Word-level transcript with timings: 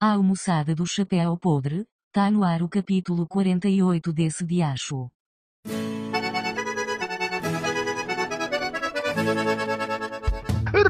A 0.00 0.12
almoçada 0.12 0.76
do 0.76 0.86
chapéu 0.86 1.36
podre, 1.36 1.84
tá 2.12 2.30
no 2.30 2.44
ar 2.44 2.62
o 2.62 2.68
capítulo 2.68 3.26
48 3.26 4.12
desse 4.12 4.46
diacho. 4.46 5.10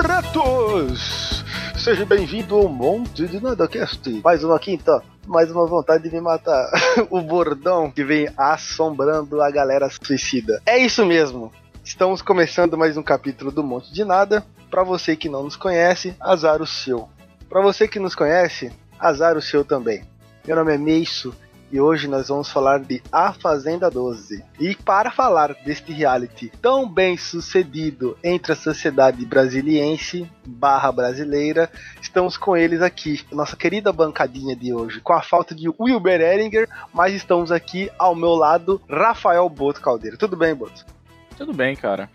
Ratos! 0.07 1.43
Seja 1.83 2.05
bem-vindo 2.05 2.55
ao 2.55 2.69
Monte 2.69 3.27
de 3.27 3.41
Nadacast. 3.41 4.11
Mais 4.23 4.45
uma 4.45 4.59
quinta, 4.59 5.02
mais 5.27 5.51
uma 5.51 5.66
vontade 5.66 6.06
de 6.06 6.15
me 6.15 6.20
matar. 6.20 6.70
o 7.09 7.23
bordão 7.23 7.91
que 7.91 8.05
vem 8.05 8.29
assombrando 8.37 9.41
a 9.41 9.51
galera 9.51 9.88
suicida. 9.88 10.61
É 10.66 10.77
isso 10.77 11.06
mesmo. 11.06 11.51
Estamos 11.83 12.20
começando 12.20 12.77
mais 12.77 12.95
um 12.98 13.02
capítulo 13.02 13.51
do 13.51 13.65
Monte 13.65 13.91
de 13.91 14.05
Nada. 14.05 14.45
Para 14.70 14.84
você 14.84 15.16
que 15.16 15.30
não 15.30 15.45
nos 15.45 15.56
conhece, 15.56 16.15
azar 16.20 16.61
o 16.61 16.66
seu. 16.66 17.09
Para 17.48 17.62
você 17.62 17.88
que 17.88 17.98
nos 17.98 18.15
conhece, 18.15 18.70
azar 18.98 19.37
o 19.37 19.43
seu 19.43 19.65
também. 19.65 20.05
Meu 20.47 20.57
nome 20.57 20.75
é 20.75 20.79
Meisso 20.79 21.34
e 21.70 21.79
hoje 21.79 22.09
nós 22.09 22.29
vamos 22.29 22.51
falar 22.51 22.80
de 22.80 23.02
A 23.12 23.33
Fazenda 23.34 23.91
12. 23.91 24.43
E 24.59 24.74
para 24.74 25.11
falar 25.11 25.55
deste 25.65 25.93
reality 25.93 26.51
tão 26.62 26.88
bem 26.88 27.16
sucedido 27.19 28.16
entre 28.24 28.52
a 28.52 28.57
sociedade 28.57 29.24
brasiliense 29.27 30.27
barra 30.47 30.91
brasileira, 30.91 31.71
estamos 32.01 32.38
com 32.38 32.57
eles 32.57 32.80
aqui, 32.80 33.23
nossa 33.30 33.55
querida 33.55 33.93
bancadinha 33.93 34.57
de 34.57 34.73
hoje, 34.73 35.01
com 35.02 35.12
a 35.12 35.21
falta 35.21 35.55
de 35.55 35.69
Wilber 35.79 36.23
Eringer, 36.23 36.66
mas 36.95 37.12
estamos 37.12 37.52
aqui 37.52 37.91
ao 37.99 38.15
meu 38.15 38.35
lado, 38.35 38.80
Rafael 38.88 39.46
Boto 39.51 39.83
Caldeira. 39.83 40.16
Tudo 40.16 40.37
bem, 40.37 40.55
Boto? 40.55 40.87
Tudo 41.37 41.52
bem, 41.52 41.77
cara. 41.77 42.09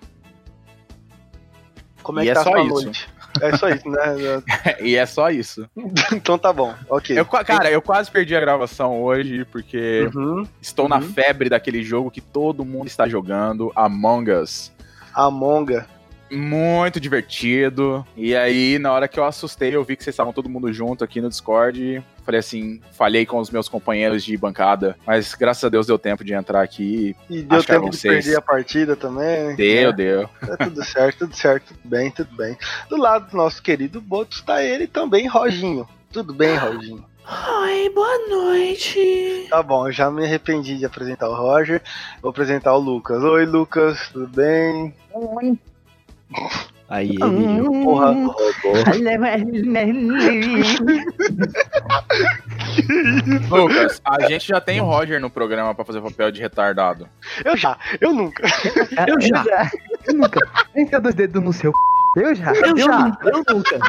Como 2.01 2.19
é 2.19 2.23
E 2.23 2.25
que 2.25 2.31
é 2.31 2.33
tá 2.33 2.41
a 2.41 2.43
só 2.43 2.49
sua 2.51 2.61
isso. 2.63 2.73
noite? 2.73 3.12
É 3.41 3.57
só 3.57 3.69
isso, 3.69 3.89
né? 3.89 3.99
e 4.81 4.95
é 4.95 5.05
só 5.05 5.29
isso. 5.29 5.67
então 6.13 6.37
tá 6.37 6.53
bom, 6.53 6.73
ok. 6.89 7.17
Eu, 7.17 7.25
cara, 7.25 7.71
eu 7.71 7.81
quase 7.81 8.11
perdi 8.11 8.35
a 8.35 8.39
gravação 8.39 9.01
hoje 9.01 9.45
porque 9.45 10.09
Uhum. 10.13 10.47
estou 10.61 10.87
na 10.87 10.97
uhum. 10.97 11.13
febre 11.13 11.49
daquele 11.49 11.83
jogo 11.83 12.11
que 12.11 12.21
todo 12.21 12.65
mundo 12.65 12.87
está 12.87 13.07
jogando, 13.07 13.71
Among 13.75 14.31
Us. 14.31 14.71
Amonga. 15.13 15.87
Muito 16.33 16.99
divertido. 16.99 18.05
E 18.17 18.35
aí, 18.35 18.79
na 18.79 18.91
hora 18.91 19.07
que 19.07 19.19
eu 19.19 19.23
assustei, 19.23 19.75
eu 19.75 19.83
vi 19.83 19.95
que 19.95 20.03
vocês 20.03 20.13
estavam 20.13 20.33
todo 20.33 20.49
mundo 20.49 20.71
junto 20.73 21.03
aqui 21.03 21.21
no 21.21 21.29
Discord. 21.29 22.03
Falei 22.25 22.39
assim, 22.39 22.81
falhei 22.91 23.25
com 23.25 23.37
os 23.37 23.49
meus 23.51 23.67
companheiros 23.69 24.23
de 24.23 24.35
bancada, 24.37 24.97
mas 25.05 25.33
graças 25.35 25.63
a 25.63 25.69
Deus 25.69 25.85
deu 25.85 25.99
tempo 25.99 26.23
de 26.23 26.33
entrar 26.33 26.61
aqui. 26.61 27.15
E 27.29 27.41
deu 27.41 27.57
Acho 27.57 27.65
que 27.65 27.71
era 27.71 27.81
tempo 27.81 27.91
de 27.91 27.97
vocês. 27.97 28.23
perder 28.23 28.37
a 28.37 28.41
partida 28.41 28.95
também. 28.95 29.55
Deu, 29.55 29.89
né? 29.89 29.95
deu. 29.95 30.29
Tá 30.39 30.57
tudo 30.57 30.83
certo, 30.85 31.19
tudo 31.19 31.35
certo, 31.35 31.67
tudo 31.67 31.81
bem, 31.83 32.09
tudo 32.11 32.35
bem. 32.35 32.57
Do 32.89 32.97
lado 32.97 33.29
do 33.29 33.37
nosso 33.37 33.61
querido 33.61 34.01
Boto 34.01 34.35
está 34.37 34.63
ele 34.63 34.87
também, 34.87 35.27
Roginho. 35.27 35.87
Tudo 36.11 36.33
bem, 36.33 36.55
Roginho? 36.55 37.05
Oi, 37.61 37.89
boa 37.89 38.27
noite. 38.29 39.47
Tá 39.49 39.61
bom, 39.63 39.87
eu 39.87 39.91
já 39.91 40.09
me 40.11 40.25
arrependi 40.25 40.77
de 40.77 40.85
apresentar 40.85 41.29
o 41.29 41.35
Roger. 41.35 41.81
Vou 42.21 42.31
apresentar 42.31 42.73
o 42.73 42.79
Lucas. 42.79 43.23
Oi, 43.23 43.45
Lucas, 43.45 44.09
tudo 44.11 44.27
bem? 44.27 44.93
Aí 46.89 47.15
Hum. 47.21 47.83
Porra, 47.83 48.13
Lucas, 53.49 54.01
a 54.05 54.27
gente 54.27 54.47
já 54.47 54.61
tem 54.61 54.81
o 54.81 54.85
Roger 54.85 55.19
no 55.19 55.29
programa 55.29 55.73
pra 55.73 55.85
fazer 55.85 56.01
papel 56.01 56.31
de 56.31 56.41
retardado. 56.41 57.07
eu 57.43 57.57
já, 57.57 57.77
eu 57.99 58.13
nunca. 58.13 58.43
Eu 59.07 59.19
já. 59.21 59.71
Eu 60.07 60.13
nunca. 60.15 60.39
Enfiar 60.75 60.99
dois 60.99 61.15
dedos 61.15 61.41
no 61.41 61.53
seu. 61.53 61.71
c****. 61.71 62.21
Eu 62.21 62.35
já. 62.35 62.53
Eu 62.53 62.77
já. 62.77 62.99
nunca. 62.99 63.29
Eu 63.29 63.43
nunca. 63.47 63.79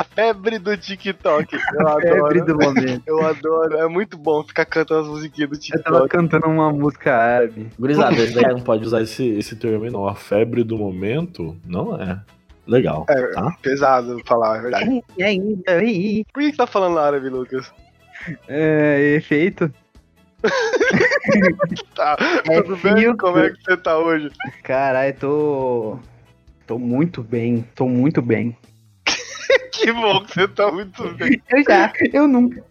A 0.00 0.02
febre 0.04 0.58
do 0.58 0.76
TikTok. 0.76 1.54
Eu 1.54 1.60
Febre 2.00 2.40
adoro. 2.40 2.44
do 2.46 2.54
momento. 2.58 3.02
Eu 3.06 3.24
adoro. 3.26 3.76
É 3.76 3.86
muito 3.88 4.16
bom 4.18 4.42
ficar 4.42 4.64
cantando 4.64 5.02
as 5.02 5.06
musiquinhas 5.08 5.50
do 5.50 5.56
Eu 5.56 5.82
tava 5.82 6.00
TikTok. 6.00 6.08
cantando 6.08 6.46
uma 6.48 6.72
música 6.72 7.14
árabe. 7.14 7.68
Gurizada, 7.78 8.16
daí 8.32 8.52
não 8.52 8.60
pode 8.60 8.84
usar 8.84 9.02
esse, 9.02 9.24
esse 9.28 9.54
termo 9.56 9.84
aí, 9.84 9.90
não. 9.90 10.06
A 10.08 10.14
febre 10.14 10.64
do 10.64 10.76
momento 10.76 11.56
não 11.66 12.00
é. 12.00 12.20
Legal. 12.66 13.04
É, 13.08 13.26
Tá? 13.32 13.56
pesado 13.62 14.20
falar 14.26 14.56
a 14.58 14.62
verdade. 14.62 15.02
E 15.18 15.22
ainda 15.22 15.72
aí? 15.72 16.24
Por 16.32 16.42
que 16.42 16.50
você 16.50 16.56
tá 16.56 16.66
falando 16.66 16.98
árabe, 16.98 17.28
Lucas? 17.28 17.72
É, 18.48 19.14
efeito. 19.16 19.72
Tá, 21.94 22.16
É 22.50 22.60
tudo 22.62 22.76
bem? 22.76 23.16
Como 23.16 23.38
é 23.38 23.50
que 23.50 23.62
você 23.64 23.76
tá 23.76 23.98
hoje? 23.98 24.30
Caralho, 24.62 25.14
tô. 25.18 25.98
Tô 26.66 26.78
muito 26.78 27.22
bem. 27.22 27.64
Tô 27.74 27.88
muito 27.88 28.20
bem. 28.20 28.56
Que 29.72 29.92
bom 29.92 30.24
que 30.24 30.32
você 30.34 30.48
tá 30.48 30.70
muito 30.70 31.02
bem. 31.14 31.42
Eu 31.50 31.62
já. 31.64 31.92
Eu 32.12 32.28
nunca. 32.28 32.64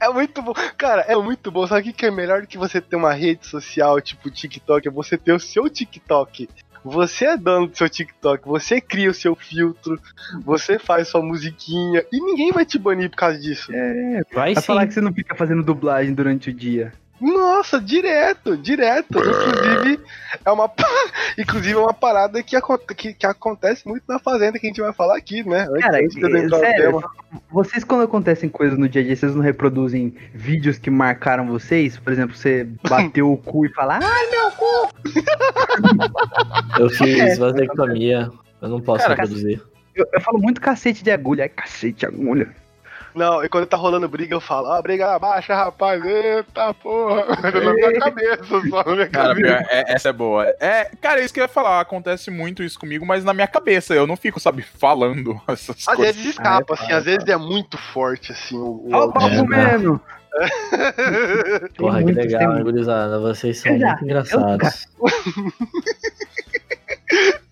É 0.00 0.08
muito 0.08 0.42
bom. 0.42 0.52
Cara, 0.76 1.02
é 1.02 1.16
muito 1.16 1.50
bom. 1.50 1.66
Sabe 1.66 1.90
o 1.90 1.92
que 1.92 2.06
é 2.06 2.10
melhor 2.10 2.42
do 2.42 2.46
que 2.46 2.58
você 2.58 2.80
ter 2.80 2.96
uma 2.96 3.12
rede 3.12 3.46
social, 3.46 4.00
tipo 4.00 4.30
TikTok? 4.30 4.88
É 4.88 4.90
você 4.90 5.16
ter 5.16 5.32
o 5.32 5.38
seu 5.40 5.68
TikTok. 5.68 6.48
Você 6.84 7.24
é 7.24 7.36
dono 7.36 7.66
do 7.66 7.76
seu 7.76 7.88
TikTok, 7.88 8.46
você 8.46 8.80
cria 8.80 9.10
o 9.10 9.14
seu 9.14 9.34
filtro, 9.34 10.00
você 10.44 10.78
faz 10.78 11.08
sua 11.08 11.20
musiquinha 11.20 12.04
e 12.12 12.20
ninguém 12.20 12.52
vai 12.52 12.64
te 12.64 12.78
banir 12.78 13.10
por 13.10 13.16
causa 13.16 13.36
disso. 13.40 13.72
Vai 14.32 14.54
Vai 14.54 14.54
sim. 14.54 14.62
falar 14.62 14.86
que 14.86 14.94
você 14.94 15.00
não 15.00 15.12
fica 15.12 15.34
fazendo 15.34 15.64
dublagem 15.64 16.14
durante 16.14 16.50
o 16.50 16.54
dia. 16.54 16.92
Nossa, 17.20 17.80
direto, 17.80 18.56
direto. 18.56 19.18
Inclusive, 19.18 20.00
é 20.44 20.50
uma, 20.50 20.70
inclusive, 21.38 21.74
é 21.74 21.78
uma 21.78 21.94
parada 21.94 22.42
que, 22.42 22.56
que, 22.94 23.14
que 23.14 23.26
acontece 23.26 23.88
muito 23.88 24.04
na 24.06 24.18
fazenda 24.18 24.58
que 24.58 24.66
a 24.66 24.70
gente 24.70 24.80
vai 24.80 24.92
falar 24.92 25.16
aqui, 25.16 25.46
né? 25.48 25.66
Cara, 25.80 25.98
antes 25.98 26.16
entrar 26.16 26.58
no 26.58 26.64
sério, 26.64 26.84
tema. 26.84 27.10
vocês 27.50 27.84
quando 27.84 28.02
acontecem 28.04 28.48
coisas 28.48 28.78
no 28.78 28.88
dia 28.88 29.00
a 29.02 29.04
dia, 29.04 29.16
vocês 29.16 29.34
não 29.34 29.42
reproduzem 29.42 30.14
vídeos 30.34 30.78
que 30.78 30.90
marcaram 30.90 31.46
vocês? 31.46 31.98
Por 31.98 32.12
exemplo, 32.12 32.36
você 32.36 32.64
bateu 32.88 33.32
o 33.32 33.36
cu 33.36 33.64
e 33.66 33.72
fala, 33.72 33.98
ah, 34.02 34.22
Eu 36.78 36.90
fiz 36.90 37.38
vasectomia. 37.38 38.30
Eu 38.60 38.68
não 38.68 38.80
posso 38.80 39.02
Cara, 39.02 39.14
reproduzir. 39.14 39.62
eu, 39.94 40.06
eu 40.12 40.20
falo 40.20 40.38
muito 40.38 40.60
cacete 40.60 41.02
de 41.02 41.10
agulha. 41.10 41.44
Ai, 41.44 41.48
cacete 41.48 42.00
de 42.00 42.06
agulha. 42.06 42.54
Não, 43.16 43.42
e 43.42 43.48
quando 43.48 43.66
tá 43.66 43.76
rolando 43.78 44.06
briga, 44.08 44.34
eu 44.34 44.40
falo, 44.42 44.70
ah, 44.70 44.82
briga 44.82 45.18
baixa, 45.18 45.54
rapaz, 45.54 46.04
eita 46.04 46.74
porra. 46.74 47.24
na 47.64 47.72
minha 47.72 47.98
cabeça, 47.98 48.44
só 48.68 48.84
na 48.84 48.92
minha 48.94 49.08
Cara, 49.08 49.28
cabeça. 49.28 49.34
pior, 49.56 49.66
é- 49.70 49.92
essa 49.94 50.08
é 50.10 50.12
boa. 50.12 50.44
É, 50.60 50.90
cara, 51.00 51.20
isso 51.22 51.32
que 51.32 51.40
eu 51.40 51.44
ia 51.44 51.48
falar, 51.48 51.80
acontece 51.80 52.30
muito 52.30 52.62
isso 52.62 52.78
comigo, 52.78 53.06
mas 53.06 53.24
na 53.24 53.32
minha 53.32 53.46
cabeça, 53.48 53.94
eu 53.94 54.06
não 54.06 54.16
fico, 54.16 54.38
sabe, 54.38 54.60
falando 54.62 55.40
essas 55.48 55.88
Às 55.88 55.96
coisas. 55.96 56.14
vezes 56.16 56.30
escapa, 56.32 56.74
Ah, 56.74 56.82
é 56.82 56.84
assim, 56.84 56.92
às 56.92 57.04
vezes 57.06 57.26
é 57.26 57.36
muito 57.38 57.78
forte, 57.78 58.32
assim, 58.32 58.56
o, 58.58 58.62
o 58.84 58.90
Ó 58.92 58.98
o 58.98 59.02
áudio. 59.02 59.12
pau 59.14 59.30
É, 59.30 59.36
comendo. 59.38 60.00
Porra, 61.78 62.04
que 62.04 62.12
legal, 62.12 62.50
muito. 62.52 62.64
gurizada. 62.64 63.18
Vocês 63.18 63.58
são 63.58 63.78
já, 63.78 63.86
muito 63.88 64.04
engraçados. 64.04 64.86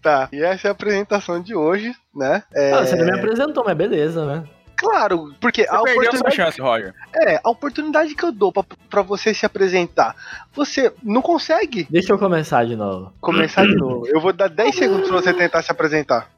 Tá, 0.02 0.28
e 0.30 0.42
essa 0.42 0.68
é 0.68 0.70
a 0.70 0.72
apresentação 0.72 1.40
de 1.40 1.54
hoje, 1.54 1.94
né? 2.14 2.42
É, 2.54 2.72
Ah, 2.74 2.84
você 2.84 2.94
não 2.96 3.06
me 3.06 3.12
apresentou, 3.18 3.64
mas 3.64 3.74
beleza, 3.74 4.26
né? 4.26 4.44
Claro, 4.76 5.32
porque 5.40 5.62
Você 5.62 5.68
a 5.70 5.82
perdeu 5.82 6.02
essa 6.02 6.10
oportunidade, 6.18 6.36
chance, 6.36 6.60
Roger. 6.60 6.94
é, 7.14 7.40
a 7.42 7.50
oportunidade 7.50 8.14
que 8.14 8.24
eu 8.24 8.32
dou 8.32 8.52
pra, 8.52 8.64
pra 8.90 9.02
você 9.02 9.32
se 9.32 9.46
apresentar, 9.46 10.14
você 10.52 10.92
não 11.02 11.22
consegue 11.22 11.86
Deixa 11.90 12.12
eu 12.12 12.18
começar 12.18 12.64
de 12.66 12.76
novo. 12.76 13.12
começar 13.20 13.64
de 13.66 13.74
novo. 13.76 14.06
Eu 14.06 14.20
vou 14.20 14.32
dar 14.32 14.48
10 14.48 14.74
segundos 14.74 15.08
pra 15.08 15.20
você 15.20 15.32
tentar 15.32 15.62
se 15.62 15.70
apresentar. 15.70 16.28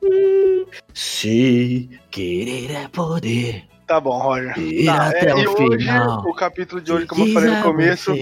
Se 0.92 1.88
querer 2.10 2.70
é 2.72 2.88
poder. 2.88 3.64
Tá 3.86 4.00
bom, 4.00 4.18
Roger. 4.18 4.54
Tá, 4.84 5.06
até 5.08 5.30
é, 5.30 5.34
o 5.34 5.38
e 5.38 5.46
hoje, 5.46 5.78
final. 5.86 6.20
o 6.26 6.34
capítulo 6.34 6.80
de 6.80 6.92
hoje, 6.92 7.06
como 7.06 7.24
eu 7.26 7.32
falei 7.32 7.50
no 7.50 7.62
começo, 7.62 8.12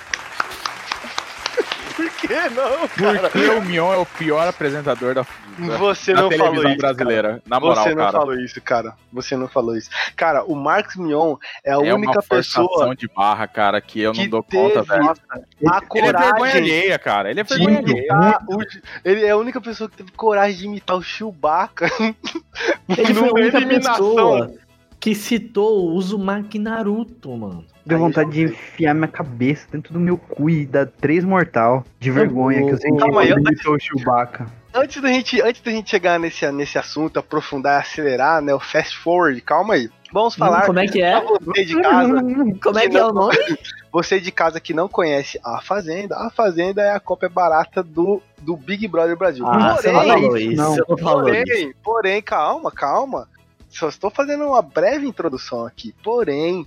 Que 2.31 2.49
não, 2.55 2.88
cara? 2.88 3.31
Porque 3.31 3.49
o 3.49 3.62
Mion 3.62 3.93
é 3.93 3.97
o 3.97 4.06
pior 4.06 4.47
apresentador 4.47 5.15
da, 5.15 5.23
da, 5.23 5.77
Você 5.79 6.12
não 6.12 6.31
falou 6.31 6.38
televisão 6.38 6.71
isso. 6.71 6.79
brasileira. 6.79 7.43
Na 7.44 7.56
Cara. 7.56 7.61
moral, 7.61 7.82
Você 7.85 7.88
não 7.91 7.97
cara. 8.05 8.12
falou 8.12 8.35
isso, 8.37 8.61
cara. 8.62 8.94
Você 9.12 9.37
não 9.37 9.49
falou 9.49 9.77
isso. 9.77 9.91
Cara, 10.15 10.44
o 10.44 10.55
Marcos 10.55 10.94
Mion 10.97 11.37
é 11.65 11.73
a 11.73 11.75
é 11.75 11.94
única 11.94 12.23
pessoa 12.23 12.94
de 12.94 13.09
barra, 13.09 13.49
cara, 13.49 13.81
que 13.81 14.00
eu 14.00 14.12
que 14.12 14.23
não 14.23 14.29
dou 14.29 14.43
conta, 14.44 14.82
velho. 14.82 15.11
a 15.11 15.12
Ele 15.12 15.38
é 15.67 15.71
vergonha 15.71 15.88
coragem 15.88 16.62
alheia, 16.62 16.99
cara. 16.99 17.31
Ele 17.31 17.41
é 17.41 17.43
de 17.43 17.55
vergonha 17.55 17.79
alheia. 17.79 18.38
o... 18.49 18.62
Ele 19.05 19.25
é 19.25 19.31
a 19.31 19.37
única 19.37 19.61
pessoa 19.61 19.91
que 19.91 19.97
teve 19.97 20.12
coragem 20.12 20.56
de 20.59 20.67
imitar 20.67 20.97
o 20.97 21.03
Chewbacca. 21.03 21.91
Ele 22.88 23.15
foi 23.15 23.29
a 23.29 23.33
única 23.33 23.56
eliminação. 23.56 24.15
pessoa 24.15 24.55
que 25.00 25.14
citou 25.14 25.87
o 25.88 25.94
Uzumaki 25.94 26.58
Naruto, 26.58 27.35
mano. 27.35 27.64
Deu 27.87 27.97
Aí 27.97 28.02
vontade 28.05 28.31
de 28.31 28.43
enfiar 28.44 28.94
minha 28.94 29.08
cabeça 29.08 29.67
dentro 29.73 29.93
do 29.94 29.99
meu 29.99 30.19
cu 30.19 30.50
e 30.50 30.67
dar 30.67 30.87
três 30.87 31.25
mortal 31.25 31.85
de 31.99 32.11
vergonha 32.11 32.62
que 32.62 32.70
eu 32.70 32.76
senti 32.76 32.99
Calma 32.99 33.23
aí, 33.23 33.29
quando 33.29 33.47
eu- 33.47 33.52
imitou 33.52 33.75
o 33.75 33.81
Chewbacca. 33.81 34.47
Antes 34.73 35.02
da 35.02 35.08
gente, 35.08 35.41
antes 35.43 35.62
da 35.62 35.70
gente 35.73 35.91
chegar 35.91 36.20
nesse, 36.20 36.49
nesse 36.52 36.79
assunto, 36.79 37.19
aprofundar 37.19 37.81
e 37.81 37.82
acelerar, 37.82 38.41
né? 38.41 38.55
O 38.55 38.61
fast 38.61 38.97
forward, 38.99 39.41
calma 39.41 39.75
aí. 39.75 39.88
Vamos 40.12 40.35
falar 40.35 40.67
Como 40.67 40.79
é 40.79 40.87
que 40.87 41.00
é? 41.02 41.20
você 41.44 41.64
de 41.64 41.81
casa. 41.81 42.12
Como 42.62 42.79
é 42.79 42.88
que 42.88 42.97
é 42.97 43.05
o 43.05 43.12
nome? 43.12 43.37
Você 43.93 44.20
de 44.20 44.31
casa 44.31 44.61
que 44.61 44.73
não 44.73 44.88
conhece 44.88 45.41
a 45.44 45.61
Fazenda, 45.61 46.14
a 46.17 46.31
Fazenda 46.31 46.81
é 46.81 46.93
a 46.93 47.00
cópia 47.00 47.29
barata 47.29 47.82
do, 47.82 48.23
do 48.41 48.56
Big 48.56 48.87
Brother 48.87 49.17
Brasil. 49.17 49.44
Ah, 49.44 49.75
você 49.75 49.91
porém, 49.91 50.06
não 50.08 50.14
falou 50.14 50.37
isso, 50.37 50.50
isso. 50.52 50.62
não. 50.62 50.75
Você 50.76 50.85
não 50.88 50.99
falou 50.99 51.29
isso. 51.29 51.44
porém, 51.44 51.75
porém, 51.82 52.23
calma, 52.23 52.70
calma. 52.70 53.26
Só 53.71 53.89
estou 53.89 54.11
fazendo 54.11 54.45
uma 54.45 54.61
breve 54.61 55.07
introdução 55.07 55.65
aqui. 55.65 55.95
Porém, 56.03 56.67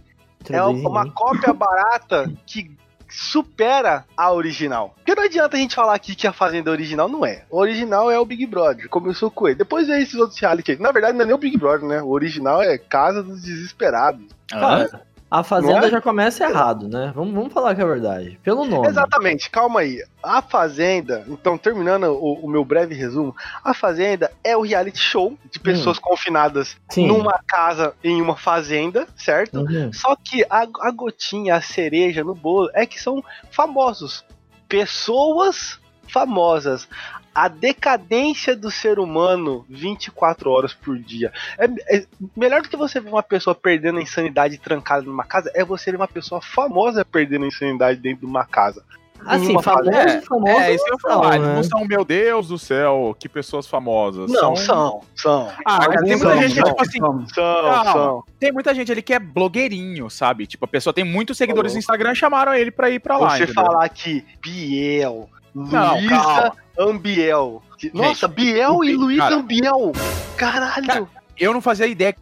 é 0.49 0.61
uma 0.63 1.11
cópia 1.11 1.53
barata 1.53 2.31
que 2.45 2.71
supera 3.09 4.05
a 4.17 4.31
original. 4.31 4.95
Porque 4.95 5.13
não 5.13 5.23
adianta 5.23 5.55
a 5.55 5.59
gente 5.59 5.75
falar 5.75 5.93
aqui 5.93 6.15
que 6.15 6.25
a 6.25 6.33
Fazenda 6.33 6.71
é 6.71 6.73
original, 6.73 7.07
não 7.07 7.23
é. 7.23 7.43
O 7.49 7.59
original 7.59 8.09
é 8.09 8.17
o 8.17 8.25
Big 8.25 8.45
Brother, 8.47 8.89
começou 8.89 9.29
com 9.29 9.47
ele. 9.47 9.57
Depois 9.57 9.87
veio 9.87 10.01
esses 10.01 10.15
outros 10.15 10.39
reality. 10.39 10.77
Na 10.77 10.91
verdade, 10.91 11.15
não 11.15 11.23
é 11.23 11.25
nem 11.27 11.35
o 11.35 11.37
Big 11.37 11.55
Brother, 11.57 11.87
né? 11.87 12.01
O 12.01 12.09
original 12.09 12.63
é 12.63 12.77
Casa 12.77 13.21
dos 13.21 13.43
Desesperados. 13.43 14.25
Cara, 14.49 15.05
a 15.33 15.41
Fazenda 15.41 15.87
é? 15.87 15.89
já 15.89 15.99
começa 15.99 16.43
errado, 16.43 16.87
né? 16.87 17.11
Vamos, 17.15 17.33
vamos 17.33 17.51
falar 17.51 17.73
que 17.73 17.81
é 17.81 17.85
verdade. 17.85 18.39
Pelo 18.43 18.65
nome. 18.65 18.87
Exatamente, 18.87 19.49
calma 19.49 19.79
aí. 19.79 20.03
A 20.21 20.43
Fazenda, 20.43 21.25
então, 21.27 21.57
terminando 21.57 22.03
o, 22.03 22.45
o 22.45 22.47
meu 22.47 22.63
breve 22.63 22.93
resumo, 22.93 23.35
a 23.63 23.73
Fazenda 23.73 24.31
é 24.43 24.55
o 24.55 24.61
reality 24.61 24.99
show 24.99 25.35
de 25.51 25.59
pessoas 25.59 25.97
confinadas 25.97 26.77
Sim. 26.87 27.07
numa 27.07 27.39
casa 27.47 27.95
em 28.03 28.21
uma 28.21 28.37
fazenda, 28.37 29.07
certo? 29.17 29.61
Uhum. 29.61 29.91
Só 29.91 30.15
que 30.15 30.45
a, 30.47 30.67
a 30.81 30.91
gotinha, 30.91 31.55
a 31.55 31.61
cereja 31.61 32.23
no 32.23 32.35
bolo 32.35 32.69
é 32.71 32.85
que 32.85 33.01
são 33.01 33.23
famosos. 33.49 34.23
Pessoas 34.69 35.79
famosas. 36.07 36.87
A 37.35 37.47
decadência 37.47 38.55
do 38.55 38.69
ser 38.69 38.99
humano 38.99 39.65
24 39.69 40.49
horas 40.51 40.73
por 40.73 40.97
dia. 40.99 41.31
É, 41.57 41.65
é 41.97 42.05
melhor 42.35 42.61
do 42.61 42.69
que 42.69 42.77
você 42.77 42.99
ver 42.99 43.09
uma 43.09 43.23
pessoa 43.23 43.55
perdendo 43.55 43.97
a 43.99 44.01
insanidade 44.01 44.57
trancada 44.57 45.01
numa 45.03 45.23
casa, 45.23 45.51
é 45.55 45.63
você 45.65 45.91
ver 45.91 45.97
uma 45.97 46.07
pessoa 46.07 46.41
famosa 46.41 47.03
perdendo 47.03 47.45
a 47.45 47.47
insanidade 47.47 47.99
dentro 47.99 48.19
de 48.21 48.25
uma 48.25 48.45
casa. 48.45 48.83
Assim, 49.25 49.51
Uma 49.51 49.63
famoso, 49.63 49.89
É, 49.91 50.21
famoso. 50.21 50.47
É, 50.59 50.75
isso 50.75 50.83
que 50.83 50.93
eu 50.93 50.99
falar. 50.99 51.23
não, 51.23 51.33
Eles 51.35 51.47
né? 51.47 51.55
não 51.55 51.63
são, 51.63 51.85
meu 51.87 52.03
Deus 52.03 52.49
do 52.49 52.59
céu, 52.59 53.15
que 53.17 53.29
pessoas 53.29 53.65
famosas. 53.65 54.29
Não, 54.29 54.53
são, 54.53 55.01
são. 55.15 55.49
Ah, 55.65 55.79
cara, 55.87 56.01
tem 56.03 56.17
muita 56.17 56.29
são, 56.33 56.41
gente 56.41 56.49
que, 56.49 56.59
são. 56.59 56.63
tipo 56.69 56.81
assim, 56.81 56.99
São, 57.33 57.61
Calma. 57.63 57.91
são. 57.93 58.23
tem 58.37 58.51
muita 58.51 58.75
gente 58.75 58.91
ali 58.91 59.01
que 59.01 59.13
é 59.13 59.19
blogueirinho, 59.19 60.09
sabe? 60.09 60.45
Tipo, 60.45 60.65
a 60.65 60.67
pessoa 60.67 60.93
tem 60.93 61.05
muitos 61.05 61.37
seguidores 61.37 61.71
Falou. 61.71 61.75
no 61.75 61.79
Instagram 61.79 62.11
e 62.11 62.15
chamaram 62.15 62.53
ele 62.53 62.69
pra 62.69 62.89
ir 62.89 62.99
pra 62.99 63.17
lá. 63.17 63.29
Você 63.29 63.43
entendeu? 63.43 63.63
falar 63.63 63.87
que 63.87 64.25
Biel, 64.41 65.29
Não, 65.55 65.93
Luísa 65.95 66.09
calma. 66.09 66.55
Ambiel. 66.77 67.61
Nossa, 67.93 68.27
Biel 68.27 68.77
o 68.77 68.83
e 68.83 68.93
Luísa 68.95 69.23
cara. 69.23 69.35
Ambiel. 69.35 69.91
Caralho. 70.37 70.87
Cara, 70.87 71.07
Eu 71.37 71.53
não 71.53 71.61
fazia 71.61 71.85
ideia 71.87 72.13
que 72.13 72.19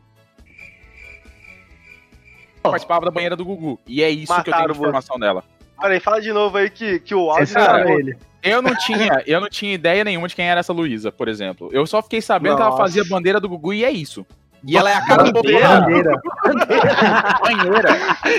participava 2.61 3.05
da 3.05 3.11
banheira 3.11 3.35
do 3.35 3.45
Gugu. 3.45 3.79
E 3.87 4.03
é 4.03 4.09
isso 4.09 4.33
que 4.33 4.39
eu 4.39 4.43
tenho 4.43 4.55
Mataram 4.55 4.73
de 4.73 4.79
informação 4.79 5.19
dela. 5.19 5.43
Peraí, 5.79 5.99
fala 5.99 6.21
de 6.21 6.31
novo 6.31 6.57
aí 6.57 6.69
que, 6.69 6.99
que 6.99 7.15
o 7.15 7.31
áudio 7.31 7.47
Censuraram 7.47 7.85
tá- 7.87 7.93
ele. 7.93 8.17
Eu 8.43 8.61
não 8.61 8.75
tinha, 8.75 9.23
eu 9.27 9.39
não 9.39 9.49
tinha 9.49 9.73
ideia 9.73 10.03
nenhuma 10.03 10.27
de 10.27 10.35
quem 10.35 10.45
era 10.49 10.59
essa 10.59 10.73
Luísa, 10.73 11.11
por 11.11 11.27
exemplo. 11.27 11.69
Eu 11.71 11.85
só 11.85 12.01
fiquei 12.01 12.21
sabendo 12.21 12.55
que 12.55 12.61
ela 12.61 12.71
Nossa. 12.71 12.81
fazia 12.83 13.03
bandeira 13.05 13.39
do 13.39 13.47
Gugu 13.47 13.73
e 13.73 13.83
é 13.85 13.91
isso. 13.91 14.25
E 14.63 14.77
ela 14.77 14.89
é 14.91 14.93
a 14.95 15.05
cara 15.05 15.23
do 15.23 15.33
Bandeira? 15.33 15.67
bandeira. 15.81 16.21
Bandeira. 16.43 17.39
banheira. 17.41 17.89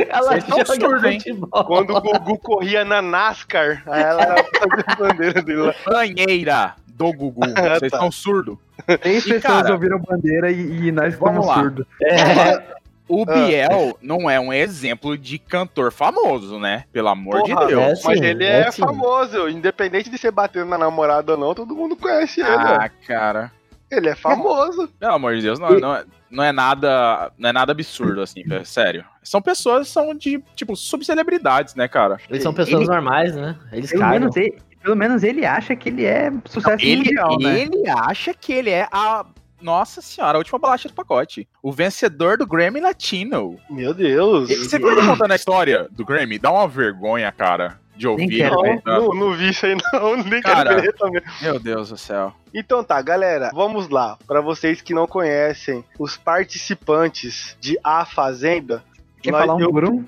Ela 0.09 0.29
Vocês 0.31 0.45
tão 0.45 0.59
joga 0.59 0.75
surdos, 0.75 1.05
hein? 1.05 1.21
Quando 1.67 1.97
o 1.97 2.01
Gugu 2.01 2.39
corria 2.39 2.85
na 2.85 3.03
NASCAR, 3.03 3.83
aí 3.87 4.03
ela 4.03 4.23
fazia 4.37 4.85
a 4.87 4.95
bandeira 4.97 5.43
dele 5.43 5.59
lá. 5.63 5.75
Banheira 5.87 6.75
do 6.87 7.13
Gugu. 7.13 7.41
Ah, 7.57 7.79
Vocês 7.79 7.91
tá. 7.91 7.97
estão 7.99 8.13
surdos. 8.13 8.57
Três 9.01 9.27
E, 9.27 9.35
pessoas 9.35 9.63
cara, 9.63 9.73
ouviram 9.73 9.99
bandeira 9.99 10.51
e, 10.51 10.87
e 10.89 10.93
nós 10.93 11.19
lá. 11.19 11.55
surdos. 11.55 11.87
É, 12.03 12.63
O 13.09 13.25
Ah. 13.29 13.35
Biel 13.35 13.99
não 14.01 14.31
é 14.31 14.39
um 14.41 14.53
exemplo 14.53 15.19
de 15.19 15.39
cantor 15.39 15.93
famoso, 15.93 16.59
né? 16.59 16.85
Pelo 16.93 17.09
amor 17.09 17.41
Porra, 17.43 17.67
de 17.67 17.75
Deus. 17.75 18.05
é 18.05 18.09
Mas 18.09 18.21
ele 18.21 18.45
é 18.45 18.61
é, 18.61 18.73
famoso, 18.73 19.49
independente 19.49 20.09
de 20.09 20.17
ser 20.19 20.31
batendo 20.31 20.67
na 20.67 20.79
namorada 20.79 21.33
ou 21.33 21.39
não, 21.39 21.53
todo 21.55 21.75
mundo 21.75 21.97
conhece 21.97 22.41
ele. 22.41 22.49
Ah, 22.51 22.89
cara. 23.07 23.51
Ele 23.95 24.09
é 24.09 24.15
famoso. 24.15 24.89
Pelo 24.99 25.13
amor 25.15 25.35
de 25.37 25.43
Deus, 25.43 25.59
não, 25.59 25.79
não, 25.79 25.95
é- 25.95 26.05
não 26.31 26.43
é 26.45 26.51
nada. 26.53 27.31
Não 27.39 27.51
é 27.51 27.53
nada 27.53 27.73
absurdo, 27.73 28.21
assim, 28.23 28.43
velho. 28.43 28.65
Sério. 28.65 29.05
São 29.23 29.41
pessoas 29.43 29.87
que 29.89 29.93
são 29.93 30.15
de, 30.15 30.43
tipo, 30.57 30.75
subcelebridades, 30.75 31.75
né, 31.75 31.87
cara? 31.89 32.19
eles 32.31 32.43
são 32.43 32.55
pessoas 32.55 32.83
Ele- 32.83 32.91
normais, 32.91 33.35
né? 33.37 33.57
Eles 33.73 33.91
Pelo 33.91 34.03
cagam. 34.03 34.19
menos, 34.21 34.37
ele, 34.37 34.59
pelo 34.83 34.97
menos 34.97 35.23
ele 35.23 35.45
acha 35.45 35.77
que 35.77 35.89
ele 35.89 36.05
é 36.05 36.33
sucesso 36.47 36.85
Ele, 36.85 36.97
mundial, 37.05 37.39
né? 37.39 37.61
ele 37.61 37.89
acha 37.89 38.33
que 38.35 38.53
ele 38.53 38.71
é 38.71 38.89
a. 38.91 39.25
Nossa 39.61 40.03
senhora, 40.03 40.37
a 40.37 40.41
última 40.41 40.59
bolacha 40.59 40.89
do 40.89 40.95
pacote. 40.95 41.47
O 41.63 41.71
vencedor 41.71 42.37
do 42.37 42.45
Grammy 42.45 42.81
Latino. 42.81 43.57
Meu 43.71 43.95
Deus. 43.95 44.49
Você 44.49 44.77
viu 44.77 44.91
ele 44.91 45.07
contando 45.07 45.31
a 45.31 45.37
história 45.37 45.87
do 45.93 46.05
Grammy? 46.05 46.37
Dá 46.37 46.51
uma 46.51 46.67
vergonha, 46.67 47.31
cara, 47.31 47.79
de 47.97 48.09
ouvir 48.09 48.25
ele 48.25 48.43
ver. 48.43 48.51
contando. 48.51 49.09
Não, 49.09 49.15
não 49.15 49.33
vi 49.35 49.51
isso 49.51 49.67
aí 49.67 49.77
não, 49.93 50.17
nem 50.25 50.41
Cara. 50.43 50.71
quero 50.71 50.83
ver 50.83 50.93
também. 50.95 51.23
Meu 51.41 51.59
Deus 51.61 51.89
do 51.91 51.97
céu. 51.97 52.33
Então 52.55 52.83
tá, 52.85 53.01
galera, 53.01 53.51
vamos 53.55 53.89
lá. 53.89 54.19
Pra 54.27 54.41
vocês 54.41 54.81
que 54.81 54.93
não 54.95 55.07
conhecem 55.07 55.85
os 55.99 56.17
participantes 56.17 57.57
de 57.61 57.79
A 57.83 58.05
Fazenda. 58.05 58.83
Quer 59.23 59.31
nós- 59.33 59.41
falar 59.43 59.55
um 59.57 59.61
eu- 59.61 59.71
por 59.71 59.85
um? 59.85 60.05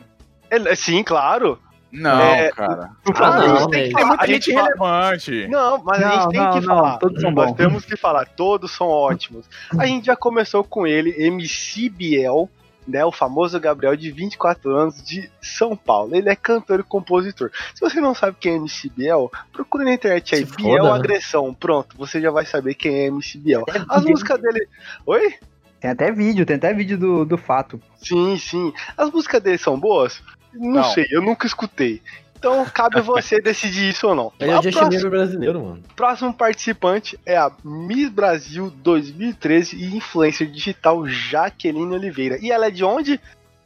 Ele- 0.51 0.75
Sim, 0.77 1.03
claro. 1.03 1.59
Não, 1.93 2.21
É, 2.21 2.51
cara. 2.51 2.91
Ah, 3.09 3.15
favor, 3.15 3.47
não, 3.49 3.55
a 3.57 3.59
gente 3.77 3.95
tem 3.95 4.05
muita 4.05 4.25
A 4.25 4.27
gente 4.27 4.51
relevante. 4.51 5.47
Não, 5.49 5.79
mas 5.85 6.03
a 6.03 6.09
Não, 6.09 6.13
gente 6.23 6.29
tem 6.31 6.41
não, 6.41 6.51
que 6.53 6.61
não, 6.67 6.77
falar. 6.77 6.99
todos 6.99 7.21
são 7.23 7.31
Nós 7.31 7.47
bons. 7.51 7.57
temos 7.57 7.85
que 7.85 7.97
falar, 7.97 8.25
todos 8.27 8.73
são 8.73 8.89
ótimos. 8.89 9.47
A 9.79 9.87
gente 9.87 10.07
já 10.07 10.17
começou 10.17 10.65
com 10.65 10.85
ele, 10.89 11.15
MC 11.25 11.89
Biel, 11.89 12.51
né, 12.87 13.05
o 13.05 13.13
famoso 13.13 13.59
Gabriel 13.59 13.97
de 13.97 14.11
24 14.11 14.77
anos 14.77 15.03
de 15.03 15.31
São 15.41 15.77
Paulo. 15.77 16.15
Ele 16.15 16.29
é 16.29 16.37
cantor 16.37 16.81
e 16.81 16.83
compositor. 16.83 17.51
Se 17.75 17.81
você 17.81 18.01
não 18.01 18.15
sabe 18.15 18.37
quem 18.39 18.53
é 18.53 18.57
MC 18.57 18.91
Biel, 18.91 19.31
procure 19.53 19.85
na 19.85 19.95
internet 19.95 20.35
aí, 20.35 20.47
Se 20.47 20.57
Biel 20.57 20.79
foda, 20.79 20.93
né? 20.93 20.99
Agressão. 20.99 21.55
Pronto, 21.55 21.97
você 21.97 22.21
já 22.21 22.31
vai 22.31 22.45
saber 22.47 22.75
quem 22.75 22.95
é 22.95 23.07
MC 23.07 23.39
Biel. 23.39 23.65
As 23.89 24.05
músicas 24.05 24.41
dele. 24.41 24.69
Oi? 25.07 25.35
Tem 25.81 25.91
até 25.91 26.11
vídeo, 26.11 26.47
tem 26.47 26.57
até 26.57 26.73
vídeo 26.73 26.97
do, 26.97 27.25
do 27.25 27.37
fato. 27.37 27.81
Sim, 27.97 28.39
sim. 28.39 28.73
As 28.97 29.11
músicas 29.11 29.43
dele 29.43 29.59
são 29.59 29.79
boas? 29.79 30.23
Não, 30.53 30.77
Não. 30.77 30.85
sei, 30.85 31.07
eu 31.11 31.21
nunca 31.21 31.47
escutei. 31.47 32.01
Então 32.45 32.63
cabe 32.67 33.01
você 33.01 33.41
decidir 33.41 33.89
isso 33.89 34.07
ou 34.07 34.15
não. 34.15 34.31
Ele 34.39 34.51
é 34.51 34.59
o 34.59 34.61
Bieber 34.61 35.11
brasileiro, 35.11 35.65
mano. 35.65 35.83
Próximo 35.97 36.35
participante 36.35 37.19
é 37.25 37.39
a 37.39 37.51
Miss 37.65 38.11
Brasil 38.11 38.71
2013 38.71 39.75
e 39.75 39.97
influencer 39.97 40.51
digital 40.51 41.07
Jaqueline 41.09 41.95
Oliveira. 41.95 42.39
E 42.43 42.53
ela 42.53 42.67
é 42.67 42.71
de 42.71 42.85
onde? 42.85 43.19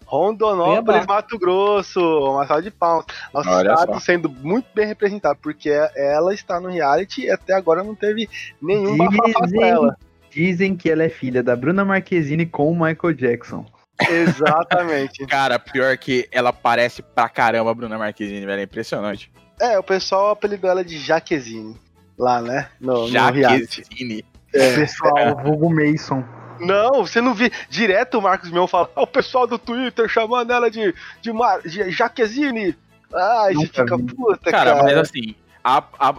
Rondonópolis. 0.04 1.04
Mato 1.06 1.36
Grosso. 1.40 1.98
Uma 2.00 2.46
salva 2.46 2.62
de 2.62 2.70
palmas. 2.70 3.06
Nosso 3.34 3.50
Olha 3.50 3.72
estado 3.72 3.94
só. 3.94 3.98
sendo 4.00 4.30
muito 4.30 4.68
bem 4.72 4.86
representado, 4.86 5.40
porque 5.42 5.70
ela 5.96 6.32
está 6.32 6.60
no 6.60 6.68
reality 6.68 7.22
e 7.22 7.30
até 7.30 7.54
agora 7.54 7.82
não 7.82 7.96
teve 7.96 8.30
nenhum 8.62 8.96
bafafá 8.96 9.32
com 9.32 9.44
Dizem, 9.46 9.62
ela. 9.68 9.96
dizem 10.30 10.76
que 10.76 10.88
ela 10.88 11.02
é 11.02 11.08
filha 11.08 11.42
da 11.42 11.56
Bruna 11.56 11.84
Marquezine 11.84 12.46
com 12.46 12.70
o 12.70 12.74
Michael 12.74 13.12
Jackson. 13.12 13.66
Exatamente. 14.08 15.24
Cara, 15.26 15.58
pior 15.58 15.96
que 15.96 16.28
ela 16.30 16.52
parece 16.52 17.02
pra 17.02 17.28
caramba 17.28 17.70
a 17.70 17.74
Bruna 17.74 17.98
Marquezine, 17.98 18.44
velho. 18.46 18.60
É 18.60 18.64
impressionante. 18.64 19.30
é, 19.60 19.78
o 19.78 19.82
pessoal 19.82 20.30
apelidou 20.30 20.70
ela 20.70 20.84
de 20.84 20.98
Jaquezine. 20.98 21.76
Lá, 22.18 22.40
né? 22.42 22.68
No, 22.80 23.02
no. 23.02 23.08
Jaquezine. 23.08 24.24
É. 24.52 24.74
Pessoal, 24.74 25.36
vulgo 25.42 25.70
Mason. 25.72 26.24
Não, 26.60 27.06
você 27.06 27.20
não 27.20 27.34
vê. 27.34 27.52
Direto 27.70 28.18
o 28.18 28.22
Marcos 28.22 28.50
Mion 28.50 28.66
fala, 28.66 28.90
"Ah, 28.96 29.02
o 29.02 29.06
pessoal 29.06 29.46
do 29.46 29.58
Twitter 29.58 30.08
chamando 30.08 30.52
ela 30.52 30.68
de, 30.68 30.92
de, 31.22 31.32
Mar... 31.32 31.60
de 31.62 31.90
Jaquezine. 31.92 32.76
Ai, 33.14 33.54
você 33.54 33.60
Nunca 33.82 33.82
fica 33.84 33.96
vi. 33.96 34.14
puta, 34.14 34.50
Cara, 34.50 34.72
cara. 34.72 34.82
mas 34.82 34.96
assim, 34.96 35.34
a, 35.76 35.84
a, 35.98 36.14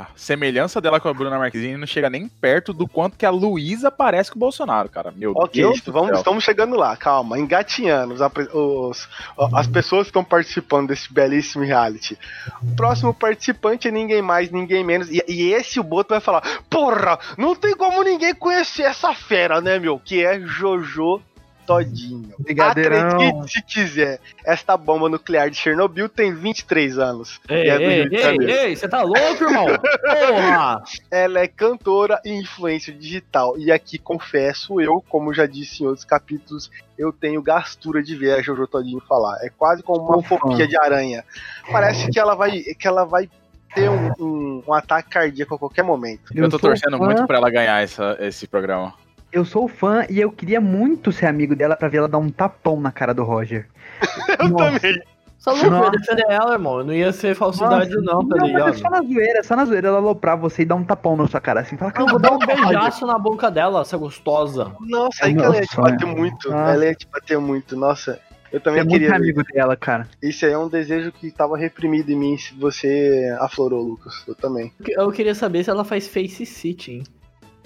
a 0.00 0.06
semelhança 0.16 0.80
dela 0.80 0.98
com 0.98 1.08
a 1.08 1.14
Bruna 1.14 1.38
Marquezine 1.38 1.76
não 1.76 1.86
chega 1.86 2.10
nem 2.10 2.26
perto 2.28 2.72
do 2.72 2.88
quanto 2.88 3.16
que 3.16 3.24
a 3.26 3.30
Luísa 3.30 3.90
parece 3.90 4.30
com 4.30 4.36
o 4.36 4.40
Bolsonaro, 4.40 4.88
cara. 4.88 5.12
Meu 5.16 5.32
Ok, 5.36 5.62
Deus 5.62 5.80
do 5.80 5.92
vamos, 5.92 6.18
estamos 6.18 6.42
chegando 6.42 6.76
lá, 6.76 6.96
calma, 6.96 7.38
engatinhando 7.38 8.14
os, 8.14 8.20
os- 8.52 9.08
as 9.54 9.66
pessoas 9.66 10.02
que 10.04 10.10
estão 10.10 10.24
participando 10.24 10.88
desse 10.88 11.12
belíssimo 11.12 11.64
reality. 11.64 12.18
O 12.62 12.74
próximo 12.74 13.14
participante 13.14 13.88
é 13.88 13.90
ninguém 13.90 14.22
mais, 14.22 14.50
ninguém 14.50 14.82
menos. 14.84 15.08
E, 15.10 15.22
e 15.28 15.52
esse 15.52 15.78
o 15.78 15.84
Boto 15.84 16.10
vai 16.14 16.20
falar: 16.20 16.42
Porra, 16.68 17.18
não 17.38 17.54
tem 17.54 17.76
como 17.76 18.02
ninguém 18.02 18.34
conhecer 18.34 18.82
essa 18.82 19.14
fera, 19.14 19.60
né, 19.60 19.78
meu? 19.78 19.98
Que 19.98 20.24
é 20.24 20.40
Jojo 20.40 21.20
Todinho. 21.66 22.34
Brigadeirão. 22.38 23.08
Acredite 23.08 23.52
se 23.52 23.62
quiser, 23.62 24.20
esta 24.44 24.76
bomba 24.76 25.08
nuclear 25.08 25.48
de 25.50 25.56
Chernobyl 25.56 26.08
tem 26.08 26.34
23 26.34 26.98
anos. 26.98 27.40
Ei, 27.48 27.64
E 27.66 27.68
é 27.70 27.76
ei, 27.76 28.08
ei, 28.10 28.50
ei, 28.68 28.76
você 28.76 28.88
tá 28.88 29.02
louco, 29.02 29.44
irmão? 29.44 29.66
Porra! 29.68 30.82
Ela 31.10 31.40
é 31.40 31.48
cantora 31.48 32.20
e 32.24 32.30
influencer 32.32 32.94
digital. 32.96 33.58
E 33.58 33.70
aqui 33.72 33.98
confesso, 33.98 34.80
eu, 34.80 35.02
como 35.08 35.32
já 35.32 35.46
disse 35.46 35.82
em 35.82 35.86
outros 35.86 36.04
capítulos, 36.04 36.70
eu 36.98 37.12
tenho 37.12 37.42
gastura 37.42 38.02
de 38.02 38.14
ver 38.16 38.32
a 38.38 38.42
Jojo 38.42 38.66
Todinho 38.66 39.00
falar. 39.08 39.38
É 39.42 39.48
quase 39.48 39.82
como 39.82 40.02
uma 40.08 40.22
fobia 40.22 40.66
de 40.66 40.76
aranha. 40.76 41.24
Parece 41.70 42.10
que 42.10 42.18
ela 42.18 42.34
vai, 42.34 42.60
que 42.60 42.86
ela 42.86 43.04
vai 43.04 43.28
ter 43.74 43.90
um, 43.90 44.10
um- 44.20 44.62
um 44.68 44.72
ataque 44.72 45.10
cardíaco 45.10 45.54
a 45.54 45.58
qualquer 45.58 45.82
momento. 45.82 46.32
Eu 46.34 46.48
tô 46.48 46.58
torcendo 46.58 46.96
fã, 46.96 47.04
muito 47.04 47.26
pra 47.26 47.38
ela 47.38 47.50
ganhar 47.50 47.82
essa, 47.82 48.16
esse 48.20 48.46
programa. 48.46 48.94
Eu 49.34 49.44
sou 49.44 49.66
fã 49.66 50.06
e 50.08 50.20
eu 50.20 50.30
queria 50.30 50.60
muito 50.60 51.10
ser 51.10 51.26
amigo 51.26 51.56
dela 51.56 51.74
pra 51.74 51.88
ver 51.88 51.98
ela 51.98 52.08
dar 52.08 52.18
um 52.18 52.30
tapão 52.30 52.80
na 52.80 52.92
cara 52.92 53.12
do 53.12 53.24
Roger. 53.24 53.66
Eu 54.38 54.48
Nossa. 54.48 54.78
também. 54.80 55.02
Só 55.36 55.54
Nossa. 55.68 55.90
defender 55.90 56.24
ela, 56.28 56.52
irmão. 56.52 56.84
Não 56.84 56.94
ia 56.94 57.12
ser 57.12 57.34
falsidade, 57.34 57.90
não, 57.96 58.26
tá 58.26 58.36
Não, 58.36 58.46
mas 58.46 58.50
é 58.50 58.52
ligado? 58.52 58.78
só 58.78 58.88
na 58.88 59.02
zoeira, 59.02 59.42
só 59.42 59.56
na 59.56 59.64
zoeira 59.66 59.88
ela 59.88 59.98
aloprar 59.98 60.38
você 60.38 60.62
e 60.62 60.64
dar 60.64 60.76
um 60.76 60.84
tapão 60.84 61.16
na 61.16 61.26
sua 61.26 61.40
cara 61.40 61.60
assim. 61.60 61.76
Fala, 61.76 61.92
Eu 61.98 62.06
vou 62.06 62.18
dar 62.18 62.32
um 62.32 62.38
beijaço 62.38 63.04
na 63.06 63.18
boca 63.18 63.50
dela, 63.50 63.80
essa 63.82 63.98
gostosa. 63.98 64.72
Nossa, 64.80 65.26
aí 65.26 65.32
É 65.32 65.36
que 65.36 65.42
ela 65.42 65.56
ia 65.56 65.62
te 65.66 65.76
bater 65.76 66.06
muito. 66.06 66.48
Nossa. 66.50 66.72
Ela 66.72 66.84
ia 66.86 66.94
te 66.94 67.06
bater 67.12 67.38
muito. 67.38 67.76
Nossa, 67.76 68.18
eu 68.50 68.60
também 68.60 68.80
é 68.80 68.84
muito 68.84 68.92
queria. 68.94 69.08
ver. 69.10 69.16
amigo 69.16 69.42
dela, 69.52 69.76
cara. 69.76 70.08
Isso 70.22 70.46
aí 70.46 70.52
é 70.52 70.58
um 70.58 70.68
desejo 70.68 71.12
que 71.12 71.30
tava 71.30 71.58
reprimido 71.58 72.10
em 72.10 72.16
mim 72.16 72.38
se 72.38 72.54
você 72.54 73.36
aflorou, 73.40 73.82
Lucas. 73.82 74.24
Eu 74.26 74.34
também. 74.34 74.72
Eu 74.88 75.10
queria 75.12 75.34
saber 75.34 75.62
se 75.64 75.68
ela 75.68 75.84
faz 75.84 76.08
face 76.08 76.46
sitting. 76.46 77.02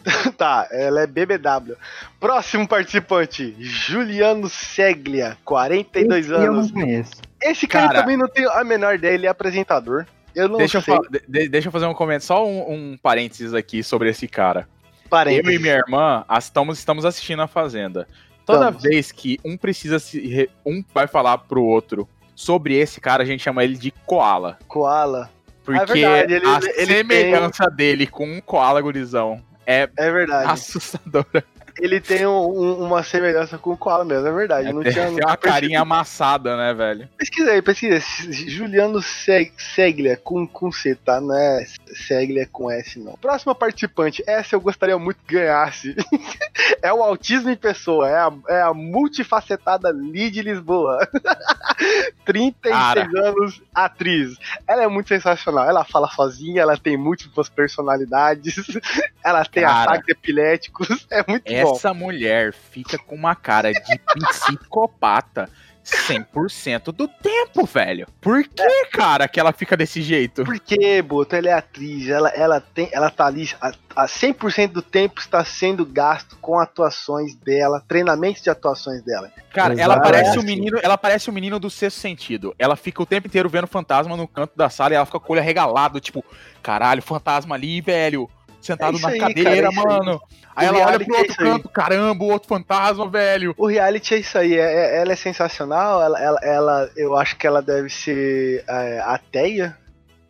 Tá, 0.36 0.68
ela 0.70 1.02
é 1.02 1.06
BBW. 1.06 1.74
Próximo 2.20 2.66
participante, 2.66 3.54
Juliano 3.58 4.48
Seglia, 4.48 5.36
42 5.44 6.24
Esse 6.26 6.32
Eu 6.34 6.38
não 6.40 6.52
anos. 6.60 6.70
conheço. 6.70 7.12
Esse 7.42 7.66
cara, 7.66 7.88
Cara- 7.88 8.00
também 8.00 8.16
não 8.16 8.28
tenho 8.28 8.50
a 8.50 8.64
menor 8.64 8.94
ideia, 8.94 9.14
ele 9.14 9.26
é 9.26 9.30
apresentador. 9.30 10.06
Eu 10.34 10.48
não 10.48 10.58
Deixa 10.58 10.78
eu, 10.78 10.82
sei. 10.82 10.94
fa- 10.96 11.02
de- 11.10 11.22
de- 11.28 11.48
deixa 11.48 11.68
eu 11.68 11.72
fazer 11.72 11.86
um 11.86 11.94
comentário, 11.94 12.26
só 12.26 12.46
um, 12.46 12.72
um 12.92 12.96
parênteses 13.02 13.54
aqui 13.54 13.82
sobre 13.82 14.08
esse 14.10 14.28
cara. 14.28 14.68
Eu 15.04 15.08
Parênteses. 15.10 15.54
e 15.54 15.58
minha 15.58 15.74
irmã 15.74 16.24
estamos, 16.38 16.78
estamos 16.78 17.04
assistindo 17.04 17.40
a 17.42 17.46
Fazenda. 17.48 18.06
Toda 18.44 18.66
Estamos. 18.66 18.82
vez 18.82 19.12
que 19.12 19.38
um 19.44 19.56
precisa 19.56 19.98
se. 19.98 20.48
Um 20.64 20.82
vai 20.94 21.06
falar 21.06 21.36
pro 21.38 21.62
outro 21.62 22.08
sobre 22.34 22.74
esse 22.76 23.00
cara, 23.00 23.22
a 23.22 23.26
gente 23.26 23.42
chama 23.42 23.62
ele 23.64 23.76
de 23.76 23.90
koala. 24.06 24.58
Koala. 24.66 25.30
Porque 25.64 25.92
verdade, 25.92 26.32
ele- 26.34 26.46
a 26.46 26.60
ele 26.76 26.86
semelhança 26.86 27.66
dele 27.70 28.06
com 28.06 28.26
um 28.26 28.40
koala 28.40 28.80
gurizão 28.80 29.42
é 29.68 29.88
É 29.96 30.10
verdade. 30.10 30.50
assustadora. 30.50 31.44
Ele 31.80 32.00
tem 32.00 32.26
um- 32.26 32.48
um- 32.48 32.84
uma 32.86 33.02
semelhança 33.02 33.56
com 33.58 33.70
o 33.70 33.76
Koala 33.76 34.04
mesmo, 34.04 34.26
é 34.26 34.32
verdade. 34.32 34.72
não 34.72 34.82
tem, 34.82 34.92
tinha, 34.92 35.04
tem 35.04 35.12
nunca 35.14 35.26
uma 35.26 35.36
carinha 35.36 35.80
amassada, 35.80 36.56
né, 36.56 36.74
velho? 36.74 37.08
Pesquisa 37.16 37.50
aí, 37.52 37.62
pesquisa 37.62 37.94
aí. 37.96 38.32
Juliano 38.32 39.00
Seg- 39.02 39.52
Seglia, 39.74 40.16
com, 40.16 40.46
com 40.46 40.70
C, 40.72 40.94
tá? 40.94 41.20
Não 41.20 41.34
é 41.34 41.64
Seglia 41.94 42.46
com 42.50 42.70
S, 42.70 42.98
não. 42.98 43.12
Próxima 43.14 43.54
participante, 43.54 44.22
essa 44.26 44.54
eu 44.56 44.60
gostaria 44.60 44.98
muito 44.98 45.18
que 45.26 45.34
ganhasse. 45.34 45.94
é 46.82 46.92
o 46.92 47.02
autismo 47.02 47.50
em 47.50 47.56
pessoa, 47.56 48.08
é 48.08 48.16
a, 48.16 48.32
é 48.48 48.62
a 48.62 48.74
multifacetada 48.74 49.90
Lid 49.90 50.42
Lisboa. 50.42 50.98
36 52.24 52.74
Cara. 52.74 53.08
anos, 53.14 53.62
atriz. 53.74 54.36
Ela 54.66 54.82
é 54.84 54.88
muito 54.88 55.08
sensacional. 55.08 55.68
Ela 55.68 55.84
fala 55.84 56.08
sozinha, 56.10 56.62
ela 56.62 56.76
tem 56.76 56.96
múltiplas 56.96 57.48
personalidades, 57.48 58.56
ela 59.24 59.44
tem 59.44 59.62
Cara. 59.62 59.92
ataques 59.92 60.08
epiléticos. 60.08 61.06
É 61.10 61.24
muito 61.26 61.44
bom. 61.44 61.67
Essa 61.76 61.94
mulher 61.94 62.52
fica 62.52 62.98
com 62.98 63.14
uma 63.14 63.34
cara 63.34 63.72
de 63.72 63.98
psicopata 64.28 65.48
100% 65.88 66.92
do 66.92 67.08
tempo, 67.08 67.64
velho. 67.64 68.06
Por 68.20 68.44
que, 68.44 68.84
cara, 68.92 69.26
que 69.26 69.40
ela 69.40 69.52
fica 69.52 69.76
desse 69.76 70.02
jeito? 70.02 70.44
Porque, 70.44 71.00
Boto, 71.02 71.34
ela 71.34 71.48
é 71.48 71.52
atriz, 71.52 72.08
ela, 72.08 72.28
ela, 72.30 72.60
tem, 72.60 72.88
ela 72.92 73.10
tá 73.10 73.26
ali, 73.26 73.48
a, 73.60 73.72
a 73.96 74.06
100% 74.06 74.72
do 74.72 74.82
tempo 74.82 75.20
está 75.20 75.44
sendo 75.44 75.86
gasto 75.86 76.36
com 76.40 76.58
atuações 76.58 77.34
dela, 77.34 77.82
treinamentos 77.88 78.42
de 78.42 78.50
atuações 78.50 79.02
dela. 79.02 79.32
Cara, 79.52 79.74
Exato. 79.74 79.90
ela 79.90 80.00
parece 80.00 80.30
É 80.30 80.34
o 80.34 80.38
assim. 80.38 80.46
menino, 80.46 80.78
ela 80.82 80.98
parece 80.98 81.30
o 81.30 81.32
menino 81.32 81.58
do 81.58 81.70
sexto 81.70 81.98
sentido. 81.98 82.54
Ela 82.58 82.76
fica 82.76 83.02
o 83.02 83.06
tempo 83.06 83.26
inteiro 83.26 83.48
vendo 83.48 83.66
fantasma 83.66 84.16
no 84.16 84.28
canto 84.28 84.52
da 84.56 84.68
sala 84.68 84.92
e 84.92 84.96
ela 84.96 85.06
fica 85.06 85.18
com 85.18 85.32
o 85.32 85.32
olho 85.32 85.40
arregalado, 85.40 86.00
tipo, 86.00 86.24
caralho, 86.62 87.02
fantasma 87.02 87.54
ali, 87.54 87.80
velho. 87.80 88.28
Sentado 88.60 88.98
É 88.98 89.00
na 89.00 89.08
aí, 89.08 89.18
cadeira, 89.20 89.50
cara, 89.50 89.64
é 89.64 89.68
aí. 89.68 89.74
mano. 89.74 90.20
Aí, 90.56 90.66
O 90.66 90.68
ela 90.76 90.86
olha 90.86 91.04
pro 91.04 91.14
é 91.14 91.18
outro 91.18 91.34
aí. 91.38 91.50
canto, 91.52 91.68
caramba, 91.68 92.24
o 92.24 92.28
outro 92.32 92.48
fantasma, 92.48 93.08
velho. 93.08 93.54
O 93.56 93.66
reality 93.68 94.14
é 94.14 94.18
isso 94.18 94.36
aí, 94.36 94.54
é- 94.56 94.60
é- 94.96 95.00
ela 95.00 95.12
é 95.12 95.16
sensacional, 95.16 96.02
ela, 96.02 96.20
ela, 96.20 96.40
ela- 96.42 96.90
eu 96.96 97.16
acho 97.16 97.36
que 97.36 97.46
ela 97.46 97.62
deve 97.62 97.88
ser 97.88 98.64
é, 98.68 99.00
ateia, 99.00 99.76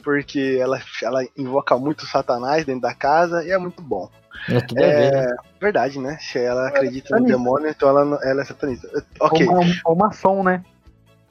porque 0.04 0.58
ela, 0.60 0.80
ela 1.02 1.24
invoca 1.36 1.76
muito 1.78 2.04
Satanás 2.06 2.64
dentro 2.66 2.82
da 2.82 2.94
casa 2.94 3.42
e 3.44 3.50
é 3.50 3.56
muito 3.58 3.80
bom. 3.82 4.10
É 4.50 4.60
tudo 4.60 4.84
a 4.84 4.86
ver, 4.88 5.10
né? 5.12 5.26
É 5.30 5.60
verdade, 5.60 5.98
né? 5.98 6.16
Se 6.20 6.38
ela 6.38 6.68
acredita 6.68 7.18
no 7.18 7.26
demônio, 7.26 7.68
então 7.68 7.88
ela, 7.88 8.18
ela 8.22 8.42
é 8.42 8.44
satanista. 8.44 8.86
Ok, 9.20 9.46
Ou, 9.48 9.54
uma, 9.54 9.72
ou 9.86 9.96
maçom, 9.96 10.42
né? 10.42 10.62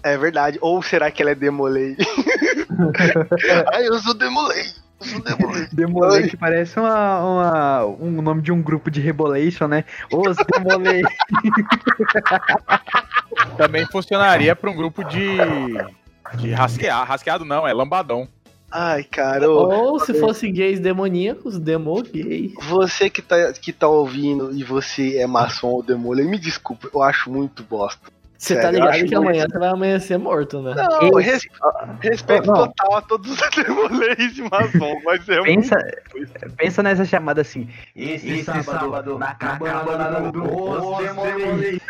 é 0.04 0.18
verdade. 0.18 0.58
Ou 0.62 0.82
será 0.82 1.10
que 1.12 1.22
ela 1.22 1.32
é 1.32 1.36
demolei? 1.36 1.96
Ai, 3.74 3.88
eu 3.88 3.98
sou 4.00 4.14
demolei. 4.14 4.66
Demolei. 5.74 6.28
Que 6.30 6.38
parece 6.38 6.80
uma, 6.80 7.20
uma- 7.20 7.86
um 7.86 8.22
nome 8.22 8.42
de 8.42 8.52
um 8.52 8.62
grupo 8.62 8.90
de 8.90 9.00
Rebolation, 9.00 9.68
né? 9.68 9.84
Os 10.12 10.38
Demolei. 10.38 11.04
Também 13.58 13.86
funcionaria 13.86 14.56
pra 14.56 14.72
um 14.72 14.76
grupo 14.76 15.04
de. 15.04 15.38
De 16.36 16.52
rasquear. 16.52 17.08
Rasqueado 17.08 17.46
não, 17.46 17.68
é 17.68 17.74
lambadão. 17.74 18.28
Ai, 18.70 19.02
cara, 19.04 19.50
Ou 19.50 19.98
se 19.98 20.14
fosse 20.16 20.52
gays 20.52 20.78
demoníacos, 20.80 21.58
demo 21.58 22.02
gay. 22.04 22.54
você 22.64 23.10
que 23.10 23.22
tá, 23.22 23.54
que 23.54 23.72
tá 23.72 23.88
ouvindo 23.88 24.52
e 24.54 24.62
você 24.62 25.18
é 25.20 25.26
maçom 25.26 25.70
ou 25.70 25.82
demolei, 25.82 26.26
me 26.26 26.38
desculpa, 26.38 26.90
eu 26.94 27.02
acho 27.02 27.32
muito 27.32 27.64
bosta. 27.64 28.12
Você 28.38 28.54
Sério, 28.54 28.62
tá 28.62 28.72
ligado 28.92 29.08
que 29.10 29.16
amanhã 29.16 29.46
você 29.50 29.58
vai 29.58 29.70
amanhecer 29.70 30.18
morto, 30.20 30.62
né? 30.62 30.76
Não, 30.76 31.20
Esse- 31.20 31.32
res- 31.32 31.48
respeito 32.02 32.46
Não. 32.48 32.54
total 32.68 32.98
a 32.98 33.02
todos 33.02 33.32
os 33.32 33.40
demoleis 33.56 34.38
e 34.38 34.42
maçom, 34.44 35.02
mas 35.04 35.28
é 35.28 35.42
Pensa, 35.42 35.76
muito... 36.14 36.56
pensa 36.56 36.84
nessa 36.84 37.04
chamada 37.04 37.42
assim. 37.42 37.68
Esse, 37.96 38.44
sábado, 38.44 39.18
na 39.18 39.34
cabana 39.34 40.32
do 40.32 40.44
Os 40.44 40.98
Demolei. 41.00 41.82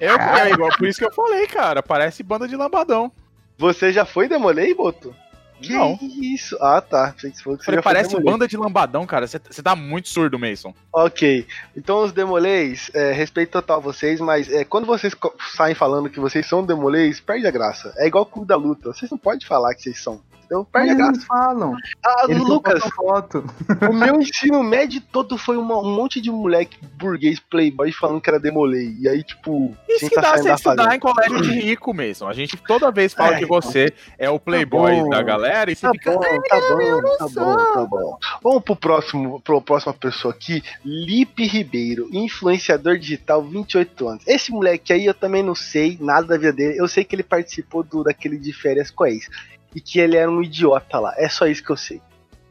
Eu, 0.00 0.16
é 0.16 0.50
igual, 0.50 0.70
por 0.78 0.88
isso 0.88 0.98
que 0.98 1.04
eu 1.04 1.12
falei, 1.12 1.46
cara. 1.46 1.82
Parece 1.82 2.22
banda 2.22 2.48
de 2.48 2.56
lambadão. 2.56 3.12
Você 3.58 3.92
já 3.92 4.04
foi 4.04 4.28
demolei, 4.28 4.74
Boto? 4.74 5.14
Que 5.60 5.72
Não. 5.72 5.98
isso? 6.20 6.56
Ah, 6.60 6.80
tá. 6.80 7.14
Você 7.16 7.30
falou 7.42 7.58
que 7.58 7.64
você 7.64 7.66
Falei, 7.66 7.82
parece 7.82 8.20
banda 8.20 8.46
de 8.46 8.56
lambadão, 8.56 9.06
cara. 9.06 9.26
Você 9.26 9.38
tá 9.38 9.74
muito 9.74 10.08
surdo, 10.08 10.38
Mason. 10.38 10.74
Ok. 10.92 11.46
Então 11.76 12.02
os 12.04 12.12
demoleis, 12.12 12.90
é, 12.94 13.12
respeito 13.12 13.50
total 13.50 13.78
a 13.78 13.80
vocês, 13.80 14.20
mas 14.20 14.50
é, 14.50 14.64
quando 14.64 14.86
vocês 14.86 15.14
saem 15.56 15.74
falando 15.74 16.10
que 16.10 16.20
vocês 16.20 16.46
são 16.46 16.64
demoleis, 16.64 17.20
perde 17.20 17.46
a 17.46 17.50
graça. 17.50 17.92
É 17.96 18.06
igual 18.06 18.24
o 18.24 18.26
clube 18.26 18.48
da 18.48 18.56
luta. 18.56 18.92
Vocês 18.92 19.10
não 19.10 19.18
podem 19.18 19.46
falar 19.46 19.74
que 19.74 19.82
vocês 19.82 20.02
são. 20.02 20.20
Então 20.44 20.64
perde 20.64 20.90
a 20.90 20.92
Eles 20.94 21.06
graça. 21.06 21.26
falam. 21.26 21.76
Ah, 22.04 22.26
Eles 22.28 22.42
Lucas, 22.42 22.82
foto. 22.94 23.44
o 23.88 23.92
meu 23.92 24.20
ensino 24.20 24.62
médio 24.62 25.00
todo 25.12 25.36
foi 25.38 25.56
uma- 25.56 25.78
um 25.78 25.94
monte 25.94 26.20
de 26.20 26.30
moleque 26.30 26.76
burguês 26.96 27.40
playboy 27.40 27.90
falando 27.92 28.20
que 28.20 28.28
era 28.30 28.38
demolei. 28.38 28.96
E 29.00 29.08
aí, 29.08 29.22
tipo, 29.22 29.74
Isso 29.88 30.08
que 30.08 30.14
tá 30.14 30.20
dá 30.20 30.36
você 30.36 30.48
da 30.48 30.54
estudar 30.54 30.94
em 30.96 30.98
colégio 31.00 31.40
de 31.42 31.50
rico, 31.60 31.92
Mason. 31.94 32.28
A 32.28 32.32
gente 32.32 32.56
toda 32.56 32.90
vez 32.90 33.12
fala 33.14 33.36
É, 33.36 33.38
que 33.38 33.46
você 33.46 33.92
é 34.18 34.28
o 34.30 34.38
playboy 34.38 34.92
bom. 35.02 35.08
da 35.10 35.22
galera 35.22 35.70
e 35.70 35.74
você 35.76 35.86
Tá 35.86 35.92
fica. 35.92 36.12
bom, 36.12 36.20
tá 36.20 36.28
bom, 36.60 37.02
tá 37.18 37.28
bom, 37.28 37.56
tá 37.74 37.86
bom. 37.86 38.18
Vamos 38.42 38.62
pro 38.62 38.76
próximo, 38.76 39.40
pro 39.40 39.60
próxima 39.60 39.92
pessoa 39.94 40.32
aqui, 40.34 40.62
Lipe 40.84 41.46
Ribeiro, 41.46 42.08
influenciador 42.12 42.98
digital, 42.98 43.42
28 43.42 44.08
anos. 44.08 44.24
Esse 44.26 44.50
moleque 44.52 44.92
aí 44.92 45.06
eu 45.06 45.14
também 45.14 45.42
não 45.42 45.54
sei 45.54 45.96
nada 46.00 46.26
da 46.26 46.36
vida 46.36 46.52
dele. 46.52 46.78
Eu 46.80 46.88
sei 46.88 47.04
que 47.04 47.14
ele 47.14 47.22
participou 47.22 47.82
do 47.82 48.02
daquele 48.04 48.38
de 48.38 48.52
férias 48.52 48.90
com 48.90 49.04
a 49.04 49.10
ex. 49.10 49.28
E 49.74 49.80
que 49.80 49.98
ele 49.98 50.16
era 50.16 50.30
um 50.30 50.42
idiota 50.42 50.98
lá. 50.98 51.14
É 51.16 51.28
só 51.28 51.46
isso 51.46 51.62
que 51.62 51.70
eu 51.70 51.76
sei. 51.76 52.00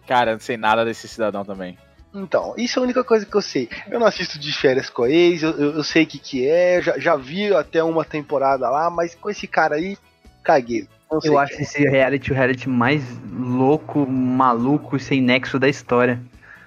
Cara, 0.07 0.31
eu 0.31 0.35
não 0.35 0.41
sei 0.41 0.57
nada 0.57 0.83
desse 0.83 1.07
cidadão 1.07 1.45
também. 1.45 1.77
Então, 2.13 2.53
isso 2.57 2.77
é 2.77 2.81
a 2.81 2.83
única 2.83 3.03
coisa 3.03 3.25
que 3.25 3.35
eu 3.35 3.41
sei. 3.41 3.69
Eu 3.89 3.99
não 3.99 4.05
assisto 4.05 4.37
de 4.37 4.51
férias 4.53 4.89
com 4.89 5.03
a 5.03 5.09
ex, 5.09 5.41
eu, 5.41 5.51
eu, 5.51 5.71
eu 5.77 5.83
sei 5.83 6.03
o 6.03 6.07
que, 6.07 6.19
que 6.19 6.47
é, 6.47 6.79
já, 6.81 6.99
já 6.99 7.15
vi 7.15 7.51
até 7.55 7.83
uma 7.83 8.05
temporada 8.05 8.69
lá, 8.69 8.89
mas 8.89 9.15
com 9.15 9.29
esse 9.29 9.47
cara 9.47 9.75
aí, 9.75 9.97
caguei. 10.43 10.87
Não 11.11 11.19
sei 11.19 11.31
Eu 11.31 11.39
acho 11.39 11.53
esse 11.61 11.81
reality 11.87 12.31
o 12.31 12.35
reality 12.35 12.69
mais 12.69 13.03
louco, 13.31 14.05
maluco 14.07 14.95
e 14.95 14.99
sem 14.99 15.21
nexo 15.21 15.57
da 15.57 15.67
história. 15.67 16.19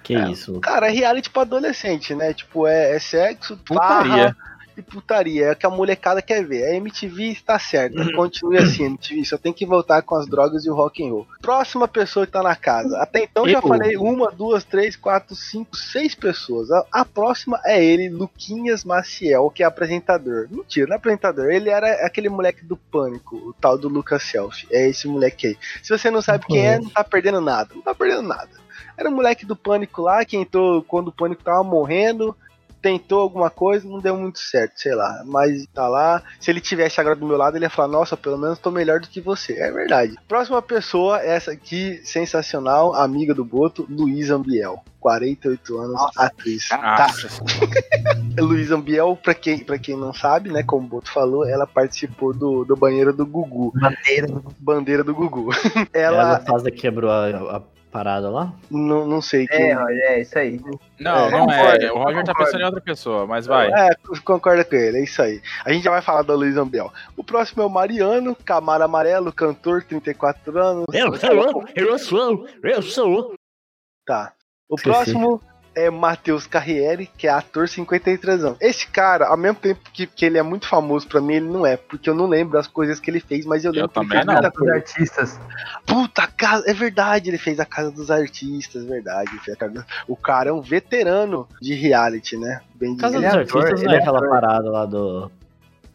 Que 0.03 0.15
É. 0.15 0.29
isso. 0.29 0.59
Cara, 0.59 0.87
é 0.87 0.91
reality 0.91 1.29
pra 1.29 1.43
adolescente, 1.43 2.13
né? 2.15 2.33
Tipo, 2.33 2.65
é, 2.67 2.95
é 2.95 2.99
sexo, 2.99 3.57
Putaria. 3.57 3.87
farra 3.87 4.37
e 4.77 4.81
putaria. 4.81 5.47
É 5.47 5.51
o 5.51 5.55
que 5.55 5.65
a 5.65 5.69
molecada 5.69 6.21
quer 6.21 6.45
ver. 6.45 6.65
A 6.65 6.75
MTV 6.75 7.31
está 7.31 7.57
certa. 7.57 8.05
Continue 8.13 8.57
assim, 8.57 8.83
MTV. 8.83 9.25
Só 9.25 9.37
tem 9.37 9.51
que 9.51 9.65
voltar 9.65 10.01
com 10.03 10.15
as 10.15 10.27
drogas 10.27 10.65
e 10.65 10.69
o 10.69 10.75
rock 10.75 11.03
and 11.05 11.11
roll. 11.11 11.27
Próxima 11.41 11.87
pessoa 11.87 12.25
que 12.25 12.31
tá 12.31 12.43
na 12.43 12.55
casa. 12.55 12.97
Até 12.99 13.23
então 13.23 13.47
já 13.47 13.57
Eu. 13.57 13.61
falei 13.61 13.97
uma, 13.97 14.31
duas, 14.31 14.63
três, 14.63 14.95
quatro, 14.95 15.35
cinco, 15.35 15.75
seis 15.75 16.13
pessoas. 16.13 16.71
A, 16.71 16.85
a 16.91 17.05
próxima 17.05 17.59
é 17.65 17.83
ele, 17.83 18.09
Luquinhas 18.09 18.83
Maciel, 18.83 19.49
que 19.49 19.63
é 19.63 19.65
apresentador. 19.65 20.47
Mentira, 20.49 20.87
não 20.87 20.93
é 20.93 20.97
apresentador. 20.97 21.51
Ele 21.51 21.69
era 21.69 22.05
aquele 22.05 22.29
moleque 22.29 22.63
do 22.63 22.77
pânico, 22.77 23.35
o 23.35 23.53
tal 23.53 23.77
do 23.77 23.89
Lucas 23.89 24.23
Selfie. 24.23 24.67
É 24.71 24.87
esse 24.89 25.07
moleque 25.07 25.47
aí. 25.47 25.57
Se 25.81 25.97
você 25.97 26.11
não 26.11 26.21
sabe 26.21 26.45
quem 26.45 26.65
é, 26.65 26.79
não 26.79 26.89
tá 26.89 27.03
perdendo 27.03 27.41
nada. 27.41 27.69
Não 27.73 27.81
tá 27.81 27.95
perdendo 27.95 28.23
nada. 28.23 28.49
Era 28.97 29.09
o 29.09 29.11
moleque 29.11 29.45
do 29.45 29.55
pânico 29.55 30.01
lá, 30.01 30.25
que 30.25 30.35
entrou 30.35 30.81
quando 30.83 31.09
o 31.09 31.11
pânico 31.11 31.43
tava 31.43 31.63
morrendo. 31.63 32.35
Tentou 32.81 33.21
alguma 33.21 33.49
coisa, 33.49 33.87
não 33.87 33.99
deu 33.99 34.15
muito 34.15 34.39
certo, 34.39 34.79
sei 34.79 34.95
lá. 34.95 35.23
Mas 35.25 35.65
tá 35.73 35.87
lá. 35.87 36.21
Se 36.39 36.51
ele 36.51 36.61
tivesse 36.61 36.99
agora 36.99 37.15
do 37.15 37.25
meu 37.25 37.37
lado, 37.37 37.57
ele 37.57 37.65
ia 37.65 37.69
falar: 37.69 37.87
Nossa, 37.87 38.15
pelo 38.15 38.37
menos 38.37 38.59
tô 38.59 38.71
melhor 38.71 38.99
do 38.99 39.07
que 39.07 39.19
você. 39.19 39.53
É 39.53 39.71
verdade. 39.71 40.15
Próxima 40.27 40.61
pessoa, 40.61 41.19
essa 41.19 41.51
aqui, 41.51 41.99
sensacional, 42.03 42.93
amiga 42.93 43.33
do 43.33 43.43
Boto, 43.43 43.85
Luísa 43.89 44.35
Ambiel. 44.35 44.83
48 44.99 45.77
anos, 45.77 46.01
atriz. 46.17 46.67
Tá. 46.67 47.07
Nossa, 47.07 47.27
Luísa 48.37 48.75
Ambiel, 48.75 49.17
pra 49.21 49.33
quem, 49.33 49.59
pra 49.59 49.77
quem 49.77 49.95
não 49.95 50.13
sabe, 50.13 50.51
né, 50.51 50.63
como 50.63 50.85
o 50.85 50.89
Boto 50.89 51.11
falou, 51.11 51.47
ela 51.47 51.65
participou 51.65 52.33
do, 52.33 52.65
do 52.65 52.75
banheiro 52.75 53.13
do 53.13 53.25
Gugu. 53.25 53.71
Bandeira. 53.79 54.27
Bandeira 54.59 55.03
do 55.03 55.15
Gugu. 55.15 55.49
Ela, 55.93 56.17
Ela, 56.17 56.39
faz 56.41 56.65
a 56.65 56.71
quebrou 56.71 57.09
a, 57.09 57.57
a 57.57 57.61
parada 57.91 58.29
lá? 58.29 58.53
não, 58.69 59.07
não 59.07 59.21
sei 59.21 59.47
quem. 59.47 59.71
É, 59.71 59.77
olha, 59.77 60.01
é 60.03 60.21
isso 60.21 60.37
aí. 60.37 60.59
Não, 60.99 61.27
É, 61.27 61.31
não 61.31 61.45
concordo, 61.47 61.85
é. 61.85 61.91
O 61.91 61.97
Roger 61.97 62.23
tá 62.23 62.33
pensando 62.35 62.61
em 62.61 62.65
outra 62.65 62.81
pessoa, 62.81 63.25
mas 63.25 63.45
vai. 63.45 63.69
É, 63.71 63.89
concorda 64.23 64.63
com 64.63 64.75
ele, 64.75 64.99
é 64.99 65.03
isso 65.03 65.21
aí. 65.21 65.41
A 65.65 65.71
gente 65.71 65.83
já 65.83 65.91
vai 65.91 66.01
falar 66.01 66.21
da 66.21 66.35
Luísa 66.35 66.61
Ambiel. 66.61 66.91
O 67.15 67.23
próximo 67.23 67.63
é 67.63 67.65
o 67.65 67.69
Mariano, 67.69 68.35
Camaro 68.45 68.83
Amarelo, 68.83 69.31
cantor, 69.31 69.83
34 69.83 70.59
anos. 70.59 70.85
Eu 70.93 71.15
sou, 71.15 71.65
eu 71.75 71.99
sou, 71.99 72.47
eu 72.63 72.81
sou. 72.81 73.33
Tá. 74.05 74.33
O 74.69 74.75
Esqueci. 74.75 74.93
próximo 74.95 75.41
é 75.77 75.89
Matheus 75.91 76.47
Carriere, 76.47 77.07
que 77.17 77.27
é 77.27 77.29
ator 77.29 77.69
53 77.69 78.43
anos. 78.43 78.57
Esse 78.59 78.87
cara, 78.87 79.27
ao 79.27 79.37
mesmo 79.37 79.57
tempo 79.59 79.79
que, 79.93 80.07
que 80.07 80.25
ele 80.25 80.37
é 80.37 80.41
muito 80.43 80.67
famoso 80.67 81.07
pra 81.07 81.21
mim, 81.21 81.35
ele 81.35 81.47
não 81.47 81.65
é, 81.65 81.77
porque 81.77 82.09
eu 82.09 82.15
não 82.15 82.25
lembro 82.27 82.57
as 82.57 82.65
coisas 82.67 82.99
que 82.99 83.11
ele 83.11 83.19
fez, 83.19 83.45
mas 83.45 83.63
eu 83.63 83.71
lembro 83.71 83.89
que 83.89 83.99
ele 83.99 84.09
fez 84.09 84.25
não. 84.25 84.33
muita 84.33 84.51
coisa. 84.51 84.73
artistas. 84.73 85.39
Puta, 85.85 86.27
é 86.65 86.73
verdade, 86.73 87.29
ele 87.29 87.37
fez 87.37 87.59
a 87.59 87.65
Casa 87.65 87.91
dos 87.91 88.09
Artistas, 88.09 88.83
verdade. 88.85 89.29
ele 89.31 89.39
fez 89.39 89.55
a 89.55 89.59
casa- 89.59 89.85
O 90.07 90.15
cara 90.15 90.49
é 90.49 90.53
um 90.53 90.61
veterano 90.61 91.47
de 91.61 91.73
reality, 91.75 92.37
né? 92.37 92.61
Bem 92.73 92.97
Casa 92.97 93.15
dos 93.15 93.23
é 93.23 93.27
ator, 93.27 93.39
Artistas 93.39 93.81
não 93.81 93.87
ele 93.87 93.95
é 93.95 93.97
é 93.97 94.01
aquela 94.01 94.27
parada 94.27 94.69
lá 94.71 94.85
do, 94.85 95.31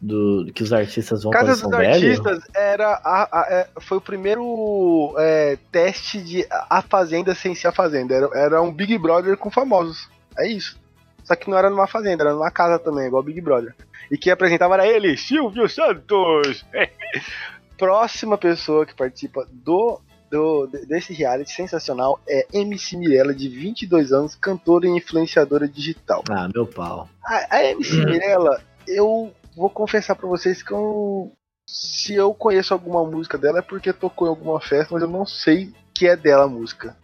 do. 0.03 0.51
que 0.53 0.63
os 0.63 0.73
artistas 0.73 1.23
vão 1.23 1.31
Casa 1.33 1.63
dos? 1.63 1.73
Artistas 1.73 2.41
era 2.55 2.89
a- 3.05 3.29
a- 3.31 3.47
é, 3.49 3.69
foi 3.81 3.99
o 3.99 4.01
primeiro 4.01 5.15
é, 5.19 5.57
teste 5.71 6.21
de 6.21 6.45
a 6.51 6.83
fazenda 6.83 7.35
sem 7.35 7.55
ser 7.55 7.69
a 7.69 7.73
fazenda. 7.73 8.15
Era, 8.15 8.29
era 8.35 8.63
um 8.63 8.73
Big 8.73 8.99
Brother 8.99 9.37
com 9.37 9.51
famosos. 9.51 10.09
É 10.37 10.49
isso. 10.49 10.77
Só 11.25 11.37
que 11.37 11.49
não 11.49 11.57
era 11.57 11.71
numa 11.71 11.87
fazenda, 11.87 12.25
era 12.25 12.33
numa 12.33 12.51
casa 12.51 12.79
também, 12.81 13.07
igual 13.07 13.23
Big 13.23 13.41
Brother. 13.41 13.75
E 14.11 14.19
quem 14.19 14.33
apresentava 14.33 14.75
era 14.75 14.87
ele, 14.87 15.17
Silvio 15.17 15.69
Santos. 15.69 16.65
Próxima 17.79 18.37
pessoa 18.39 18.85
que 18.87 18.95
participa 18.95 19.47
do, 19.51 20.01
do 20.31 20.67
desse 20.87 21.13
reality 21.13 21.53
sensacional 21.53 22.21
é 22.29 22.47
MC 22.53 22.97
Mirella, 22.97 23.35
de 23.35 23.49
22 23.49 24.13
anos, 24.13 24.35
cantora 24.37 24.87
e 24.87 24.91
influenciadora 24.91 25.67
digital. 25.67 26.23
Ah, 26.31 26.49
meu 26.55 26.67
pau. 26.67 27.09
A, 27.25 27.57
a 27.57 27.65
MC 27.65 28.05
Mirella, 28.05 28.61
eu 28.87 29.33
vou 29.57 29.71
confessar 29.71 30.15
pra 30.15 30.27
vocês 30.29 30.63
que 30.63 30.73
eu. 30.73 31.33
Se 31.69 32.15
eu 32.15 32.35
conheço 32.35 32.75
alguma 32.75 33.05
música 33.05 33.39
dela 33.39 33.61
é 33.61 33.63
porque 33.63 33.93
tocou 33.93 34.27
em 34.27 34.31
alguma 34.31 34.61
festa, 34.61 34.93
mas 34.93 35.03
eu 35.03 35.09
não 35.09 35.25
sei 35.25 35.73
que 35.95 36.07
é 36.09 36.17
dela 36.17 36.45
a 36.45 36.49
música. 36.49 36.97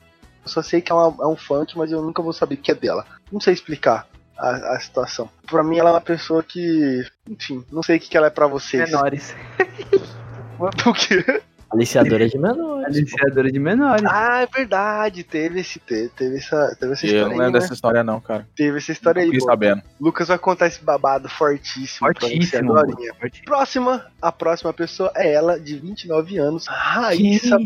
Eu 0.44 0.48
só 0.50 0.62
sei 0.62 0.80
que 0.80 0.90
é, 0.90 0.94
uma- 0.94 1.24
é 1.24 1.26
um 1.26 1.36
funk, 1.36 1.76
mas 1.78 1.92
eu 1.92 2.02
nunca 2.02 2.20
vou 2.22 2.32
saber 2.32 2.56
que 2.56 2.70
é 2.70 2.74
dela. 2.74 3.06
Não 3.30 3.40
sei 3.40 3.54
explicar 3.54 4.06
a, 4.36 4.74
a 4.74 4.80
situação. 4.80 5.30
Pra 5.46 5.62
mim, 5.62 5.78
ela 5.78 5.90
é 5.90 5.92
uma 5.92 6.00
pessoa 6.00 6.42
que. 6.42 7.04
Enfim, 7.28 7.64
não 7.70 7.82
sei 7.82 7.96
o 7.96 8.00
que, 8.00 8.08
que 8.08 8.16
ela 8.16 8.26
é 8.26 8.30
pra 8.30 8.46
vocês. 8.46 8.90
Menores. 8.90 9.34
O 10.58 10.92
quê? 10.92 11.40
Aliciadora 11.70 12.26
de 12.28 12.38
menores. 12.38 12.86
Aliciadora 12.86 13.52
de 13.52 13.58
menores. 13.58 14.04
Ah, 14.06 14.42
é 14.42 14.46
verdade. 14.46 15.22
Teve 15.22 15.60
esse. 15.60 15.78
Teve, 15.78 16.08
teve 16.10 16.36
essa, 16.38 16.76
teve 16.80 16.92
essa 16.94 17.06
Eu 17.06 17.08
história 17.08 17.24
não 17.24 17.30
aí. 17.32 17.38
lembro 17.38 17.52
Né? 17.52 17.60
dessa 17.60 17.74
história, 17.74 18.02
não, 18.04 18.20
cara. 18.20 18.48
Teve 18.56 18.78
essa 18.78 18.90
história 18.92 19.20
aí. 19.20 19.26
Fiquei 19.26 19.40
pô. 19.40 19.46
sabendo. 19.46 19.82
Lucas 20.00 20.28
vai 20.28 20.38
contar 20.38 20.66
esse 20.68 20.82
babado 20.82 21.28
fortíssimo. 21.28 22.08
Fortíssimo. 22.08 22.74
Fortíssimo. 22.74 23.44
Próxima, 23.44 24.06
a 24.22 24.32
próxima 24.32 24.72
pessoa 24.72 25.12
é 25.14 25.32
ela, 25.32 25.60
de 25.60 25.78
29 25.78 26.38
anos, 26.38 26.66
Raíssa? 26.66 27.58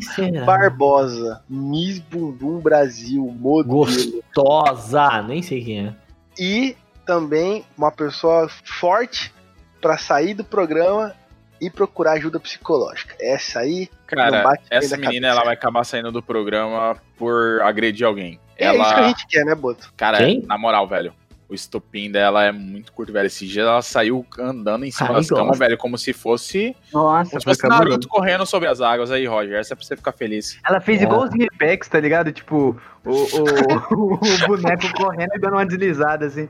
Barbosa, 0.44 1.42
Miss 1.48 1.98
Bumbum 2.00 2.58
Brasil, 2.58 3.22
modelo. 3.38 3.76
Gostosa. 3.86 5.22
Nem 5.22 5.42
sei 5.42 5.62
quem 5.64 5.86
é. 5.86 5.94
E 6.38 6.76
também 7.06 7.64
uma 7.76 7.92
pessoa 7.92 8.48
forte 8.64 9.32
pra 9.80 9.98
sair 9.98 10.34
do 10.34 10.44
programa 10.44 11.14
e 11.62 11.70
procurar 11.70 12.14
ajuda 12.14 12.40
psicológica. 12.40 13.14
Essa 13.20 13.60
aí, 13.60 13.88
Não 14.10 14.16
Cara, 14.18 14.58
essa 14.68 14.96
menina 14.96 15.28
ela 15.28 15.44
vai 15.44 15.54
acabar 15.54 15.84
saindo 15.84 16.10
do 16.10 16.20
programa 16.20 16.96
por 17.16 17.62
agredir 17.62 18.04
alguém. 18.04 18.40
é 18.58 18.64
ela, 18.66 18.82
isso 18.84 18.94
que 18.94 19.00
a 19.00 19.08
gente 19.08 19.26
quer, 19.28 19.44
né, 19.44 19.54
Boto? 19.54 19.92
cara, 19.96 20.18
Quem? 20.18 20.42
na 20.44 20.58
moral, 20.58 20.88
velho. 20.88 21.14
O 21.52 21.54
estopim 21.54 22.10
dela 22.10 22.42
é 22.46 22.50
muito 22.50 22.94
curto, 22.94 23.12
velho. 23.12 23.26
Esse 23.26 23.46
dia 23.46 23.60
ela 23.60 23.82
saiu 23.82 24.24
andando 24.38 24.86
em 24.86 24.90
cima 24.90 25.10
Ai, 25.10 25.16
das 25.16 25.28
camas, 25.28 25.58
velho, 25.58 25.76
como 25.76 25.98
se 25.98 26.14
fosse. 26.14 26.74
Nossa, 26.90 27.28
Como 27.28 27.40
se 27.42 27.44
fosse 27.44 27.68
Naruto 27.68 28.08
correndo 28.08 28.46
sobre 28.46 28.70
as 28.70 28.80
águas 28.80 29.10
aí, 29.10 29.26
Roger. 29.26 29.58
Essa 29.58 29.74
é 29.74 29.76
pra 29.76 29.84
você 29.84 29.94
ficar 29.94 30.12
feliz. 30.12 30.58
Ela 30.66 30.80
fez 30.80 31.02
É. 31.02 31.04
igual 31.04 31.24
os 31.24 31.30
Repex, 31.30 31.88
tá 31.90 32.00
ligado? 32.00 32.32
Tipo, 32.32 32.80
o, 33.04 33.10
o, 33.94 34.14
o 34.14 34.46
boneco 34.46 34.90
correndo 34.94 35.32
e 35.34 35.38
dando 35.38 35.52
uma 35.52 35.66
deslizada, 35.66 36.24
assim. 36.24 36.48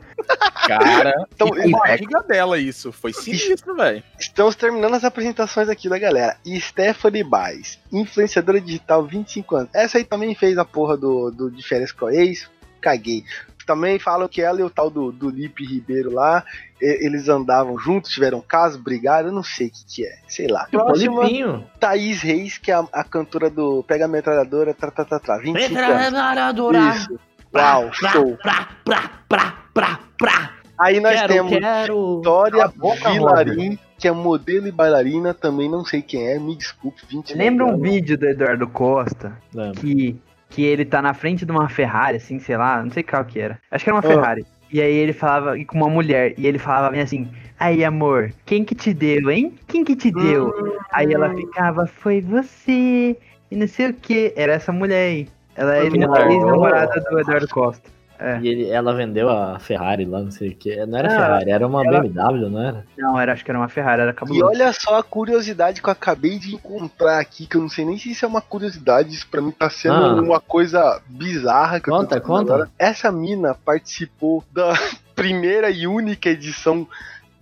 Cara, 0.68 1.12
Então, 1.34 1.48
e 1.48 1.72
com 1.72 1.78
a 1.78 1.80
barriga 1.80 2.22
dela 2.22 2.56
isso. 2.56 2.92
Foi 2.92 3.12
sinistro, 3.12 3.74
velho. 3.74 4.04
Estamos 4.20 4.54
terminando 4.54 4.94
as 4.94 5.02
apresentações 5.02 5.68
aqui 5.68 5.88
da 5.88 5.98
galera. 5.98 6.36
Stephanie 6.60 7.24
Baez, 7.24 7.80
influenciadora 7.92 8.60
digital, 8.60 9.04
25 9.04 9.56
anos. 9.56 9.70
Essa 9.74 9.98
aí 9.98 10.04
também 10.04 10.32
fez 10.36 10.56
a 10.58 10.64
porra 10.64 10.96
do, 10.96 11.32
do 11.32 11.50
de 11.50 11.66
férias 11.66 11.90
com 11.90 12.06
a 12.06 12.14
ex. 12.14 12.48
Caguei. 12.80 13.24
Também 13.66 13.98
falam 13.98 14.28
que 14.28 14.40
ela 14.42 14.60
e 14.60 14.62
o 14.64 14.70
tal 14.70 14.90
do, 14.90 15.10
do 15.12 15.30
Lipe 15.30 15.64
Ribeiro 15.64 16.12
lá, 16.12 16.44
e- 16.80 17.06
eles 17.06 17.28
andavam 17.28 17.78
juntos, 17.78 18.10
tiveram 18.10 18.40
caso, 18.40 18.78
brigaram, 18.82 19.28
eu 19.28 19.34
não 19.34 19.42
sei 19.42 19.68
o 19.68 19.70
que, 19.70 19.84
que 19.86 20.06
é. 20.06 20.18
Sei 20.26 20.46
lá. 20.48 20.66
Próxima, 20.70 21.14
Polipinho. 21.16 21.64
Thaís 21.78 22.22
Reis, 22.22 22.58
que 22.58 22.70
é 22.70 22.74
a, 22.74 22.84
a 22.92 23.04
cantora 23.04 23.48
do 23.50 23.82
Pega 23.84 24.04
a 24.04 24.08
Metralhadora, 24.08 24.74
tra, 24.74 24.90
tra, 24.90 25.04
tra, 25.04 25.18
tra, 25.18 25.38
25 25.38 25.78
anos. 25.78 26.04
Metralhadora. 26.04 26.78
Isso. 26.90 27.18
Uau, 27.54 27.92
show. 27.92 28.36
Pra, 28.38 28.68
pra, 28.84 29.10
pra, 29.28 29.54
pra, 29.74 30.00
pra. 30.18 30.50
Aí 30.78 30.98
nós 31.00 31.14
Quero, 31.20 31.32
temos 31.32 31.52
quero. 31.58 32.16
Vitória 32.16 32.66
boca, 32.68 33.10
Vilarim, 33.10 33.78
que 33.98 34.08
é 34.08 34.10
modelo 34.10 34.66
e 34.66 34.72
bailarina, 34.72 35.32
também 35.32 35.70
não 35.70 35.84
sei 35.84 36.02
quem 36.02 36.26
é, 36.26 36.38
me 36.38 36.56
desculpe, 36.56 37.02
20 37.08 37.36
Lembra 37.36 37.66
um 37.66 37.78
vídeo 37.78 38.18
do 38.18 38.26
Eduardo 38.26 38.66
Costa 38.66 39.38
Lembro. 39.54 39.80
que, 39.80 40.20
que 40.52 40.62
ele 40.62 40.84
tá 40.84 41.00
na 41.00 41.14
frente 41.14 41.46
de 41.46 41.50
uma 41.50 41.68
Ferrari, 41.68 42.18
assim, 42.18 42.38
sei 42.38 42.56
lá, 42.58 42.82
não 42.82 42.90
sei 42.90 43.02
qual 43.02 43.24
que 43.24 43.40
era. 43.40 43.58
Acho 43.70 43.84
que 43.84 43.90
era 43.90 43.96
uma 43.96 44.06
Ah. 44.06 44.14
Ferrari. 44.14 44.44
E 44.70 44.80
aí 44.80 44.94
ele 44.94 45.12
falava 45.12 45.58
e 45.58 45.64
com 45.64 45.76
uma 45.78 45.88
mulher, 45.88 46.34
e 46.38 46.46
ele 46.46 46.58
falava 46.58 46.94
assim, 46.96 47.28
aí 47.58 47.84
amor, 47.84 48.32
quem 48.46 48.64
que 48.64 48.74
te 48.74 48.94
deu, 48.94 49.30
hein? 49.30 49.54
Quem 49.66 49.84
que 49.84 49.96
te 49.96 50.10
deu? 50.10 50.52
Aí 50.92 51.12
ela 51.12 51.34
ficava, 51.34 51.86
foi 51.86 52.20
você, 52.20 53.16
e 53.50 53.56
não 53.56 53.66
sei 53.66 53.90
o 53.90 53.94
que. 53.94 54.32
Era 54.36 54.52
essa 54.54 54.72
mulher 54.72 55.08
aí. 55.08 55.28
Ela 55.54 55.76
é 55.76 55.90
mulher. 55.90 56.30
ex-namorada 56.30 57.00
do 57.00 57.20
Eduardo 57.20 57.48
Costa. 57.48 57.90
É. 58.22 58.40
E 58.40 58.48
ele, 58.48 58.70
ela 58.70 58.94
vendeu 58.94 59.28
a 59.28 59.58
Ferrari 59.58 60.04
lá, 60.04 60.20
não 60.20 60.30
sei 60.30 60.50
o 60.50 60.54
que. 60.54 60.86
Não 60.86 60.98
era 60.98 61.08
Ah, 61.08 61.10
Ferrari, 61.16 61.50
era 61.50 61.66
uma 61.66 61.84
ela- 61.84 62.00
BMW, 62.00 62.48
não 62.50 62.62
era? 62.62 62.86
Não, 62.96 63.20
era, 63.20 63.32
acho 63.32 63.44
que 63.44 63.50
era 63.50 63.58
uma 63.58 63.68
Ferrari, 63.68 64.02
era 64.02 64.10
E 64.10 64.14
cabuloso. 64.14 64.44
olha 64.46 64.72
só 64.72 64.98
a 64.98 65.02
curiosidade 65.02 65.82
que 65.82 65.88
eu 65.88 65.92
acabei 65.92 66.38
de 66.38 66.54
encontrar 66.54 67.18
aqui, 67.18 67.46
que 67.46 67.56
eu 67.56 67.60
não 67.60 67.68
sei 67.68 67.84
nem 67.84 67.98
se 67.98 68.10
isso 68.12 68.24
é 68.24 68.28
uma 68.28 68.40
curiosidade, 68.40 69.14
isso 69.14 69.26
pra 69.28 69.40
mim 69.42 69.50
tá 69.50 69.68
sendo 69.68 69.94
Ah. 69.94 70.20
uma 70.22 70.40
coisa 70.40 71.00
bizarra 71.06 71.80
que 71.80 71.90
Conta, 71.90 72.16
eu 72.16 72.20
tô 72.20 72.26
conta. 72.26 72.54
agora. 72.54 72.70
Essa 72.78 73.10
mina 73.10 73.54
participou 73.64 74.44
da 74.52 74.72
primeira 75.14 75.70
e 75.70 75.86
única 75.86 76.28
edição 76.30 76.86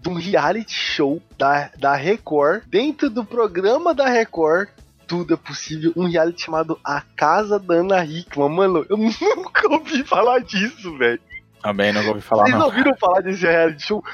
de 0.03 0.09
um 0.09 0.15
reality 0.15 0.73
show 0.73 1.21
da, 1.37 1.69
da 1.79 1.95
Record, 1.95 2.63
dentro 2.67 3.11
do 3.11 3.23
programa 3.25 3.93
da 3.95 4.09
Record. 4.09 4.69
Tudo 5.11 5.35
é 5.35 5.37
possível. 5.37 5.93
Um 5.97 6.09
reality 6.09 6.45
chamado 6.45 6.79
A 6.85 7.01
Casa 7.17 7.59
da 7.59 7.75
Ana 7.75 8.05
Hickman. 8.05 8.49
Mano, 8.49 8.87
eu 8.89 8.97
nunca 8.97 9.69
ouvi 9.73 10.05
falar 10.05 10.39
disso, 10.39 10.97
velho. 10.97 11.21
Também 11.61 11.93
não 11.93 12.01
vou 12.03 12.11
ouvir 12.11 12.23
falar, 12.23 12.45
Vocês 12.45 12.57
não. 12.57 12.67
ouviram 12.67 12.97
falar 12.97 13.21
desse 13.21 13.43
reality 13.43 13.83
show? 13.83 14.05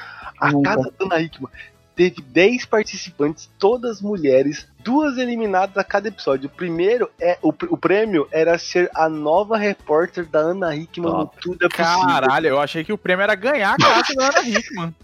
A 0.41 0.51
Nunca. 0.51 0.75
Casa 0.75 0.93
da 0.99 1.05
Ana 1.05 1.21
Hickman. 1.21 1.49
teve 1.95 2.19
10 2.21 2.65
participantes, 2.65 3.47
todas 3.59 4.01
mulheres, 4.01 4.67
duas 4.79 5.17
eliminadas 5.19 5.77
a 5.77 5.83
cada 5.83 6.07
episódio. 6.07 6.47
O 6.47 6.49
primeiro 6.57 7.09
é 7.21 7.37
o, 7.43 7.53
pr- 7.53 7.67
o 7.71 7.77
prêmio 7.77 8.27
era 8.31 8.57
ser 8.57 8.89
a 8.95 9.07
nova 9.07 9.55
repórter 9.55 10.25
da 10.25 10.39
Ana 10.39 10.75
Hickman 10.75 11.11
no. 11.11 11.27
Tudo 11.27 11.63
é 11.65 11.69
Possível. 11.69 12.01
Caralho, 12.07 12.47
eu 12.47 12.59
achei 12.59 12.83
que 12.83 12.91
o 12.91 12.97
prêmio 12.97 13.21
era 13.23 13.35
ganhar 13.35 13.75
a 13.75 13.77
casa 13.77 14.13
da 14.15 14.25
Ana 14.29 14.49
Hickman. 14.49 14.95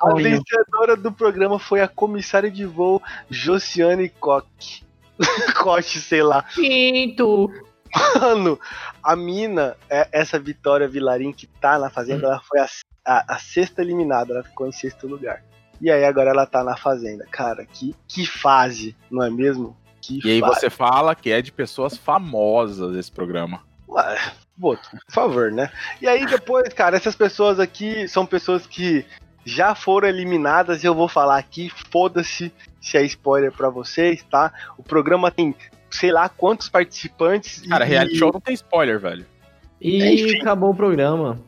A 0.00 0.14
vencedora 0.14 0.96
do 0.96 1.10
programa 1.12 1.58
foi 1.58 1.80
a 1.80 1.88
comissária 1.88 2.50
de 2.50 2.64
voo 2.66 3.00
Josiane 3.30 4.08
Koch. 4.08 4.82
Koch, 5.62 5.98
sei 6.00 6.22
lá. 6.22 6.42
Quinto. 6.42 7.50
Mano, 8.20 8.58
a 9.02 9.14
mina, 9.14 9.76
é- 9.90 10.08
essa 10.12 10.38
Vitória 10.38 10.88
Vilarim 10.88 11.32
que 11.32 11.46
tá 11.46 11.78
na 11.78 11.90
Fazenda, 11.90 12.26
ela 12.26 12.40
foi 12.40 12.58
a, 12.60 12.66
a- 13.04 13.34
a 13.34 13.38
sexta 13.38 13.82
eliminada, 13.82 14.32
ela 14.32 14.42
ficou 14.42 14.66
em 14.66 14.72
sexto 14.72 15.06
lugar. 15.06 15.42
E 15.80 15.90
aí 15.90 16.04
agora 16.04 16.30
ela 16.30 16.46
tá 16.46 16.64
na 16.64 16.76
Fazenda. 16.76 17.26
Cara, 17.30 17.66
que, 17.66 17.94
que 18.08 18.24
fase, 18.26 18.96
não 19.10 19.22
é 19.22 19.28
mesmo? 19.30 19.76
Que 20.00 20.20
E 20.24 20.30
aí 20.32 20.40
fase. 20.40 20.60
você 20.60 20.70
fala 20.70 21.14
que 21.14 21.30
é 21.30 21.42
de 21.42 21.52
pessoas 21.52 21.96
famosas 21.96 22.96
esse 22.96 23.10
programa. 23.12 23.62
Ué, 23.88 24.18
Boto, 24.56 24.88
por 24.90 25.12
favor, 25.12 25.52
né? 25.52 25.70
E 26.00 26.08
aí 26.08 26.24
depois, 26.24 26.72
cara, 26.72 26.96
essas 26.96 27.14
pessoas 27.14 27.60
aqui 27.60 28.08
são 28.08 28.24
pessoas 28.24 28.66
que 28.66 29.04
já 29.44 29.74
foram 29.74 30.08
eliminadas 30.08 30.82
e 30.82 30.86
eu 30.86 30.94
vou 30.94 31.08
falar 31.08 31.38
aqui, 31.38 31.70
foda-se 31.90 32.52
se 32.80 32.96
é 32.96 33.02
spoiler 33.04 33.52
pra 33.52 33.68
vocês, 33.70 34.24
tá? 34.30 34.52
O 34.78 34.82
programa 34.82 35.30
tem 35.30 35.54
sei 35.90 36.10
lá 36.10 36.28
quantos 36.28 36.68
participantes. 36.68 37.62
Cara, 37.68 37.84
e- 37.84 37.88
reality 37.88 38.16
show 38.16 38.30
não 38.32 38.40
tem 38.40 38.54
spoiler, 38.54 38.98
velho. 38.98 39.26
E 39.80 40.04
Enfim. 40.24 40.40
acabou 40.40 40.70
o 40.70 40.74
programa. 40.74 41.38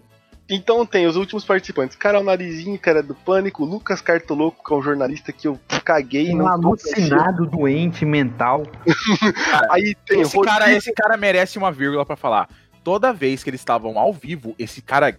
Então 0.47 0.85
tem 0.85 1.07
os 1.07 1.17
últimos 1.17 1.43
participantes. 1.45 1.97
Carol 1.97 2.23
Narizinho, 2.23 2.79
cara 2.79 3.03
do 3.03 3.15
Pânico, 3.15 3.65
Lucas 3.65 4.03
Cartoloco, 4.03 4.63
que 4.63 4.75
é 4.75 4.77
um 4.77 4.83
jornalista 4.83 5.33
que 5.33 5.49
eu 5.49 5.59
caguei 5.83 6.35
Um 6.35 6.39
não 6.39 6.49
alucinado, 6.49 7.47
doente, 7.47 8.05
mental. 8.05 8.65
Aí 9.71 9.95
tem 10.07 10.21
Esse 10.21 10.37
Rodrigo- 10.37 10.59
cara, 10.59 10.73
esse 10.73 10.93
cara 10.93 11.17
merece 11.17 11.57
uma 11.57 11.73
vírgula 11.73 12.05
pra 12.05 12.17
falar. 12.17 12.49
Toda 12.83 13.13
vez 13.13 13.43
que 13.43 13.49
eles 13.49 13.61
estavam 13.63 13.99
ao 13.99 14.13
vivo, 14.13 14.55
esse 14.59 14.83
cara 14.83 15.17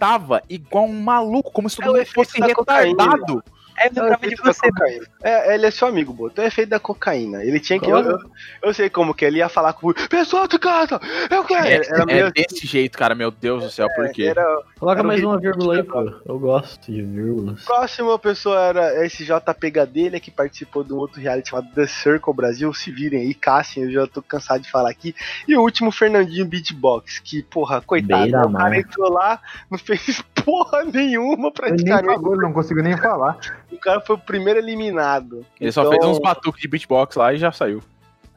gritava 0.00 0.42
igual 0.48 0.84
um 0.84 1.00
maluco, 1.00 1.50
como 1.50 1.68
se 1.70 1.80
É 1.80 1.84
todo 1.84 1.94
o 1.94 1.96
mundo 1.96 2.02
efeito 2.02 2.14
fosse 2.30 2.40
da 2.40 2.54
cocaína. 2.54 3.02
retardado. 3.04 3.44
É, 3.78 3.86
É 3.88 4.02
o 4.02 4.12
efeito 4.14 4.42
da 4.42 4.54
cocaína. 4.54 5.06
É, 5.22 5.54
ele 5.54 5.66
é 5.66 5.70
seu 5.70 5.86
amigo, 5.88 6.10
Boto. 6.12 6.40
É 6.40 6.46
efeito 6.46 6.70
da 6.70 6.80
cocaína. 6.80 7.44
Ele 7.44 7.60
tinha 7.60 7.78
que. 7.78 7.90
Eu, 7.90 7.98
eu, 7.98 8.18
eu 8.62 8.74
sei 8.74 8.88
como 8.88 9.14
que 9.14 9.22
ele 9.24 9.38
ia 9.38 9.48
falar 9.50 9.74
com 9.74 9.90
o 9.90 9.94
pessoal 10.08 10.48
de 10.48 10.58
casa. 10.58 10.98
Eu 11.30 11.44
quero. 11.44 11.66
É, 11.66 11.74
Era 11.74 12.02
é 12.02 12.06
meio- 12.06 12.32
desse 12.32 12.66
jeito, 12.66 12.96
cara, 12.96 13.14
meu 13.14 13.30
Deus 13.30 13.64
do 13.64 13.70
céu, 13.70 13.86
por 13.94 14.08
quê? 14.12 14.24
Era, 14.24 14.42
Coloca 14.78 14.98
Era 15.00 15.08
mais 15.08 15.24
uma 15.24 15.40
vírgula 15.40 15.76
aí, 15.76 15.82
pô. 15.82 16.12
Eu 16.26 16.38
gosto 16.38 16.92
de 16.92 17.00
vírgulas. 17.00 17.64
próxima 17.64 18.18
pessoa 18.18 18.60
era 18.60 19.06
esse 19.06 19.24
JP 19.24 19.70
Gadelha, 19.70 20.20
que 20.20 20.30
participou 20.30 20.84
de 20.84 20.92
um 20.92 20.96
outro 20.98 21.18
reality 21.18 21.48
chamado 21.48 21.72
The 21.74 21.86
Circle 21.86 22.34
Brasil. 22.34 22.74
Se 22.74 22.90
virem 22.90 23.22
aí, 23.22 23.32
caçem, 23.32 23.84
eu 23.84 23.90
já 23.90 24.06
tô 24.06 24.20
cansado 24.20 24.60
de 24.60 24.70
falar 24.70 24.90
aqui. 24.90 25.14
E 25.48 25.56
o 25.56 25.62
último, 25.62 25.90
Fernandinho 25.90 26.44
Beatbox, 26.44 27.20
que, 27.20 27.42
porra, 27.42 27.80
coitado, 27.80 28.22
Beira 28.22 28.46
o 28.46 28.52
cara 28.52 28.78
entrou 28.78 29.10
lá, 29.10 29.40
não 29.70 29.78
fez 29.78 30.22
porra 30.44 30.84
nenhuma 30.84 31.50
Ele 31.62 31.82
nem 31.82 31.84
praticamente. 31.86 32.14
falou, 32.14 32.34
ele 32.34 32.42
não 32.42 32.52
conseguiu 32.52 32.82
nem 32.82 32.96
falar. 32.98 33.38
O 33.72 33.78
cara 33.78 34.00
foi 34.00 34.16
o 34.16 34.18
primeiro 34.18 34.58
eliminado. 34.58 35.44
Ele 35.60 35.70
só 35.70 35.82
Então, 35.82 35.92
fez 35.92 36.04
uns 36.04 36.18
batuques 36.18 36.60
de 36.60 36.66
beatbox 36.66 37.14
lá 37.14 37.32
e 37.32 37.36
já 37.36 37.52
saiu. 37.52 37.82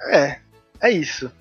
É, 0.09 0.37
é 0.81 0.91
isso. 0.91 1.31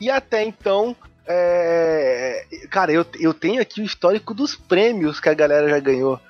E 0.00 0.10
até 0.10 0.42
então, 0.42 0.96
é, 1.26 2.44
cara, 2.70 2.92
eu, 2.92 3.04
eu 3.18 3.32
tenho 3.34 3.60
aqui 3.60 3.80
o 3.80 3.84
histórico 3.84 4.34
dos 4.34 4.54
prêmios 4.54 5.20
que 5.20 5.28
a 5.28 5.34
galera 5.34 5.68
já 5.68 5.78
ganhou. 5.78 6.20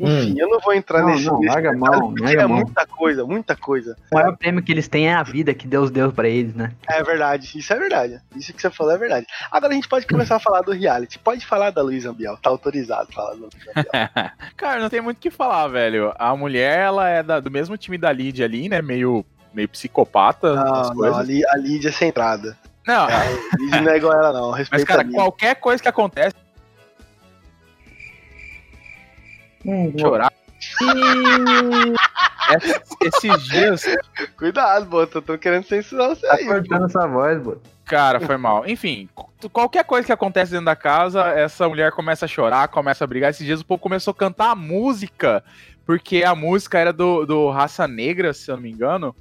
Enfim, 0.00 0.34
eu 0.40 0.48
não 0.48 0.58
vou 0.58 0.72
entrar 0.74 1.00
Não, 1.02 1.10
nesse. 1.10 1.26
não, 1.26 1.38
nesse 1.38 1.52
larga 1.54 1.72
mão, 1.76 2.08
porque 2.08 2.22
larga 2.24 2.42
é 2.42 2.46
mão. 2.46 2.56
muita 2.56 2.86
coisa, 2.86 3.24
muita 3.24 3.54
coisa. 3.54 3.96
O 4.10 4.14
maior 4.16 4.36
prêmio 4.36 4.62
que 4.62 4.72
eles 4.72 4.88
têm 4.88 5.06
é 5.08 5.14
a 5.14 5.22
vida 5.22 5.54
que 5.54 5.66
Deus 5.68 5.90
deu 5.92 6.10
pra 6.10 6.28
eles, 6.28 6.54
né? 6.56 6.72
É 6.88 7.02
verdade, 7.04 7.56
isso 7.56 7.72
é 7.72 7.78
verdade. 7.78 8.20
Isso 8.34 8.52
que 8.52 8.60
você 8.60 8.70
falou 8.70 8.92
é 8.94 8.98
verdade. 8.98 9.26
Agora 9.50 9.70
a 9.72 9.74
gente 9.76 9.86
pode 9.88 10.06
começar 10.06 10.36
a 10.36 10.40
falar 10.40 10.62
do 10.62 10.72
reality. 10.72 11.18
Pode 11.20 11.46
falar 11.46 11.70
da 11.70 11.82
Luísa 11.82 12.10
Ambiel, 12.10 12.36
tá 12.38 12.50
autorizado 12.50 13.08
a 13.10 13.12
falar 13.14 13.34
da 13.34 13.36
Luísa 13.36 13.56
Ambiel. 13.76 14.30
Cara, 14.56 14.80
não 14.80 14.88
tem 14.90 15.00
muito 15.00 15.18
o 15.18 15.20
que 15.20 15.30
falar, 15.30 15.68
velho. 15.68 16.12
A 16.18 16.34
mulher, 16.34 16.78
ela 16.80 17.08
é 17.08 17.22
da- 17.22 17.38
do 17.38 17.50
mesmo 17.50 17.76
time 17.76 17.96
da 17.96 18.10
Lid 18.10 18.42
ali, 18.42 18.68
né? 18.68 18.82
Meio, 18.82 19.24
meio 19.54 19.68
psicopata 19.68 20.56
Não, 20.56 20.64
não, 20.64 20.94
coisas. 20.94 21.44
a 21.48 21.56
Lídia 21.56 21.90
é 21.90 21.92
centrada. 21.92 22.56
Não, 22.86 23.04
A 23.06 23.24
Lídia 23.58 23.80
não 23.80 23.92
é 23.92 23.96
igual 23.96 24.12
ela, 24.14 24.32
não. 24.32 24.50
mas, 24.50 24.58
Respeita 24.60 24.86
cara, 24.86 25.00
a 25.00 25.04
Lídia. 25.04 25.18
qualquer 25.20 25.54
coisa 25.56 25.82
que 25.82 25.88
acontece, 25.88 26.34
chorar. 29.98 30.32
Esses- 32.56 32.80
Esses 33.02 33.42
dias, 33.44 33.84
Cuidado, 34.36 34.86
Boto, 34.86 35.18
eu 35.18 35.22
tô 35.22 35.38
querendo 35.38 35.64
censurar 35.66 36.10
você 36.10 36.26
Tá 36.26 36.34
aí. 36.34 36.44
cortando 36.44 36.86
essa 36.86 37.06
voz, 37.06 37.42
pô. 37.42 37.56
cara, 37.84 38.20
foi 38.20 38.36
mal. 38.36 38.66
Enfim, 38.66 39.08
qualquer 39.52 39.84
coisa 39.84 40.06
que 40.06 40.12
acontece 40.12 40.50
dentro 40.52 40.66
da 40.66 40.76
casa, 40.76 41.22
essa 41.28 41.68
mulher 41.68 41.92
começa 41.92 42.24
a 42.24 42.28
chorar, 42.28 42.68
começa 42.68 43.04
a 43.04 43.06
brigar. 43.06 43.30
Esses 43.30 43.46
dias 43.46 43.60
o 43.60 43.64
povo 43.64 43.80
começou 43.80 44.10
a 44.12 44.14
cantar 44.14 44.50
a 44.50 44.54
música, 44.56 45.42
porque 45.86 46.24
a 46.24 46.34
música 46.34 46.78
era 46.78 46.92
do, 46.92 47.24
do 47.24 47.50
Raça 47.50 47.86
Negra, 47.88 48.32
se 48.32 48.50
eu 48.50 48.56
não 48.56 48.62
me 48.62 48.70
engano. 48.72 49.14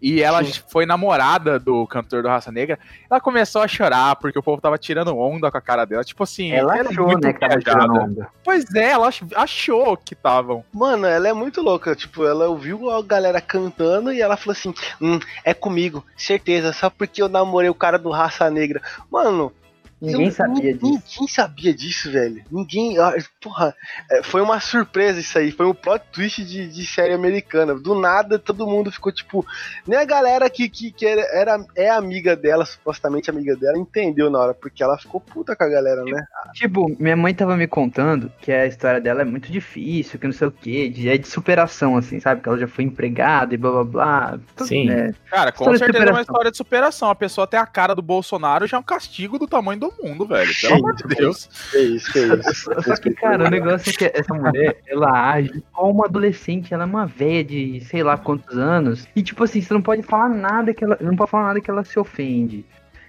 E 0.00 0.22
ela 0.22 0.44
Sim. 0.44 0.60
foi 0.68 0.86
namorada 0.86 1.58
do 1.58 1.86
cantor 1.86 2.22
do 2.22 2.28
Raça 2.28 2.52
Negra. 2.52 2.78
Ela 3.10 3.20
começou 3.20 3.62
a 3.62 3.68
chorar 3.68 4.14
porque 4.16 4.38
o 4.38 4.42
povo 4.42 4.60
tava 4.60 4.78
tirando 4.78 5.16
onda 5.18 5.50
com 5.50 5.58
a 5.58 5.60
cara 5.60 5.84
dela. 5.84 6.04
Tipo 6.04 6.22
assim, 6.22 6.52
Ela 6.52 6.76
é 6.76 6.80
achou, 6.82 7.18
né, 7.18 7.32
que 7.32 7.40
tava 7.40 7.58
tirando 7.58 7.94
onda. 7.94 8.28
Pois 8.44 8.72
é, 8.74 8.90
ela 8.90 9.08
ach- 9.08 9.22
achou 9.34 9.96
que 9.96 10.14
estavam. 10.14 10.64
Mano, 10.72 11.06
ela 11.06 11.28
é 11.28 11.32
muito 11.32 11.60
louca. 11.60 11.96
Tipo, 11.96 12.24
ela 12.24 12.48
ouviu 12.48 12.90
a 12.90 13.02
galera 13.02 13.40
cantando 13.40 14.12
e 14.12 14.20
ela 14.20 14.36
falou 14.36 14.52
assim: 14.52 14.72
Hum, 15.00 15.18
é 15.44 15.52
comigo, 15.52 16.04
certeza, 16.16 16.72
só 16.72 16.88
porque 16.88 17.20
eu 17.20 17.28
namorei 17.28 17.68
o 17.68 17.74
cara 17.74 17.98
do 17.98 18.10
Raça 18.10 18.48
Negra. 18.50 18.80
Mano. 19.10 19.52
Ninguém 20.00 20.26
eu- 20.26 20.32
sabia 20.32 20.74
disso. 20.74 20.84
Ninguém 20.86 21.28
sabia 21.28 21.74
disso, 21.74 22.10
velho. 22.10 22.42
Ninguém. 22.50 22.98
ah, 22.98 23.14
Porra, 23.40 23.74
é, 24.10 24.22
foi 24.22 24.40
uma 24.40 24.60
surpresa 24.60 25.18
isso 25.18 25.36
aí. 25.38 25.50
Foi 25.50 25.66
um 25.66 25.74
plot 25.74 26.02
twist 26.12 26.44
de, 26.44 26.68
de 26.68 26.86
série 26.86 27.12
americana. 27.14 27.74
Do 27.74 27.94
nada, 27.98 28.38
todo 28.38 28.66
mundo 28.66 28.92
ficou 28.92 29.10
tipo. 29.12 29.44
Nem 29.86 29.98
a 29.98 30.04
galera 30.04 30.48
que, 30.48 30.68
que, 30.68 30.92
que 30.92 31.04
era, 31.06 31.22
era- 31.32 31.64
é 31.76 31.90
amiga 31.90 32.36
dela, 32.36 32.64
supostamente 32.64 33.28
amiga 33.28 33.56
dela, 33.56 33.76
entendeu 33.76 34.30
na 34.30 34.38
hora, 34.38 34.54
porque 34.54 34.82
ela 34.82 34.96
ficou 34.98 35.20
puta 35.20 35.56
com 35.56 35.64
a 35.64 35.68
galera, 35.68 36.04
né? 36.04 36.22
Tipo, 36.54 36.86
minha 36.98 37.16
mãe 37.16 37.34
tava 37.34 37.56
me 37.56 37.66
contando 37.66 38.30
que 38.40 38.52
a 38.52 38.66
história 38.66 39.00
dela 39.00 39.22
é 39.22 39.24
muito 39.24 39.50
difícil, 39.50 40.18
que 40.18 40.26
não 40.26 40.32
sei 40.32 40.46
o 40.48 40.52
que, 40.52 40.88
de, 40.88 41.08
é 41.08 41.18
de 41.18 41.26
superação, 41.26 41.96
assim, 41.96 42.20
sabe? 42.20 42.40
Que 42.40 42.48
ela 42.48 42.58
já 42.58 42.68
foi 42.68 42.84
empregada 42.84 43.54
e 43.54 43.56
blá 43.56 43.70
blá 43.70 43.84
blá. 43.84 44.38
Tudo, 44.56 44.68
Sim. 44.68 44.86
né? 44.86 45.12
Cara, 45.30 45.50
com 45.50 45.76
certeza 45.76 46.04
é 46.04 46.10
uma 46.10 46.20
história 46.22 46.50
de 46.50 46.56
superação. 46.56 47.10
A 47.10 47.14
pessoa 47.14 47.46
tem 47.46 47.58
a 47.58 47.66
cara 47.66 47.94
do 47.94 48.02
Bolsonaro 48.02 48.66
já 48.66 48.76
é 48.76 48.80
um 48.80 48.82
castigo 48.84 49.38
do 49.38 49.46
tamanho 49.46 49.80
do 49.80 49.87
mundo, 50.02 50.26
velho. 50.26 50.50
Pelo 50.60 50.74
amor 50.74 50.94
de 50.94 51.04
Deus. 51.14 51.48
Que 51.70 51.78
isso, 51.78 52.12
que 52.12 52.18
isso. 52.18 52.70
Só, 52.82 52.96
que, 52.96 53.10
cara, 53.14 53.46
o 53.46 53.50
negócio 53.50 53.90
é 53.90 53.92
que 53.92 54.18
essa 54.18 54.34
mulher, 54.34 54.80
ela 54.86 55.32
age 55.32 55.62
como 55.72 55.92
uma 55.92 56.06
adolescente, 56.06 56.72
ela 56.72 56.84
é 56.84 56.86
uma 56.86 57.06
velha 57.06 57.44
de 57.44 57.80
sei 57.80 58.02
lá 58.02 58.16
quantos 58.16 58.56
anos. 58.56 59.06
E 59.14 59.22
tipo 59.22 59.44
assim, 59.44 59.60
você 59.60 59.72
não 59.72 59.82
pode 59.82 60.02
falar 60.02 60.28
nada 60.28 60.74
que 60.74 60.84
ela. 60.84 60.98
Não 61.00 61.16
pode 61.16 61.30
falar 61.30 61.48
nada 61.48 61.60
que 61.60 61.70
ela 61.70 61.84
se 61.84 61.98
ofende. 61.98 62.64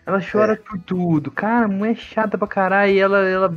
Ela 0.06 0.20
chora 0.22 0.56
por 0.58 0.80
tudo. 0.80 1.30
Cara, 1.30 1.66
a 1.66 1.68
mulher 1.68 1.92
é 1.92 1.96
chata 1.96 2.38
pra 2.38 2.48
caralho. 2.48 2.92
E 2.92 3.00
ela, 3.00 3.20
ela 3.28 3.56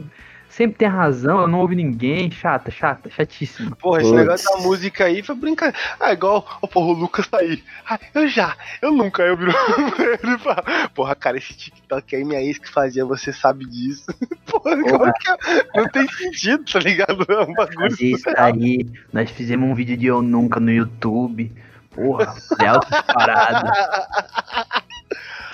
sempre 0.52 0.76
tem 0.76 0.88
razão, 0.88 1.38
ela 1.38 1.48
não 1.48 1.60
ouve 1.60 1.74
ninguém. 1.74 2.30
Chata, 2.30 2.70
chata, 2.70 3.10
chatíssima. 3.10 3.74
Porra, 3.76 4.00
esse 4.00 4.10
Putz. 4.10 4.20
negócio 4.20 4.56
da 4.56 4.62
música 4.62 5.04
aí 5.04 5.22
foi 5.22 5.34
brincadeira. 5.34 5.78
Ah, 5.98 6.12
igual, 6.12 6.46
ó, 6.60 6.66
porra, 6.66 6.86
o 6.86 6.92
Lucas 6.92 7.26
tá 7.26 7.38
aí. 7.38 7.62
Ah, 7.88 7.98
eu 8.14 8.28
já, 8.28 8.56
eu 8.80 8.92
nunca, 8.92 9.22
eu 9.22 9.36
viro 9.36 9.52
ele 10.22 10.34
e 10.34 10.38
fala, 10.38 10.62
porra, 10.94 11.14
cara, 11.14 11.38
esse 11.38 11.54
TikTok 11.54 12.14
aí, 12.14 12.24
minha 12.24 12.40
ex 12.40 12.58
que 12.58 12.70
fazia, 12.70 13.04
você 13.04 13.32
sabe 13.32 13.64
disso. 13.64 14.06
Porra, 14.46 14.76
como 14.82 15.12
que 15.14 15.30
é? 15.30 15.66
Não 15.74 15.88
tem 15.88 16.06
sentido, 16.08 16.64
tá 16.70 16.78
ligado? 16.78 17.24
É 17.28 17.42
um 17.42 17.54
bagulho. 17.54 17.96
Isso 17.98 18.28
aí, 18.36 18.86
nós 19.12 19.30
fizemos 19.30 19.68
um 19.68 19.74
vídeo 19.74 19.96
de 19.96 20.06
eu 20.06 20.20
nunca 20.20 20.60
no 20.60 20.70
YouTube. 20.70 21.50
Porra, 21.94 22.34
é 22.60 22.66
alto 22.66 22.88
disparado. 22.90 23.70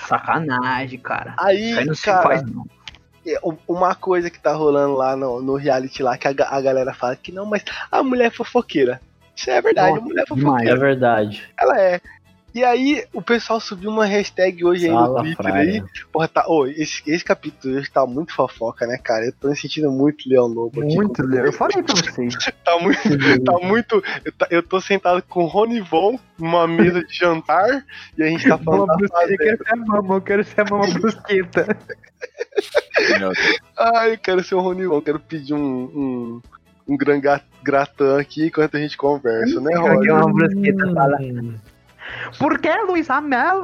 Sacanagem, 0.07 0.99
cara. 0.99 1.35
Aí, 1.37 1.77
Aí 1.77 1.85
não 1.85 1.93
se 1.93 2.03
cara, 2.03 2.23
faz, 2.23 2.41
não. 2.43 2.65
É, 3.33 3.39
um- 3.43 3.57
uma 3.67 3.95
coisa 3.95 4.29
que 4.29 4.39
tá 4.39 4.53
rolando 4.53 4.95
lá 4.95 5.15
no, 5.15 5.41
no 5.41 5.55
reality 5.55 6.01
lá, 6.03 6.17
que 6.17 6.27
a, 6.27 6.31
a 6.31 6.61
galera 6.61 6.93
fala 6.93 7.15
que 7.15 7.31
não, 7.31 7.45
mas 7.45 7.63
a 7.91 8.01
mulher 8.03 8.27
é 8.27 8.31
fofoqueira. 8.31 8.99
Isso 9.35 9.49
é 9.49 9.61
verdade, 9.61 9.91
Nossa, 9.91 10.01
a 10.01 10.05
mulher 10.05 10.23
é 10.23 10.25
fofoqueira. 10.27 10.73
É 10.73 10.75
verdade. 10.75 11.43
Ela 11.59 11.79
é. 11.81 12.01
E 12.53 12.63
aí, 12.63 13.05
o 13.13 13.21
pessoal 13.21 13.59
subiu 13.59 13.91
uma 13.91 14.05
hashtag 14.05 14.65
hoje 14.65 14.85
aí 14.87 14.91
no 14.91 14.97
Sala 14.97 15.21
Twitter 15.21 15.37
Fraia. 15.45 15.71
aí. 15.71 15.83
Porra, 16.11 16.27
tá. 16.27 16.45
Ô, 16.47 16.65
esse, 16.65 17.01
esse 17.05 17.23
capítulo 17.23 17.77
hoje 17.77 17.91
tá 17.91 18.05
muito 18.07 18.33
fofoca, 18.33 18.87
né, 18.87 18.97
cara? 18.97 19.25
Eu 19.25 19.33
tô 19.33 19.49
me 19.49 19.55
sentindo 19.55 19.91
muito 19.91 20.27
Leão 20.27 20.47
Lobo 20.47 20.81
aqui. 20.81 20.95
Muito 20.95 21.21
legal. 21.23 21.45
Eu 21.45 21.53
falei 21.53 21.83
pra 21.83 21.95
vocês. 21.95 22.35
Tá 22.69 22.77
muito. 22.79 23.43
Tá 23.43 23.53
muito. 23.67 24.03
Eu, 24.23 24.31
tá- 24.31 24.47
eu 24.51 24.61
tô 24.61 24.79
sentado 24.79 25.23
com 25.23 25.43
o 25.43 25.47
Ronivon 25.47 26.19
numa 26.37 26.67
mesa 26.67 27.03
de 27.03 27.15
jantar 27.15 27.83
e 28.17 28.21
a 28.23 28.27
gente 28.27 28.47
tá 28.47 28.57
falando. 28.59 28.87
Mama 28.87 28.97
brusqueta, 28.97 29.31
eu 29.33 29.37
quero 29.37 29.57
ser 29.63 29.73
a 29.73 29.75
mama, 29.75 30.15
eu 30.15 30.21
quero 30.21 30.43
ser 30.43 30.61
a 30.61 30.65
mama 30.65 30.93
brusqueta. 30.93 31.77
Ai, 33.77 34.13
eu 34.13 34.17
quero 34.19 34.43
ser 34.43 34.55
o 34.55 34.59
Ronivon, 34.61 35.01
quero 35.01 35.19
pedir 35.19 35.53
um. 35.53 35.59
um 35.83 36.41
um 36.87 36.97
gran 36.97 37.21
gratã 37.61 38.19
aqui 38.19 38.47
enquanto 38.47 38.75
a 38.75 38.79
gente 38.79 38.97
conversa, 38.97 39.61
né, 39.61 39.75
Roger? 39.77 40.11
uma 40.15 40.33
brusqueta 40.33 40.91
fala. 40.91 41.17
Por 42.37 42.59
que, 42.59 42.73
Luiz 42.83 43.09
Amel? 43.09 43.63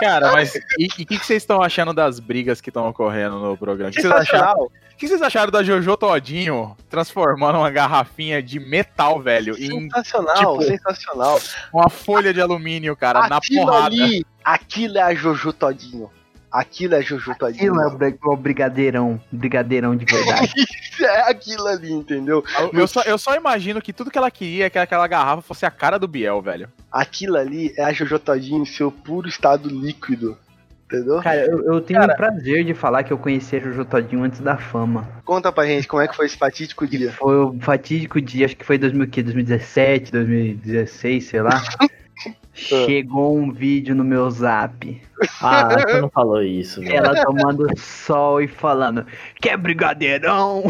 Cara, 0.00 0.32
mas 0.32 0.54
e 0.78 0.86
o 0.86 0.88
que, 0.88 1.18
vocês 1.18 1.42
estão 1.42 1.60
achando 1.60 1.92
das 1.92 2.18
brigas 2.18 2.60
que 2.60 2.70
estão 2.70 2.88
ocorrendo 2.88 3.38
no 3.38 3.56
programa? 3.56 3.90
O 3.90 3.92
que, 3.92 4.00
vocês 4.00 4.12
acharam, 4.12 4.62
o 4.62 4.70
que 4.96 5.08
vocês 5.08 5.22
acharam 5.22 5.50
da 5.50 5.62
Jojo 5.62 5.96
Todinho 5.96 6.76
transformando 6.88 7.58
uma 7.58 7.70
garrafinha 7.70 8.42
de 8.42 8.58
metal, 8.58 9.20
velho, 9.20 9.54
em 9.58 9.82
Sensacional, 9.82 10.58
tipo, 10.58 10.62
sensacional. 10.62 11.40
uma 11.72 11.90
folha 11.90 12.32
de 12.32 12.40
alumínio, 12.40 12.96
cara, 12.96 13.28
na 13.28 13.36
aquilo 13.36 13.66
porrada? 13.66 13.86
ali, 13.86 14.24
aquilo 14.44 14.98
é 14.98 15.02
a 15.02 15.14
Jojo 15.14 15.52
Todinho. 15.52 16.10
Aquilo 16.50 16.94
é 16.94 16.98
a 16.98 17.00
Jojo 17.02 17.34
Todinho. 17.38 17.72
Aquilo 17.74 17.80
é 17.82 17.86
o 17.86 17.96
bri- 17.98 18.18
o 18.24 18.36
brigadeirão. 18.36 19.20
Brigadeirão 19.30 19.96
de 19.96 20.04
verdade. 20.04 20.52
Isso 20.56 21.04
é 21.04 21.30
aquilo 21.30 21.66
ali, 21.66 21.92
entendeu? 21.92 22.42
Eu, 22.58 22.80
eu 22.80 22.86
só, 22.86 23.02
eu 23.02 23.18
só 23.18 23.34
imagino 23.36 23.82
que 23.82 23.92
tudo 23.92 24.10
que 24.10 24.16
ela 24.16 24.30
queria 24.30 24.66
é 24.66 24.70
que 24.70 24.78
aquela 24.78 25.06
garrafa 25.06 25.42
fosse 25.42 25.66
a 25.66 25.70
cara 25.70 25.98
do 25.98 26.08
Biel, 26.08 26.40
velho. 26.40 26.68
Aquilo 26.90 27.36
ali 27.36 27.74
é 27.76 27.84
a 27.84 27.92
Jojo 27.92 28.18
Todinho 28.18 28.62
em 28.62 28.64
seu 28.64 28.90
puro 28.90 29.28
estado 29.28 29.68
líquido. 29.68 30.38
Entendeu? 30.86 31.20
Cara, 31.20 31.44
eu, 31.44 31.64
eu 31.64 31.80
tenho 31.80 32.00
o 32.00 32.16
prazer 32.16 32.64
de 32.64 32.72
falar 32.72 33.02
que 33.02 33.12
eu 33.12 33.18
conheci 33.18 33.56
a 33.56 33.60
Jojo 33.60 33.84
Todinho 33.84 34.22
antes 34.22 34.38
da 34.38 34.56
fama. 34.56 35.06
Conta 35.24 35.50
pra 35.50 35.66
gente 35.66 35.88
como 35.88 36.00
é 36.00 36.06
que 36.06 36.14
foi 36.14 36.26
esse 36.26 36.38
fatídico 36.38 36.86
dia. 36.86 37.10
Foi 37.10 37.36
o 37.36 37.58
fatídico 37.60 38.20
dia, 38.20 38.46
acho 38.46 38.56
que 38.56 38.64
foi 38.64 38.78
2000, 38.78 39.04
o 39.04 39.08
quê? 39.08 39.20
2017, 39.20 40.12
2016, 40.12 41.24
sei 41.24 41.42
lá. 41.42 41.60
Chegou 42.56 43.36
um 43.36 43.52
vídeo 43.52 43.94
no 43.94 44.02
meu 44.02 44.30
zap. 44.30 45.00
Ah, 45.42 45.68
você 45.78 46.00
não 46.00 46.08
falou 46.10 46.42
isso, 46.42 46.80
velho. 46.80 46.96
Ela 46.96 47.22
tomando 47.24 47.66
sol 47.78 48.40
e 48.40 48.48
falando, 48.48 49.06
quer 49.40 49.56
brigadeirão? 49.58 50.62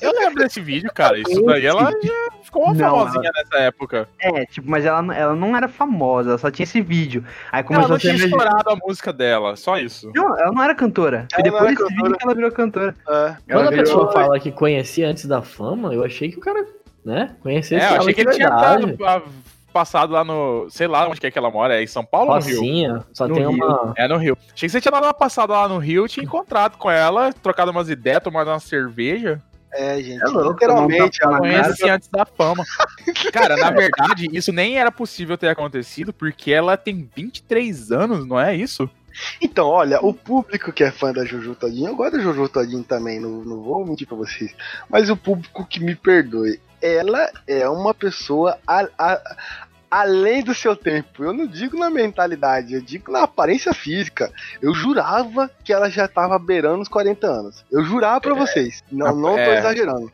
Eu 0.00 0.12
lembro 0.12 0.42
desse 0.42 0.60
vídeo, 0.60 0.90
cara. 0.94 1.18
Isso 1.18 1.42
daí 1.44 1.64
ela 1.66 1.90
já 1.90 2.30
ficou 2.42 2.64
uma 2.64 2.74
Não, 2.74 2.78
famosinha 3.06 3.30
nessa 3.34 3.56
época. 3.64 4.08
É, 4.18 4.44
tipo, 4.46 4.70
mas 4.70 4.84
ela, 4.84 5.02
não- 5.02 5.14
ela 5.14 5.34
não 5.34 5.56
era 5.56 5.68
famosa, 5.68 6.30
ela 6.30 6.38
só 6.38 6.50
tinha 6.50 6.64
esse 6.64 6.80
vídeo. 6.80 7.24
Aí 7.50 7.60
Ela 7.60 7.64
começou 7.68 7.88
não 7.90 7.96
a 7.96 8.00
ser. 8.00 8.14
tinha 8.14 8.24
estourado 8.26 8.70
a 8.70 8.76
música 8.76 9.12
dela, 9.12 9.56
só 9.56 9.78
isso. 9.78 10.10
Não, 10.14 10.38
ela 10.38 10.52
não 10.52 10.62
era 10.62 10.74
cantora. 10.74 11.26
Foi 11.32 11.42
Ela 11.42 11.50
não 11.50 11.66
depois 11.66 11.76
desse 11.78 11.82
cantora. 11.88 12.02
vídeo 12.08 12.18
que 12.18 12.24
ela 12.24 12.34
virou 12.34 12.52
cantora. 12.52 12.94
É. 13.08 13.12
Ela 13.12 13.36
Quando 13.48 13.68
a 13.68 13.72
pessoa 13.72 14.12
fala 14.12 14.38
que 14.40 14.52
conhecia 14.52 15.08
antes 15.08 15.26
da 15.26 15.42
fama, 15.42 15.92
eu 15.94 16.04
achei 16.04 16.30
que 16.30 16.38
o 16.38 16.40
cara, 16.40 16.66
né, 17.04 17.36
conhecia 17.42 17.78
É, 17.78 17.80
eu 17.82 17.86
ela 17.86 17.98
achei 17.98 18.14
que 18.14 18.20
ele 18.20 18.30
tinha 18.32 18.48
dado- 18.48 18.96
a- 19.04 19.22
passado 19.74 20.12
lá 20.12 20.24
no. 20.24 20.66
Sei 20.70 20.86
lá 20.86 21.06
onde 21.08 21.20
que 21.20 21.26
é 21.26 21.30
que 21.30 21.38
ela 21.38 21.50
mora, 21.50 21.74
é 21.78 21.82
em 21.82 21.86
São 21.86 22.04
Paulo 22.04 22.30
ou 22.32 22.38
no 22.38 22.42
Rio? 22.46 23.04
Só 23.12 23.26
No 23.28 23.34
tem 23.34 23.42
Rio. 23.48 23.50
uma. 23.50 23.92
É 23.96 24.06
no 24.08 24.16
Rio. 24.16 24.38
Achei 24.54 24.68
que 24.68 24.72
você 24.72 24.80
tinha 24.80 24.92
dado 24.92 25.04
uma 25.04 25.12
passada 25.14 25.52
lá 25.52 25.68
no 25.68 25.78
Rio, 25.78 26.06
tinha 26.08 26.24
encontrado 26.24 26.78
com 26.78 26.88
ela, 26.90 27.32
trocado 27.32 27.70
umas 27.72 27.90
ideias, 27.90 28.22
tomado 28.22 28.48
uma 28.48 28.60
cerveja. 28.60 29.42
É, 29.72 30.00
gente. 30.00 30.22
É 30.22 30.26
louco, 30.26 30.52
literalmente, 30.52 31.18
ela 31.20 31.40
antes 31.94 32.08
da 32.08 32.24
fama. 32.24 32.62
Cara, 33.32 33.56
na 33.56 33.70
verdade, 33.72 34.28
isso 34.32 34.52
nem 34.52 34.78
era 34.78 34.92
possível 34.92 35.36
ter 35.36 35.48
acontecido, 35.48 36.12
porque 36.12 36.52
ela 36.52 36.76
tem 36.76 37.08
23 37.16 37.90
anos, 37.90 38.24
não 38.24 38.38
é 38.38 38.54
isso? 38.54 38.88
Então, 39.40 39.66
olha, 39.66 40.00
o 40.00 40.12
público 40.14 40.72
que 40.72 40.82
é 40.84 40.90
fã 40.90 41.12
da 41.12 41.24
Jojo 41.24 41.54
Todinho, 41.54 41.88
eu 41.90 41.96
gosto 41.96 42.16
da 42.16 42.22
Jojo 42.22 42.48
Todinho 42.48 42.82
também, 42.84 43.18
não, 43.20 43.30
não 43.44 43.62
vou 43.62 43.84
mentir 43.84 44.06
pra 44.06 44.16
vocês. 44.16 44.54
Mas 44.88 45.08
o 45.10 45.16
público 45.16 45.64
que 45.66 45.78
me 45.80 45.94
perdoe, 45.94 46.60
ela 46.82 47.30
é 47.46 47.68
uma 47.68 47.94
pessoa 47.94 48.58
a- 48.66 48.88
a- 48.98 49.36
além 50.00 50.42
do 50.42 50.54
seu 50.54 50.74
tempo. 50.74 51.22
Eu 51.22 51.32
não 51.32 51.46
digo 51.46 51.78
na 51.78 51.88
mentalidade, 51.90 52.74
eu 52.74 52.80
digo 52.82 53.12
na 53.12 53.22
aparência 53.22 53.72
física. 53.72 54.32
Eu 54.60 54.74
jurava 54.74 55.50
que 55.62 55.72
ela 55.72 55.88
já 55.88 56.08
tava 56.08 56.38
beirando 56.38 56.82
os 56.82 56.88
40 56.88 57.26
anos. 57.26 57.64
Eu 57.70 57.84
jurava 57.84 58.20
pra 58.20 58.34
vocês. 58.34 58.82
Não, 58.90 59.14
não 59.14 59.34
tô 59.34 59.38
É. 59.40 59.58
exagerando. 59.58 60.10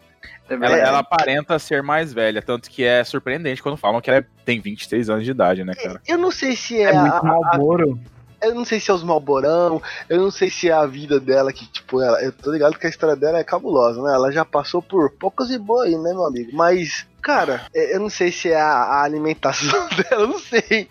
Ela, 0.49 0.77
É. 0.77 0.81
ela 0.81 0.99
aparenta 0.99 1.59
ser 1.61 1.81
mais 1.83 2.13
velha, 2.13 2.43
tanto 2.43 2.69
que 2.69 2.83
é 2.83 3.05
surpreendente 3.05 3.63
quando 3.63 3.77
falam 3.77 4.01
que 4.01 4.11
ela 4.11 4.25
tem 4.45 4.61
23 4.61 5.09
anos 5.09 5.25
de 5.25 5.31
idade, 5.31 5.63
né, 5.65 5.75
cara? 5.75 6.01
Eu 6.07 6.19
não 6.19 6.31
sei 6.33 6.57
se 6.57 6.77
é, 6.77 6.83
É 6.91 6.97
a- 6.97 7.01
muito 7.03 7.25
malboro. 7.25 8.01
Eu 8.43 8.55
não 8.55 8.65
sei 8.65 8.81
se 8.81 8.91
é 8.91 8.95
os 8.95 9.03
Malborão, 9.03 9.83
eu 10.09 10.19
não 10.19 10.31
sei 10.31 10.51
se 10.51 10.69
é 10.69 10.73
a 10.73 10.87
vida 10.87 11.21
dela 11.21 11.53
que, 11.53 11.67
tipo, 11.67 12.01
ela, 12.01 12.23
eu 12.23 12.33
tô 12.33 12.51
ligado 12.51 12.79
que 12.79 12.87
a 12.87 12.91
história 12.91 13.17
dela 13.17 13.39
é 13.39 13.45
cabulosa, 13.45 14.03
né? 14.03 14.15
Ela 14.15 14.33
já 14.33 14.45
passou 14.45 14.81
por 14.81 15.11
poucos 15.11 15.51
e 15.51 15.59
boi, 15.59 15.91
né, 15.91 16.13
meu 16.13 16.25
amigo? 16.25 16.51
Mas, 16.55 17.07
cara, 17.21 17.67
é, 17.75 17.95
eu 17.95 18.01
não 18.01 18.09
sei 18.11 18.33
se 18.33 18.51
é 18.51 18.61
a, 18.61 18.73
a 18.73 19.03
alimentação 19.03 19.89
dela, 19.95 20.23
eu 20.23 20.29
não 20.29 20.39
sei. 20.39 20.89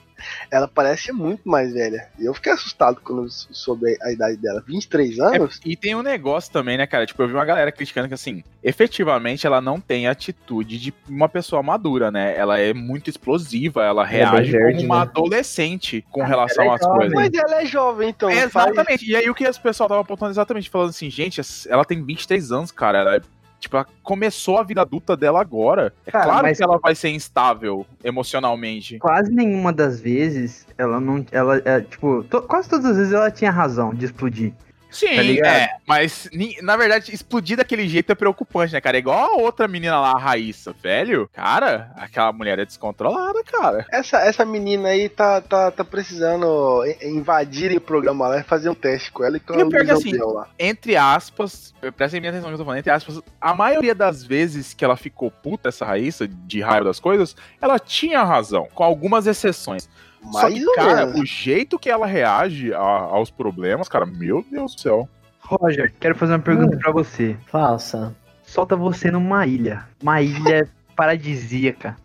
Ela 0.51 0.67
parece 0.67 1.11
muito 1.11 1.47
mais 1.47 1.73
velha. 1.73 2.07
E 2.19 2.25
eu 2.25 2.33
fiquei 2.33 2.51
assustado 2.51 2.99
quando 3.03 3.23
eu 3.23 3.29
soube 3.29 3.97
a 4.01 4.11
idade 4.11 4.37
dela. 4.37 4.63
23 4.67 5.19
anos? 5.19 5.59
É, 5.65 5.69
e 5.69 5.75
tem 5.75 5.95
um 5.95 6.01
negócio 6.03 6.51
também, 6.51 6.77
né, 6.77 6.85
cara? 6.87 7.05
Tipo, 7.05 7.21
eu 7.23 7.27
vi 7.27 7.33
uma 7.33 7.45
galera 7.45 7.71
criticando 7.71 8.07
que, 8.07 8.13
assim, 8.13 8.43
efetivamente 8.63 9.45
ela 9.45 9.61
não 9.61 9.79
tem 9.79 10.07
a 10.07 10.11
atitude 10.11 10.77
de 10.79 10.93
uma 11.07 11.27
pessoa 11.29 11.61
madura, 11.61 12.09
né? 12.11 12.35
Ela 12.37 12.59
é 12.59 12.73
muito 12.73 13.09
explosiva, 13.09 13.83
ela 13.83 14.05
reage 14.05 14.51
bem 14.51 14.51
verde, 14.51 14.73
como 14.81 14.85
uma 14.85 14.95
né? 14.97 15.01
adolescente 15.01 16.05
com 16.09 16.21
Ah, 16.23 16.25
relação 16.27 16.63
ela 16.63 16.73
é 16.73 16.75
às 16.75 16.81
jovem. 16.81 16.97
coisas. 16.99 17.13
Mas 17.13 17.33
ela 17.33 17.61
é 17.61 17.65
jovem, 17.65 18.09
então. 18.09 18.29
É, 18.29 18.49
faz- 18.49 18.71
exatamente. 18.71 19.09
E 19.09 19.15
aí 19.15 19.29
o 19.29 19.35
que 19.35 19.45
as 19.45 19.57
pessoas 19.57 19.75
estavam 19.87 19.99
apontando 19.99 20.31
exatamente, 20.31 20.69
falando 20.69 20.89
assim, 20.89 21.09
gente, 21.09 21.39
ela 21.67 21.85
tem 21.85 22.03
23 22.03 22.51
anos, 22.51 22.71
cara. 22.71 22.99
Ela, 22.99 23.15
é- 23.17 23.21
tipo, 23.59 23.75
ela 23.77 23.85
começou 24.01 24.57
a 24.57 24.63
vida 24.63 24.81
adulta 24.81 25.15
dela 25.15 25.39
agora. 25.41 25.93
É 26.05 26.11
Cara, 26.11 26.23
claro 26.25 26.55
que 26.55 26.63
ela 26.63 26.77
vai 26.77 26.95
ser 26.95 27.09
instável 27.09 27.85
emocionalmente. 28.03 28.97
Quase 28.99 29.31
nenhuma 29.31 29.71
das 29.73 29.99
vezes 29.99 30.65
ela 30.77 30.99
não. 30.99 31.25
Ela, 31.31 31.61
é, 31.65 31.81
tipo, 31.81 32.23
to- 32.23 32.41
quase 32.43 32.69
todas 32.69 32.85
as 32.85 32.97
vezes 32.97 33.13
ela 33.13 33.29
tinha 33.31 33.51
razão 33.51 33.93
de 33.93 34.05
explodir. 34.05 34.53
Sim, 34.89 35.37
Tá 35.37 35.47
é. 35.47 35.69
Mas, 35.87 36.29
na 36.61 36.75
verdade, 36.75 37.13
explodir 37.13 37.57
daquele 37.57 37.87
jeito 37.87 38.11
é 38.11 38.15
preocupante, 38.15 38.73
né, 38.73 38.81
cara? 38.81 38.97
É 38.97 38.99
igual 38.99 39.17
a 39.17 39.41
outra 39.41 39.67
menina 39.67 39.99
lá, 39.99 40.11
a 40.11 40.19
Raíssa, 40.19 40.73
velho. 40.81 41.29
Cara, 41.31 41.91
aquela 41.95 42.31
mulher 42.31 42.59
é 42.59 42.65
descontrolada, 42.65 43.43
cara. 43.43 43.85
Essa, 43.91 44.17
essa 44.21 44.43
menina 44.45 44.89
aí 44.89 45.07
tá, 45.09 45.41
tá, 45.41 45.71
tá 45.71 45.83
precisando 45.83 46.83
in- 46.85 47.17
invadir 47.17 47.75
o 47.75 47.81
programa 47.81 48.27
lá 48.27 48.39
e 48.39 48.43
fazer 48.43 48.69
um 48.69 48.75
teste 48.75 49.11
com 49.11 49.23
ela 49.23 49.37
e 49.37 49.39
com 49.39 49.53
E 49.53 49.61
a 49.61 49.65
o 49.65 49.69
pior 49.69 49.85
que 49.85 49.91
Luísa 49.93 50.09
assim, 50.09 50.33
lá. 50.33 50.47
Entre 50.57 50.95
aspas, 50.97 51.73
prestem 51.95 52.21
bem 52.21 52.29
atenção 52.29 52.49
no 52.49 52.55
que 52.55 52.61
eu 52.61 52.65
tô 52.65 52.65
falando, 52.65 52.79
entre 52.79 52.91
aspas, 52.91 53.21
a 53.39 53.53
maioria 53.53 53.93
das 53.93 54.23
vezes 54.23 54.73
que 54.73 54.83
ela 54.83 54.97
ficou 54.97 55.29
puta, 55.29 55.69
essa 55.69 55.85
Raíssa, 55.85 56.27
de 56.27 56.61
raiva 56.61 56.85
das 56.85 56.99
coisas, 56.99 57.35
ela 57.61 57.77
tinha 57.79 58.23
razão, 58.23 58.67
com 58.73 58.83
algumas 58.83 59.27
exceções. 59.27 59.89
Só 60.31 60.41
Mais 60.43 60.53
que, 60.53 60.65
ou 60.67 60.75
cara, 60.75 61.05
menos. 61.05 61.21
o 61.21 61.25
jeito 61.25 61.79
que 61.79 61.89
ela 61.89 62.05
reage 62.05 62.73
a- 62.73 62.77
aos 62.79 63.31
problemas, 63.31 63.87
cara, 63.87 64.05
meu 64.05 64.45
Deus 64.49 64.75
do 64.75 64.81
céu. 64.81 65.09
Roger, 65.41 65.93
quero 65.99 66.15
fazer 66.15 66.33
uma 66.33 66.39
pergunta 66.39 66.77
pra 66.77 66.91
você. 66.91 67.35
Faça. 67.47 68.15
Solta 68.43 68.75
você 68.75 69.09
numa 69.11 69.45
ilha. 69.47 69.85
Uma 70.01 70.21
ilha 70.21 70.69
paradisíaca. 70.95 71.95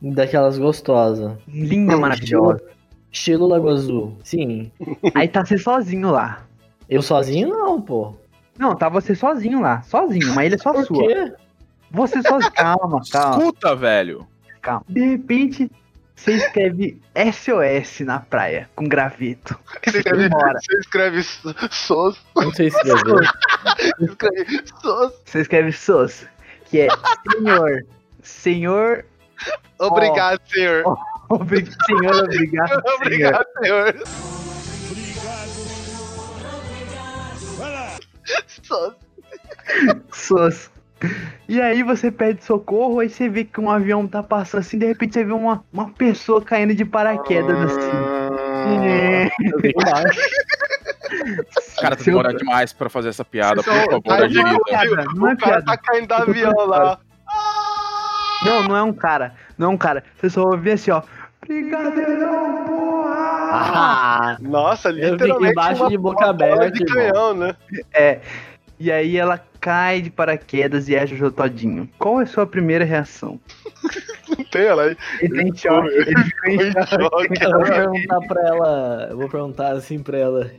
Daquelas 0.00 0.58
gostosas. 0.58 1.32
Linda, 1.48 1.96
maravilhosa. 1.96 2.62
Estilo 3.10 3.46
Lagoa 3.46 3.72
Azul. 3.72 4.18
Sim. 4.22 4.70
Aí 5.14 5.26
tá 5.26 5.44
você 5.44 5.56
sozinho 5.58 6.10
lá. 6.10 6.42
Eu 6.88 7.02
sozinho 7.02 7.48
não, 7.48 7.80
pô. 7.80 8.14
Não, 8.58 8.76
tá 8.76 8.88
você 8.88 9.14
sozinho 9.14 9.60
lá. 9.60 9.82
Sozinho, 9.82 10.30
uma 10.32 10.44
ilha 10.44 10.58
só 10.58 10.72
Por 10.72 10.84
sua. 10.84 11.06
quê? 11.08 11.32
Você 11.90 12.22
sozinho. 12.22 12.52
Calma, 12.52 13.00
calma, 13.10 13.38
Escuta, 13.38 13.74
velho. 13.74 14.26
calma. 14.60 14.84
De 14.88 15.00
repente, 15.00 15.70
você 16.16 16.32
escreve 16.32 17.00
SOS 17.32 18.00
na 18.00 18.18
praia 18.18 18.68
com 18.74 18.88
graveto. 18.88 19.56
Você 19.84 19.98
escreve, 19.98 20.28
você 20.28 20.78
escreve 20.80 21.22
so- 21.22 21.54
SOS, 21.70 22.18
Não 22.34 22.52
sei 22.52 22.66
escrever. 22.68 23.30
você 23.98 24.04
escreve 24.06 24.62
SOS. 24.80 25.12
Você 25.24 25.40
escreve 25.40 25.72
SOS, 25.72 26.26
que 26.64 26.80
é 26.80 26.88
Senhor. 27.32 27.86
Senhor. 28.22 29.04
Obrigado, 29.78 30.40
senhor. 30.48 30.82
obri- 31.28 31.68
Senhor, 31.86 32.24
obrigado. 32.24 32.68
Senhor. 32.82 32.94
Obrigado, 32.96 33.46
senhor. 33.62 33.94
SOS. 38.62 38.94
SOS. 40.12 40.70
E 41.48 41.60
aí 41.60 41.82
você 41.82 42.10
pede 42.10 42.42
socorro, 42.44 43.00
aí 43.00 43.08
você 43.10 43.28
vê 43.28 43.44
que 43.44 43.60
um 43.60 43.70
avião 43.70 44.06
tá 44.06 44.22
passando 44.22 44.60
assim, 44.60 44.78
de 44.78 44.86
repente 44.86 45.12
você 45.14 45.24
vê 45.24 45.32
uma, 45.32 45.62
uma 45.72 45.90
pessoa 45.90 46.40
caindo 46.42 46.74
de 46.74 46.84
paraquedas 46.84 47.58
assim. 47.58 47.90
É. 48.84 49.28
Eu. 49.62 49.72
Cara, 51.80 51.96
tá 51.96 52.02
demorando 52.04 52.38
demais 52.38 52.72
pra 52.72 52.88
fazer 52.88 53.10
essa 53.10 53.24
piada, 53.24 53.62
por 53.62 53.72
favor, 53.72 54.02
Aí, 54.08 54.24
agiliza. 54.24 55.04
não 55.14 55.28
é 55.28 55.34
o 55.34 55.36
cara 55.36 55.62
piada. 55.62 55.64
tá 55.64 55.76
caindo 55.76 56.08
do 56.08 56.14
avião 56.14 56.52
lá. 56.66 56.98
Não, 58.44 58.62
não 58.64 58.76
é 58.76 58.82
um 58.82 58.92
cara. 58.92 59.34
Não 59.56 59.68
é 59.70 59.70
um 59.74 59.76
cara. 59.78 60.02
Você 60.16 60.30
só 60.30 60.42
ouve 60.42 60.72
assim, 60.72 60.90
ó. 60.90 61.02
Brigadeirão, 61.46 62.64
porra! 62.66 63.14
Ah, 63.52 64.36
Nossa, 64.40 64.88
Eu 64.90 64.94
fico 64.94 65.10
literalmente 65.12 65.52
embaixo 65.52 65.82
uma- 65.82 65.90
de 65.90 65.96
boca 65.98 66.26
aberta, 66.26 66.70
de 66.70 66.84
canhão, 66.84 67.34
né? 67.34 67.54
É. 67.94 68.20
E 68.78 68.90
aí 68.92 69.16
ela 69.16 69.40
cai 69.66 70.00
de 70.00 70.10
paraquedas 70.10 70.88
e 70.88 70.94
é 70.94 71.04
Jojo 71.04 71.32
Todinho. 71.32 71.88
Qual 71.98 72.20
é 72.20 72.22
a 72.22 72.26
sua 72.26 72.46
primeira 72.46 72.84
reação? 72.84 73.40
Não 74.28 74.44
tem 74.44 74.62
ela 74.62 74.84
aí. 74.84 74.96
Ele 75.20 75.42
em 75.42 75.56
choque. 75.56 75.88
Ele 75.88 76.22
ficou 76.22 76.50
em 76.50 76.72
choque. 76.72 77.44
eu 77.44 77.50
vou 77.50 77.64
perguntar 77.64 78.20
pra 78.28 78.46
ela. 78.46 79.08
Eu 79.10 79.16
vou 79.18 79.28
perguntar 79.28 79.72
assim 79.72 79.98
pra 79.98 80.18
ela. 80.18 80.50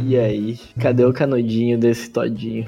E 0.00 0.18
aí? 0.18 0.58
Cadê 0.80 1.04
o 1.04 1.12
canudinho 1.12 1.76
desse 1.76 2.08
todinho? 2.08 2.66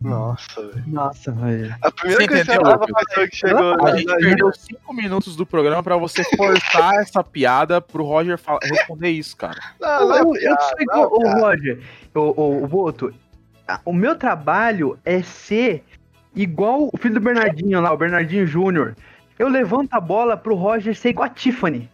Nossa, 0.00 0.68
velho. 0.68 0.84
Nossa, 0.86 1.32
velho. 1.32 1.74
A 1.82 1.90
primeira 1.90 2.22
Você 2.22 2.28
coisa 2.28 2.44
que 2.44 2.52
entendeu, 2.52 2.70
a 2.70 2.74
Lucas? 2.76 3.04
pessoa 3.08 3.28
que 3.28 3.36
chegou. 3.36 3.86
A 3.88 3.96
gente 3.96 4.16
perdeu 4.16 4.52
cinco 4.52 4.94
minutos 4.94 5.34
do 5.34 5.44
programa 5.44 5.82
pra 5.82 5.96
você 5.96 6.22
forçar 6.36 6.94
essa 7.02 7.24
piada 7.24 7.80
pro 7.80 8.04
Roger 8.04 8.38
responder 8.62 9.10
isso, 9.10 9.36
cara. 9.36 9.58
Não, 9.80 10.06
não 10.10 10.14
é 10.14 10.20
Eu, 10.20 10.26
eu 10.26 10.32
piada, 10.34 10.62
sou 10.62 10.80
igual 10.80 11.22
é. 11.26 11.40
Roger, 11.40 11.80
o, 12.14 12.20
o, 12.20 12.62
o 12.62 12.68
Boto. 12.68 13.12
O 13.84 13.92
meu 13.92 14.16
trabalho 14.16 14.98
é 15.04 15.22
ser 15.22 15.84
igual 16.34 16.88
o 16.92 16.96
filho 16.96 17.14
do 17.14 17.20
Bernardinho 17.20 17.80
lá, 17.80 17.92
o 17.92 17.96
Bernardinho 17.96 18.46
Júnior. 18.46 18.96
Eu 19.38 19.48
levanto 19.48 19.92
a 19.92 20.00
bola 20.00 20.36
pro 20.36 20.54
Roger 20.54 20.94
ser 20.96 21.10
igual 21.10 21.26
a 21.26 21.30
Tiffany. 21.30 21.88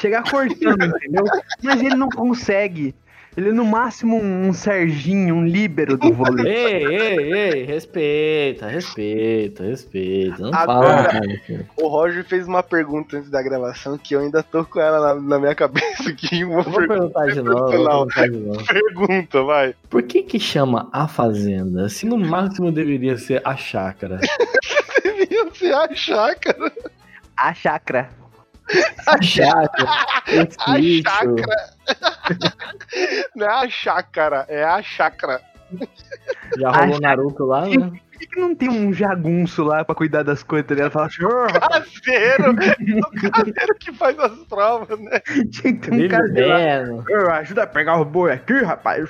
Chegar 0.00 0.22
cortando, 0.30 0.84
entendeu? 0.84 1.24
Mas 1.62 1.80
ele 1.82 1.94
não 1.96 2.08
consegue. 2.08 2.94
Ele 3.36 3.50
é 3.50 3.52
no 3.52 3.64
máximo 3.64 4.16
um, 4.20 4.48
um 4.48 4.52
Serginho, 4.52 5.36
um 5.36 5.46
líbero 5.46 5.96
do 5.96 6.12
vôlei. 6.12 6.44
Ei, 6.50 6.84
ei, 6.86 7.32
ei, 7.34 7.64
respeita, 7.64 8.66
respeita, 8.66 9.62
respeita. 9.62 10.42
Não 10.42 10.50
Agora- 10.52 11.04
fala, 11.04 11.04
cara. 11.46 11.66
O 11.76 11.86
Roger 11.86 12.24
fez 12.24 12.48
uma 12.48 12.64
pergunta 12.64 13.16
antes 13.16 13.30
da 13.30 13.40
gravação 13.40 13.96
que 13.96 14.14
eu 14.16 14.20
ainda 14.20 14.42
tô 14.42 14.64
com 14.64 14.80
ela 14.80 15.14
na, 15.14 15.20
na 15.20 15.38
minha 15.38 15.54
cabeça 15.54 16.10
aqui. 16.10 16.42
Uma 16.42 16.62
Vou 16.62 16.78
per- 16.80 16.88
perguntar 16.88 17.26
de 17.26 17.40
novo, 17.42 17.70
vou 17.70 17.84
Não. 17.84 18.06
perguntar 18.08 18.28
de 18.28 18.36
novo. 18.38 18.64
pergunta, 18.66 19.42
vai. 19.44 19.74
Por 19.88 20.02
que 20.02 20.22
que 20.24 20.40
chama 20.40 20.88
a 20.92 21.06
fazenda? 21.06 21.88
Se 21.88 22.06
no 22.06 22.18
máximo 22.18 22.72
deveria 22.72 23.16
ser 23.18 23.40
a 23.44 23.54
chácara. 23.56 24.18
Devia 25.04 25.48
ser 25.54 25.74
a 25.74 25.94
chácara. 25.94 26.72
A 27.36 27.54
chácara. 27.54 28.17
A 29.06 29.22
chácara, 29.22 29.88
o 30.28 30.40
A 30.70 30.82
chácara. 31.02 31.68
Não 33.34 33.46
é 33.46 33.50
a 33.64 33.68
chácara, 33.70 34.46
é 34.48 34.64
a 34.64 34.82
chácara. 34.82 35.40
Já 36.58 36.70
rolou 36.70 36.94
chácara. 36.94 37.00
Naruto 37.00 37.44
lá, 37.44 37.66
né? 37.66 37.76
Por 37.78 38.18
que, 38.20 38.26
que 38.26 38.40
não 38.40 38.54
tem 38.54 38.68
um 38.68 38.92
jagunço 38.92 39.62
lá 39.62 39.84
pra 39.84 39.94
cuidar 39.94 40.24
das 40.24 40.42
coisas? 40.42 40.66
tá 40.66 40.74
ligado? 40.74 40.90
Fala, 40.90 41.06
assim, 41.06 41.24
"Ô, 41.24 41.28
Caseiro. 41.60 42.50
o 42.50 43.30
caseiro 43.30 43.74
que 43.78 43.92
faz 43.92 44.18
as 44.18 44.32
provas, 44.48 44.98
né? 44.98 45.20
tinha 45.52 45.72
que 45.76 45.88
ter 45.90 46.12
um. 46.90 46.98
"Ô, 46.98 47.30
ajuda 47.30 47.62
a 47.62 47.66
pegar 47.66 47.96
o 48.00 48.04
boi 48.04 48.32
aqui, 48.32 48.54
rapaz. 48.62 49.08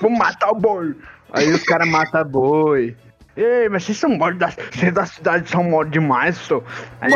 Vamos 0.00 0.18
matar 0.18 0.50
o 0.50 0.54
boi. 0.54 0.94
Aí 1.32 1.52
os 1.52 1.64
caras 1.64 1.88
matam 1.88 2.24
boi. 2.24 2.96
Ei, 3.36 3.68
mas 3.68 3.84
vocês 3.84 3.98
são 3.98 4.10
modos 4.10 4.38
da, 4.38 4.48
vocês 4.48 4.92
da 4.94 5.04
cidade 5.04 5.48
são 5.50 5.62
modos 5.62 5.92
demais, 5.92 6.36
só. 6.38 6.62
Aí 7.00 7.12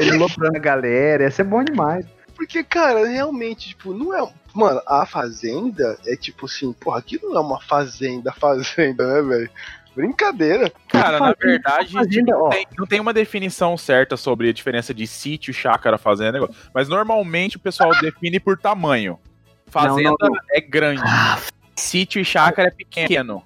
ele 0.00 0.18
loprando 0.18 0.56
a 0.56 0.60
galera, 0.60 1.24
ia 1.24 1.30
ser 1.30 1.44
bom 1.44 1.64
demais. 1.64 2.04
Porque, 2.36 2.62
cara, 2.62 3.06
realmente, 3.06 3.70
tipo, 3.70 3.92
não 3.92 4.14
é. 4.16 4.30
Mano, 4.54 4.80
a 4.86 5.04
fazenda 5.06 5.98
é 6.06 6.16
tipo 6.16 6.46
assim, 6.46 6.72
porra, 6.72 6.98
aquilo 6.98 7.30
não 7.30 7.36
é 7.36 7.40
uma 7.40 7.60
fazenda, 7.60 8.32
fazenda, 8.38 9.06
né, 9.06 9.22
velho? 9.22 9.50
Brincadeira. 9.96 10.70
Cara, 10.86 11.18
na 11.18 11.34
verdade, 11.36 11.92
fazenda, 11.92 12.32
tipo, 12.32 12.44
ó. 12.44 12.48
tem- 12.50 12.66
não 12.78 12.86
tem 12.86 13.00
uma 13.00 13.12
definição 13.12 13.76
certa 13.76 14.16
sobre 14.16 14.48
a 14.48 14.52
diferença 14.52 14.94
de 14.94 15.06
sítio, 15.06 15.52
chácara, 15.52 15.98
fazenda, 15.98 16.32
negócio. 16.32 16.54
mas 16.72 16.88
normalmente 16.88 17.56
o 17.56 17.60
pessoal 17.60 17.90
define 18.00 18.38
por 18.38 18.56
tamanho. 18.56 19.18
Fazenda 19.66 20.10
Não, 20.20 20.28
não, 20.28 20.36
é 20.52 20.60
grande, 20.60 21.02
sítio 21.74 22.20
e 22.20 22.24
chácara 22.24 22.68
é 22.68 22.70
pequeno. 22.70 23.42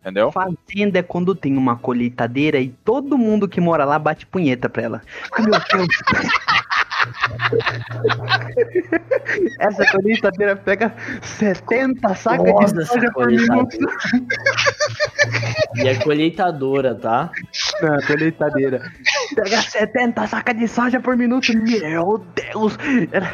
Entendeu? 0.00 0.32
Fazenda 0.32 0.98
é 0.98 1.02
quando 1.02 1.34
tem 1.34 1.56
uma 1.56 1.76
colheitadeira 1.76 2.58
e 2.58 2.68
todo 2.68 3.18
mundo 3.18 3.48
que 3.48 3.60
mora 3.60 3.84
lá 3.84 3.98
bate 3.98 4.26
punheta 4.26 4.68
pra 4.68 4.82
ela. 4.82 5.02
Meu 5.38 5.50
Deus. 5.50 5.88
Essa 9.60 9.84
colheitadeira 9.92 10.56
pega 10.56 10.92
70 11.22 12.14
sacas 12.14 12.52
Nossa, 12.52 12.74
de 12.74 12.84
soja 12.86 13.12
por 13.12 13.26
minuto. 13.26 13.76
E 15.76 15.88
é 15.88 15.94
colheitadora, 15.96 16.94
tá? 16.94 17.30
Não, 17.82 17.98
colheitadeira. 18.06 18.82
Pega 19.34 19.62
70 19.62 20.26
sacas 20.26 20.56
de 20.56 20.68
soja 20.68 21.00
por 21.00 21.16
minuto. 21.16 21.52
Meu 21.56 22.24
Deus. 22.34 22.76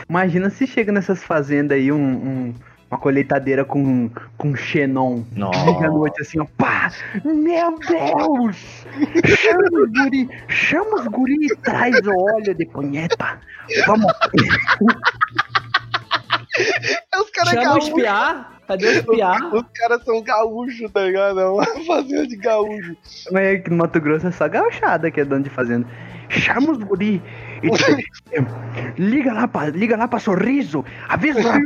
Imagina 0.08 0.50
se 0.50 0.66
chega 0.66 0.92
nessas 0.92 1.22
fazendas 1.22 1.78
aí 1.78 1.92
um, 1.92 1.96
um- 1.98 2.54
uma 2.90 2.98
colheitadeira 2.98 3.64
com, 3.64 4.10
com 4.36 4.54
xenon. 4.54 5.22
Nossa. 5.32 5.64
Liga 5.70 5.88
noite 5.88 6.20
assim, 6.22 6.38
ó. 6.40 6.46
Pá! 6.56 6.90
Meu 7.24 7.78
Deus! 7.78 8.86
Chama 9.36 9.68
os 9.72 9.90
guri! 9.92 10.28
Chama 10.48 10.96
os 11.00 11.06
guri 11.08 11.46
e 11.46 11.56
traz 11.56 11.96
o 12.06 12.10
óleo 12.34 12.54
de 12.54 12.66
punheta. 12.66 13.38
Vamos! 13.86 14.12
Os 17.20 17.30
caras 17.30 17.50
Chama 17.50 17.62
o 17.62 17.64
gaúchos. 17.64 17.88
espiar. 17.88 18.60
Cadê 18.66 18.86
o 18.86 18.90
espiar? 18.92 19.54
Os 19.54 19.64
caras 19.74 20.04
são 20.04 20.22
gaúchos, 20.22 20.90
tá 20.90 21.02
ligado? 21.02 21.40
É 21.40 21.46
uma 21.48 21.66
fazenda 21.86 22.26
de 22.26 22.36
gaúcho. 22.36 22.96
Mas 23.32 23.56
aqui 23.56 23.70
no 23.70 23.76
Mato 23.76 24.00
Grosso 24.00 24.26
é 24.28 24.30
só 24.30 24.48
gauchada 24.48 25.10
que 25.10 25.20
é 25.20 25.24
dono 25.24 25.42
de 25.42 25.50
fazenda. 25.50 25.86
Chama 26.28 26.72
os 26.72 26.78
guri. 26.78 27.22
E 27.62 29.00
liga 29.00 29.32
lá 29.32 29.48
pra, 29.48 29.68
liga 29.68 29.96
lá 29.96 30.08
pra 30.08 30.18
sorriso. 30.18 30.84
Avisa 31.08 31.42
lá. 31.42 31.58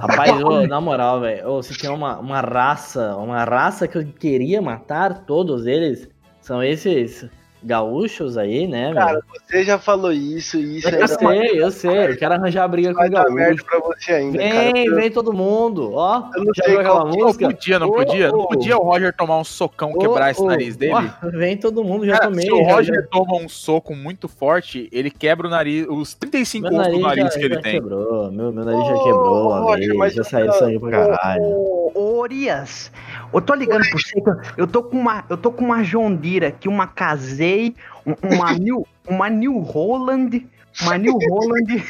Rapaz, 0.00 0.42
ô, 0.42 0.66
na 0.66 0.80
moral, 0.80 1.20
velho, 1.20 1.62
se 1.62 1.76
tem 1.76 1.90
uma, 1.90 2.18
uma 2.18 2.40
raça, 2.40 3.16
uma 3.16 3.44
raça 3.44 3.88
que 3.88 3.98
eu 3.98 4.06
queria 4.06 4.60
matar 4.60 5.24
todos 5.24 5.66
eles, 5.66 6.08
são 6.40 6.62
esses 6.62 7.28
gaúchos 7.64 8.36
aí, 8.36 8.66
né, 8.66 8.92
Cara, 8.92 9.12
velho? 9.14 9.24
você 9.48 9.64
já 9.64 9.78
falou 9.78 10.12
isso 10.12 10.56
e 10.58 10.78
isso 10.78 10.88
Eu 10.88 10.92
ainda 10.94 11.08
sei, 11.08 11.62
eu 11.62 11.70
sei, 11.70 12.06
eu 12.08 12.16
quero 12.16 12.34
arranjar 12.34 12.68
briga 12.68 12.90
com 12.92 12.98
vai 12.98 13.08
dar 13.10 13.30
merda 13.30 13.54
gaúcho. 13.54 13.64
pra 13.64 13.78
você 13.80 14.12
ainda, 14.12 14.38
cara. 14.38 14.72
Vem, 14.72 14.94
vem 14.94 15.10
todo 15.10 15.32
mundo, 15.32 15.92
ó. 15.94 16.28
Eu 16.36 16.44
não 16.44 16.52
Já 16.54 16.64
sei 16.64 16.76
aquela 16.76 17.04
Não 17.04 17.10
música? 17.12 17.46
podia, 17.50 17.78
não 17.78 17.90
podia? 17.90 18.28
Não 18.30 18.38
ô, 18.40 18.48
podia 18.48 18.76
o 18.76 18.82
Roger 18.82 19.14
tomar 19.16 19.38
um 19.38 19.44
socão, 19.44 19.92
ô, 19.92 19.98
quebrar 19.98 20.30
esse 20.30 20.42
ô, 20.42 20.46
nariz 20.46 20.76
dele? 20.76 20.92
ó, 20.94 21.28
vem 21.30 21.56
todo 21.56 21.82
mundo, 21.82 22.04
já 22.04 22.12
Cara, 22.18 22.28
tomei. 22.30 22.44
se 22.44 22.52
o 22.52 22.62
Roger 22.62 22.94
já- 22.96 23.02
toma 23.10 23.36
um 23.36 23.48
soco 23.48 23.94
muito 23.94 24.28
forte, 24.28 24.88
ele 24.92 25.10
quebra 25.10 25.46
o 25.46 25.50
nariz, 25.50 25.86
os 25.88 26.14
35 26.14 26.62
Meu 26.68 26.72
do 26.72 26.76
nariz, 27.00 27.32
já, 27.34 27.38
que 27.40 27.44
ele 27.46 27.54
já 27.54 27.60
tem. 27.62 27.72
quebrou, 27.80 28.30
meu, 28.30 28.52
meu 28.52 28.64
nariz 28.64 28.86
já 28.86 28.94
quebrou 29.04 29.48
uma 29.48 29.60
Roger, 29.60 29.98
vez, 29.98 30.14
já 30.14 30.24
saiu 30.24 30.52
sangue 30.52 30.78
pra 30.78 30.90
caralho. 30.90 31.42
Ô, 31.44 32.18
Orias, 32.18 32.90
eu 33.34 33.40
tô 33.40 33.54
ligando 33.54 33.82
por 33.90 34.00
você. 34.00 34.20
que 34.20 34.28
eu- 34.30 34.36
Eu 34.56 34.66
tô 34.66 34.82
com 34.82 34.96
uma, 34.98 35.24
eu 35.28 35.36
tô 35.36 35.50
com 35.52 35.64
uma 35.64 35.82
Jondira 35.82 36.48
aqui, 36.48 36.68
uma 36.68 36.86
Casei, 36.86 37.74
um- 38.06 38.14
uma 38.34 38.52
New, 38.58 38.86
uma 39.08 39.28
New 39.28 39.58
Holland, 39.60 40.46
uma 40.82 40.96
New 40.98 41.18
Holland. 41.30 41.84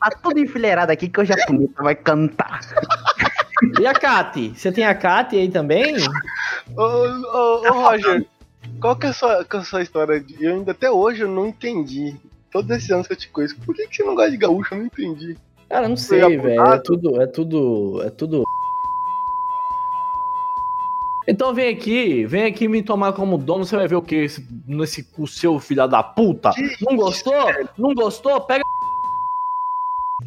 Tá 0.00 0.10
tudo 0.22 0.38
enfileirado 0.38 0.92
aqui 0.92 1.08
que 1.08 1.20
hoje 1.20 1.32
a 1.32 1.46
punheta 1.46 1.82
vai 1.82 1.94
cantar. 1.94 2.60
E 3.80 3.86
a 3.86 3.92
Kati? 3.94 4.52
Você 4.56 4.72
tem 4.72 4.84
a 4.84 4.94
Kati 4.94 5.36
aí 5.36 5.48
também? 5.50 5.96
Ô, 6.76 6.82
ô, 6.82 7.68
ô, 7.68 7.72
Roger, 7.82 8.26
qual 8.80 8.96
que 8.96 9.06
é 9.06 9.10
a 9.10 9.12
sua, 9.12 9.44
que 9.44 9.56
é 9.56 9.58
a 9.60 9.64
sua 9.64 9.82
história? 9.82 10.20
de- 10.20 10.42
Eu 10.44 10.54
ainda 10.54 10.72
até 10.72 10.90
hoje 10.90 11.22
eu 11.22 11.28
não 11.28 11.46
entendi. 11.46 12.16
Todos 12.50 12.70
esses 12.76 12.90
anos 12.90 13.06
que 13.06 13.12
eu 13.12 13.16
te 13.16 13.28
conheço, 13.28 13.56
por 13.64 13.74
que, 13.74 13.86
que 13.86 13.96
você 13.96 14.02
não 14.04 14.14
gosta 14.14 14.30
de 14.30 14.36
gaúcho? 14.36 14.74
Eu 14.74 14.78
não 14.78 14.86
entendi. 14.86 15.36
Cara, 15.70 15.88
não 15.88 15.96
sei, 15.96 16.36
velho. 16.36 16.60
É 16.72 16.78
tudo, 16.78 17.22
é 17.22 17.26
tudo, 17.26 18.02
é 18.04 18.10
tudo. 18.10 18.42
Então 21.26 21.54
vem 21.54 21.72
aqui, 21.74 22.26
vem 22.26 22.44
aqui 22.44 22.66
me 22.66 22.82
tomar 22.82 23.12
como 23.12 23.38
dono, 23.38 23.64
você 23.64 23.76
vai 23.76 23.86
ver 23.86 23.96
o 23.96 24.02
que 24.02 24.16
esse, 24.16 24.46
nesse 24.66 25.04
cu 25.04 25.26
seu 25.26 25.58
filho 25.60 25.86
da 25.86 26.02
puta. 26.02 26.50
Não 26.80 26.96
gostou? 26.96 27.34
Não 27.78 27.94
gostou? 27.94 28.40
Pega 28.40 28.64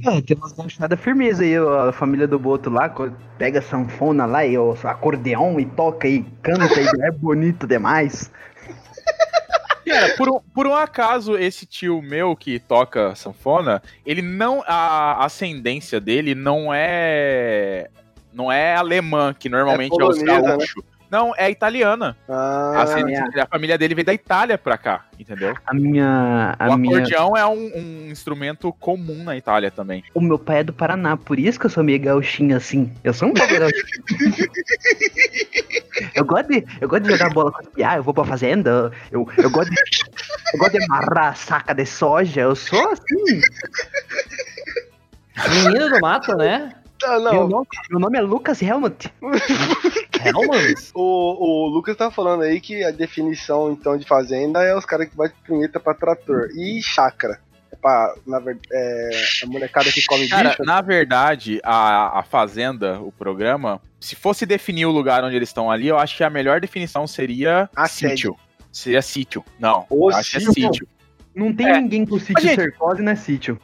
É, 0.05 0.21
tem 0.21 0.37
umas 0.37 0.53
gauchadas 0.53 0.99
firmeza 0.99 1.43
aí, 1.43 1.59
ó, 1.59 1.89
a 1.89 1.91
família 1.91 2.27
do 2.27 2.39
Boto 2.39 2.69
lá, 2.69 2.93
pega 3.37 3.59
a 3.59 3.61
sanfona 3.61 4.25
lá 4.25 4.45
e 4.45 4.57
o 4.57 4.75
acordeão 4.83 5.59
e 5.59 5.65
toca 5.65 6.07
e 6.07 6.23
canta 6.41 6.79
e 6.79 7.01
é 7.01 7.11
bonito 7.11 7.67
demais. 7.67 8.31
Cara, 9.85 10.15
por 10.17 10.29
um, 10.29 10.39
por 10.39 10.65
um 10.65 10.73
acaso, 10.73 11.37
esse 11.37 11.65
tio 11.65 12.01
meu 12.01 12.35
que 12.35 12.59
toca 12.59 13.13
sanfona, 13.15 13.83
ele 14.03 14.21
não. 14.21 14.63
A 14.65 15.23
ascendência 15.23 16.01
dele 16.01 16.33
não 16.33 16.73
é. 16.73 17.87
Não 18.35 18.51
é 18.51 18.75
alemã, 18.75 19.33
que 19.37 19.47
normalmente 19.49 19.91
é, 19.91 20.03
os 20.03 20.17
polonesa, 20.17 20.41
né? 20.41 20.47
gaúchos. 20.49 20.83
Não, 21.09 21.33
é 21.37 21.49
italiana. 21.51 22.17
A, 22.27 22.33
Ah, 22.33 22.81
ascendência- 22.81 23.43
a 23.43 23.45
família 23.45 23.77
dele 23.77 23.93
veio 23.95 24.05
da 24.07 24.13
Itália 24.13 24.57
pra 24.57 24.75
cá, 24.77 25.05
entendeu? 25.19 25.55
A 25.65 25.73
minha. 25.73 26.55
A 26.59 26.67
o 26.71 26.77
minha 26.77 26.97
acordeão 26.97 27.37
é 27.37 27.45
um, 27.45 27.71
um 27.77 28.07
instrumento 28.11 28.73
comum 28.73 29.23
na 29.23 29.37
Itália 29.37 29.69
também. 29.71 30.03
o 30.13 30.19
meu 30.19 30.37
pai 30.37 30.59
é 30.59 30.63
do 30.63 30.73
Paraná, 30.73 31.15
por 31.15 31.39
isso 31.39 31.59
que 31.59 31.67
eu 31.67 31.69
sou 31.69 31.83
meio 31.83 31.99
gauchinho 32.01 32.57
assim. 32.57 32.91
Eu 33.03 33.13
sou 33.13 33.29
um 33.29 33.33
pouco 33.33 33.53
gauchinho. 33.57 33.85
eu, 36.15 36.25
gosto 36.25 36.47
de, 36.49 36.65
eu 36.81 36.89
gosto 36.89 37.03
de 37.03 37.11
jogar 37.11 37.29
bola 37.29 37.51
com 37.51 37.61
os 37.61 37.69
piá, 37.69 37.95
eu 37.97 38.03
vou 38.03 38.13
pra 38.13 38.25
fazenda, 38.25 38.91
eu, 39.11 39.29
eu, 39.37 39.49
gosto 39.51 39.69
de, 39.69 39.77
eu 40.53 40.59
gosto 40.59 40.71
de 40.77 40.83
amarrar 40.85 41.37
saca 41.37 41.73
de 41.73 41.85
soja, 41.85 42.41
eu 42.41 42.55
sou 42.55 42.91
assim. 42.91 43.41
menino 45.63 45.89
do 45.89 45.99
mato, 46.01 46.35
né? 46.35 46.73
Tá, 47.05 47.19
Meu 47.19 47.33
não. 47.33 47.47
nome, 47.47 47.67
meu 47.89 47.99
nome 47.99 48.17
é 48.17 48.21
Lucas 48.21 48.61
Helmut. 48.61 49.11
Helmans. 50.25 50.91
O, 50.93 51.01
o 51.01 51.67
Lucas 51.69 51.95
tá 51.95 52.09
falando 52.09 52.43
aí 52.43 52.59
que 52.59 52.83
a 52.83 52.91
definição 52.91 53.71
então 53.71 53.97
de 53.97 54.05
fazenda 54.05 54.63
é 54.63 54.75
os 54.75 54.85
caras 54.85 55.07
que 55.09 55.15
batem 55.15 55.35
punheta 55.45 55.79
pra 55.79 55.93
trator. 55.93 56.49
E 56.55 56.81
chácara. 56.81 57.39
É 57.71 57.75
pra, 57.75 58.15
na 58.25 58.41
é, 58.71 59.09
a 59.43 59.47
molecada 59.47 59.91
que 59.91 60.03
come 60.05 60.27
Cara, 60.27 60.49
bicho. 60.49 60.63
na 60.63 60.81
verdade, 60.81 61.59
a, 61.63 62.19
a 62.19 62.23
Fazenda, 62.23 62.99
o 63.01 63.11
programa, 63.11 63.81
se 63.99 64.15
fosse 64.15 64.45
definir 64.45 64.85
o 64.85 64.91
lugar 64.91 65.23
onde 65.23 65.35
eles 65.35 65.49
estão 65.49 65.69
ali, 65.69 65.87
eu 65.87 65.97
acho 65.97 66.15
que 66.15 66.23
a 66.23 66.29
melhor 66.29 66.61
definição 66.61 67.05
seria 67.05 67.69
Assédio. 67.75 68.09
sítio. 68.15 68.35
Seria 68.71 69.01
sítio. 69.01 69.43
Não, 69.59 69.85
O 69.89 70.09
acho 70.09 70.31
que 70.31 70.37
é 70.37 70.39
sítio. 70.41 70.53
sítio. 70.73 70.87
Não 71.35 71.53
tem 71.53 71.67
É. 71.67 71.79
ninguém 71.81 72.05
com 72.05 72.17
sítio 72.19 72.41
gente- 72.41 72.55
cercose, 72.55 73.01
não 73.01 73.11
é 73.11 73.15
sítio. 73.15 73.59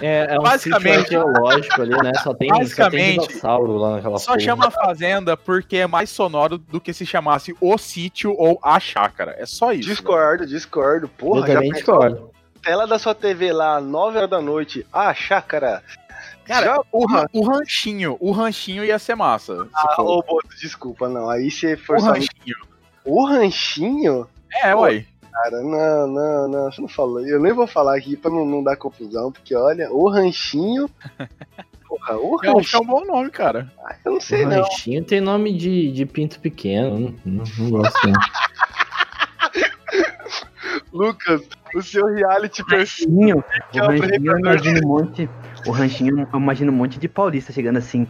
É, 0.00 0.34
é 0.34 0.38
um 0.38 0.42
Basicamente- 0.42 1.14
ali, 1.16 1.96
né? 2.02 2.12
Só 2.22 2.32
tem, 2.32 2.32
só 2.32 2.34
tem 2.34 2.48
Basicamente, 2.48 3.28
dinossauro 3.28 3.76
lá 3.76 3.96
naquela 3.96 4.18
Só 4.18 4.32
porra. 4.32 4.40
chama 4.40 4.70
Fazenda 4.70 5.36
porque 5.36 5.76
é 5.78 5.86
mais 5.86 6.10
sonoro 6.10 6.58
do 6.58 6.80
que 6.80 6.92
se 6.92 7.04
chamasse 7.06 7.54
o 7.60 7.76
sítio 7.78 8.34
ou 8.36 8.58
a 8.62 8.78
chácara. 8.80 9.34
É 9.38 9.46
só 9.46 9.72
isso. 9.72 9.88
Discordo, 9.88 10.46
discordo. 10.46 11.08
Porra, 11.08 11.40
Eu 11.40 11.46
já 11.46 11.54
também 11.54 11.72
pensou? 11.72 11.98
discordo. 11.98 12.30
Tela 12.62 12.86
da 12.86 12.98
sua 12.98 13.14
TV 13.14 13.52
lá, 13.52 13.80
9 13.80 14.16
horas 14.18 14.30
da 14.30 14.40
noite. 14.40 14.84
Ah, 14.92 15.14
chácara. 15.14 15.82
Cara, 16.44 16.66
já, 16.66 16.76
O, 16.78 16.84
porra. 16.84 17.26
o 17.32 17.44
ranchinho, 17.48 18.16
o 18.20 18.30
ranchinho 18.32 18.84
ia 18.84 18.98
ser 18.98 19.14
massa. 19.14 19.68
Ah, 19.74 20.00
ô, 20.02 20.22
Boto, 20.22 20.48
desculpa, 20.60 21.08
não. 21.08 21.28
Aí 21.28 21.50
você 21.50 21.74
o 21.74 21.78
forçou. 21.78 22.10
ranchinho. 22.10 22.56
O 23.04 23.24
ranchinho? 23.26 24.26
É, 24.62 24.74
ué. 24.74 25.04
Cara, 25.42 25.62
não, 25.62 26.06
não, 26.06 26.48
não. 26.48 26.72
Você 26.72 26.80
não 26.80 26.88
falou. 26.88 27.20
Eu 27.26 27.40
nem 27.40 27.52
vou 27.52 27.66
falar 27.66 27.96
aqui 27.96 28.16
pra 28.16 28.30
não, 28.30 28.46
não 28.46 28.62
dar 28.62 28.76
confusão, 28.76 29.30
porque 29.30 29.54
olha, 29.54 29.90
o 29.92 30.08
ranchinho. 30.08 30.88
Porra, 31.86 32.16
o 32.16 32.38
Eu 32.42 32.58
acho 32.58 32.70
que 32.70 32.76
é 32.76 32.78
ranchinho. 32.78 32.82
um 32.82 32.86
bom 32.86 33.04
nome, 33.04 33.30
cara. 33.30 33.70
Eu 34.04 34.12
não 34.12 34.20
sei, 34.20 34.44
O 34.44 34.48
não. 34.48 34.62
ranchinho 34.62 35.04
tem 35.04 35.20
nome 35.20 35.56
de, 35.56 35.92
de 35.92 36.06
pinto 36.06 36.40
pequeno. 36.40 37.14
Não, 37.24 37.24
não, 37.24 37.44
não 37.58 37.70
gosto, 37.70 38.08
não. 38.08 38.20
Lucas, 40.92 41.42
o 41.74 41.82
seu 41.82 42.06
reality 42.06 42.64
perfeito. 42.64 43.10
Ranchinho, 43.10 43.44
que 43.70 43.78
é 43.78 43.82
o 43.82 43.86
ranchinho 43.88 44.32
eu 44.32 44.38
imagino 44.38 44.80
um 44.84 44.88
monte. 44.88 45.28
O 45.66 45.70
ranchinho, 45.70 46.28
eu 46.32 46.38
imagino 46.40 46.72
um 46.72 46.74
monte 46.74 46.98
de 46.98 47.08
paulista 47.08 47.52
chegando 47.52 47.76
assim. 47.78 48.06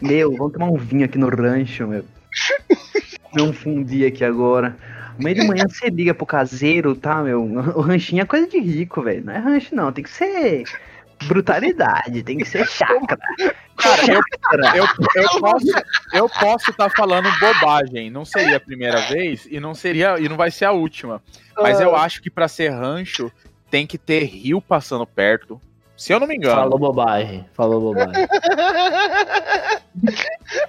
Meu, 0.00 0.34
vamos 0.36 0.52
tomar 0.52 0.66
um 0.70 0.76
vinho 0.76 1.04
aqui 1.04 1.18
no 1.18 1.28
rancho, 1.28 1.86
meu. 1.86 2.04
Comer 3.22 3.42
um 3.42 3.52
fundi 3.52 4.06
aqui 4.06 4.24
agora. 4.24 4.76
Amanhã 5.22 5.34
de 5.42 5.46
manhã 5.48 5.64
você 5.68 5.88
liga 5.88 6.12
pro 6.14 6.26
caseiro, 6.26 6.94
tá, 6.94 7.22
meu? 7.22 7.42
O 7.42 7.80
ranchinho 7.80 8.22
é 8.22 8.26
coisa 8.26 8.46
de 8.46 8.58
rico, 8.58 9.02
velho. 9.02 9.24
Não 9.24 9.32
é 9.32 9.38
rancho, 9.38 9.74
não. 9.74 9.92
Tem 9.92 10.04
que 10.04 10.10
ser 10.10 10.64
brutalidade, 11.26 12.22
tem 12.22 12.38
que 12.38 12.44
ser 12.44 12.66
chácara. 12.66 13.20
Cara, 13.76 14.06
eu, 14.06 14.20
eu, 14.74 15.22
eu 15.22 15.40
posso 15.40 15.66
eu 16.12 16.28
posso 16.28 16.70
estar 16.70 16.90
falando 16.90 17.28
bobagem. 17.38 18.10
Não 18.10 18.24
seria 18.24 18.56
a 18.56 18.60
primeira 18.60 19.00
vez 19.02 19.46
e 19.50 19.58
não 19.60 19.74
seria 19.74 20.18
e 20.18 20.28
não 20.28 20.36
vai 20.36 20.50
ser 20.50 20.64
a 20.66 20.72
última. 20.72 21.22
Mas 21.56 21.80
eu 21.80 21.94
Ah. 21.94 22.02
acho 22.02 22.20
que 22.22 22.30
pra 22.30 22.48
ser 22.48 22.70
rancho 22.70 23.30
tem 23.70 23.86
que 23.86 23.96
ter 23.98 24.24
rio 24.24 24.60
passando 24.60 25.06
perto. 25.06 25.60
Se 26.02 26.12
eu 26.12 26.18
não 26.18 26.26
me 26.26 26.34
engano. 26.34 26.56
Falou 26.56 26.78
bobagem. 26.80 27.46
Falou 27.54 27.80
bobagem. 27.80 28.26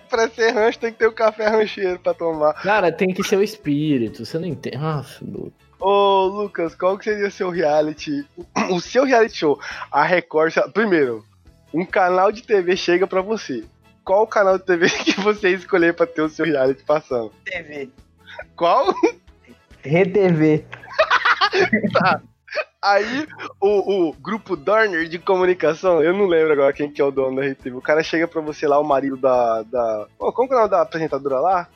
pra 0.08 0.30
ser 0.30 0.52
rancho 0.52 0.78
tem 0.78 0.92
que 0.94 1.00
ter 1.00 1.08
o 1.08 1.12
café 1.12 1.48
rancheiro 1.48 1.98
pra 1.98 2.14
tomar. 2.14 2.54
Cara, 2.62 2.92
tem 2.92 3.12
que 3.12 3.24
ser 3.24 3.38
o 3.38 3.42
espírito. 3.42 4.28
Você 4.28 4.38
não 4.38 4.46
entende. 4.46 4.78
Nossa, 4.78 5.26
Lu. 5.26 5.52
Ô, 5.80 6.26
Lucas, 6.28 6.76
qual 6.76 7.00
que 7.00 7.06
seria 7.06 7.28
o 7.28 7.32
seu 7.32 7.50
reality? 7.50 8.24
O 8.70 8.80
seu 8.80 9.06
reality 9.06 9.38
show? 9.38 9.60
A 9.92 10.04
Record. 10.04 10.54
Primeiro, 10.72 11.26
um 11.74 11.84
canal 11.84 12.32
de 12.32 12.44
TV 12.44 12.78
chega 12.78 13.08
pra 13.08 13.24
você. 13.24 13.64
Qual 14.06 14.22
o 14.22 14.28
canal 14.28 14.60
de 14.60 14.66
TV 14.66 14.88
que 15.02 15.20
você 15.20 15.50
escolher 15.50 15.96
pra 15.96 16.06
ter 16.06 16.22
o 16.22 16.30
seu 16.30 16.46
reality 16.46 16.84
passando? 16.84 17.32
TV. 17.44 17.90
Qual? 18.56 18.94
RTV. 19.84 20.64
Aí, 22.82 23.28
o, 23.62 24.10
o 24.10 24.14
grupo 24.14 24.56
Dorner 24.56 25.08
de 25.08 25.18
comunicação, 25.18 26.04
eu 26.04 26.14
não 26.14 26.26
lembro 26.26 26.52
agora 26.52 26.74
quem 26.74 26.92
que 26.92 27.02
é 27.02 27.06
o 27.06 27.12
dono 27.12 27.38
da 27.38 27.48
RTV. 27.48 27.78
O 27.78 27.82
cara 27.82 28.04
chega 28.04 28.28
pra 28.28 28.42
você 28.42 28.68
lá, 28.68 28.78
o 28.80 28.84
marido 28.84 29.16
da. 29.16 29.64
da... 29.64 30.08
Pô, 30.18 30.34
como 30.34 30.48
que 30.48 30.54
é 30.54 30.58
o 30.58 30.60
nome 30.60 30.72
da 30.72 30.82
apresentadora 30.82 31.40
lá? 31.40 31.70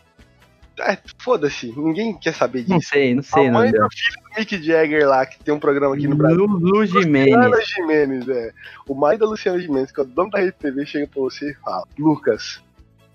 É, 0.79 0.95
foda-se, 1.17 1.73
ninguém 1.75 2.15
quer 2.15 2.33
saber 2.33 2.63
Não 2.67 2.77
disso. 2.77 2.89
sei, 2.89 3.15
não 3.15 3.23
sei, 3.23 3.47
a 3.47 3.51
não. 3.51 3.59
mãe 3.59 3.71
do 3.71 3.77
filho 3.89 4.23
do 4.23 4.39
Mick 4.39 4.63
Jagger 4.63 5.07
lá, 5.07 5.25
que 5.25 5.43
tem 5.43 5.51
um 5.51 5.59
programa 5.59 5.95
aqui 5.95 6.07
no 6.07 6.15
Brasil. 6.15 6.45
Lu, 6.45 6.59
Lu 6.59 6.85
Jimenez. 6.85 7.35
Luciana 7.35 7.61
Gimenez, 7.65 8.29
é. 8.29 8.51
O 8.87 8.93
marido 8.93 9.21
da 9.21 9.25
Luciana 9.27 9.59
Gimenez, 9.59 9.91
que 9.91 9.99
é 9.99 10.03
o 10.03 10.05
dono 10.05 10.29
da 10.29 10.39
RTV, 10.39 10.85
chega 10.85 11.07
pra 11.07 11.21
você 11.21 11.51
e 11.51 11.55
fala: 11.55 11.83
Lucas, 11.97 12.61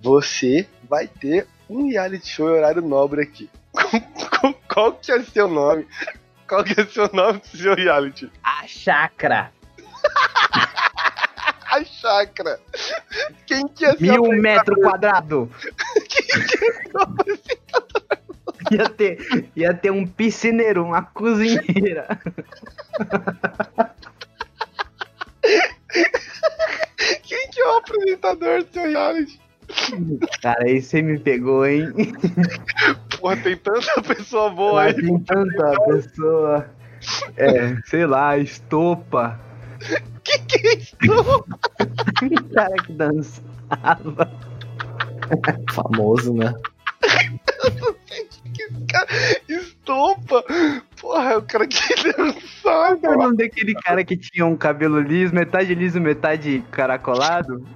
você 0.01 0.67
vai 0.89 1.07
ter 1.07 1.47
um 1.71 1.89
reality 1.89 2.27
show 2.27 2.49
em 2.49 2.53
horário 2.55 2.83
nobre 2.83 3.23
aqui. 3.23 3.49
Qual 4.69 4.95
que 4.95 5.13
é 5.13 5.23
seu 5.23 5.47
nome? 5.47 5.87
Qual 6.53 6.63
que 6.63 6.79
é 6.79 6.85
seu 6.85 7.09
nome 7.15 7.39
do 7.39 7.57
seu 7.57 7.75
reality? 7.75 8.31
A 8.45 8.67
chácara. 8.67 9.51
A 11.65 11.83
chácara. 11.83 12.61
Quem 13.47 13.67
que 13.69 13.87
é 13.87 13.97
seu 13.97 14.23
Mil 14.23 14.25
metros 14.39 14.77
quadrados. 14.83 15.49
Ia 18.71 18.87
ter, 18.91 19.49
ia 19.57 19.73
ter 19.75 19.91
um 19.91 20.07
piscineiro, 20.07 20.85
uma 20.85 21.03
cozinheira. 21.03 22.07
Quem 27.23 27.51
que 27.51 27.61
é 27.61 27.67
o 27.67 27.79
apresentador 27.79 28.63
do 28.63 28.73
seu 28.73 28.85
reality? 28.89 29.41
Cara, 30.43 30.65
aí 30.65 30.81
você 30.81 31.03
me 31.03 31.19
pegou, 31.19 31.67
hein? 31.67 31.93
Porra, 33.19 33.37
tem 33.37 33.57
tanta 33.57 34.03
pessoa 34.03 34.51
boa 34.51 34.83
aí. 34.83 34.95
Tem 34.95 35.19
tanta 35.21 35.75
pessoa. 35.87 36.71
É, 37.37 37.77
sei 37.87 38.07
lá, 38.07 38.39
estopa. 38.39 39.41
Que 40.25 40.39
que 40.39 40.67
é 40.69 40.75
isso? 40.79 40.97
Um 42.23 42.55
cara 42.55 42.75
que 42.77 42.93
dançava. 42.93 44.31
Famoso, 45.73 46.35
né? 46.35 46.55
Estopa. 49.49 50.45
Porra, 51.01 51.33
é 51.33 51.37
o 51.37 51.43
cara 51.43 51.67
que 51.67 51.77
dançava. 52.13 52.97
Qual 52.99 53.13
é 53.13 53.17
o 53.17 53.19
nome 53.19 53.37
daquele 53.37 53.75
cara 53.75 54.05
que 54.05 54.17
tinha 54.17 54.47
um 54.47 54.57
cabelo 54.57 55.01
liso, 55.01 55.35
metade 55.35 55.75
liso, 55.75 56.01
metade 56.01 56.65
caracolado? 56.71 57.67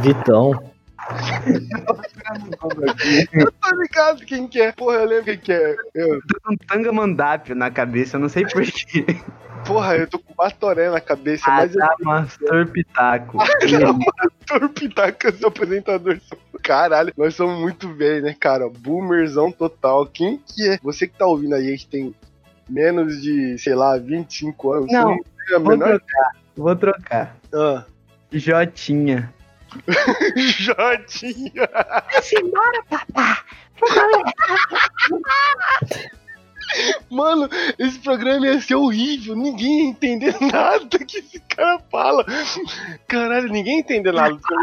Vitão. 0.00 0.52
Eu 3.32 3.52
tô 3.52 3.76
ligado 3.76 4.24
quem 4.24 4.46
que 4.48 4.60
é. 4.60 4.72
Porra, 4.72 4.96
eu 4.96 5.06
lembro 5.06 5.24
quem 5.24 5.38
que 5.38 5.52
é. 5.52 5.76
Eu, 5.94 6.20
Tô 6.26 6.40
com 6.42 6.56
tanga 6.56 6.92
mandápio 6.92 7.54
na 7.54 7.70
cabeça, 7.70 8.16
eu 8.16 8.20
não 8.20 8.28
sei 8.28 8.44
porquê. 8.46 9.04
porra, 9.66 9.96
eu 9.96 10.06
tô 10.06 10.18
com 10.18 10.34
batoré 10.34 10.90
na 10.90 11.00
cabeça, 11.00 11.44
mas 11.50 11.74
eu 11.74 11.84
Adamastor 11.84 12.66
Pitaco. 12.68 13.38
tô 14.46 14.68
pitaca 14.70 15.32
seu 15.32 15.48
apresentador. 15.48 16.18
Caralho, 16.62 17.12
nós 17.16 17.34
somos 17.34 17.60
muito 17.60 17.92
velhos, 17.94 18.24
né, 18.24 18.34
cara? 18.38 18.68
Boomerzão 18.70 19.52
total. 19.52 20.06
Quem 20.06 20.38
que 20.38 20.68
é? 20.70 20.78
Você 20.82 21.06
que 21.06 21.18
tá 21.18 21.26
ouvindo 21.26 21.54
aí, 21.54 21.68
a 21.68 21.70
gente 21.70 21.86
tem 21.88 22.14
menos 22.68 23.20
de, 23.20 23.58
sei 23.58 23.74
lá, 23.74 23.98
25 23.98 24.72
anos. 24.72 24.92
Não, 24.92 25.18
Vou 25.50 25.60
menor... 25.76 25.88
trocar, 25.98 26.30
vou 26.56 26.76
trocar. 26.76 27.36
Ah. 27.52 27.84
Jotinha. 28.32 29.32
Jotinha. 30.36 31.68
Mano, 37.10 37.48
esse 37.78 37.98
programa 38.00 38.46
ia 38.46 38.60
ser 38.60 38.74
horrível. 38.74 39.36
Ninguém 39.36 39.84
ia 39.84 39.90
entender 39.90 40.36
nada 40.40 40.98
que 40.98 41.18
esse 41.18 41.40
cara 41.40 41.78
fala. 41.90 42.24
Caralho, 43.06 43.48
ninguém 43.48 43.74
ia 43.74 43.80
entender 43.80 44.12
nada 44.12 44.34
do 44.34 44.40
seu. 44.46 44.56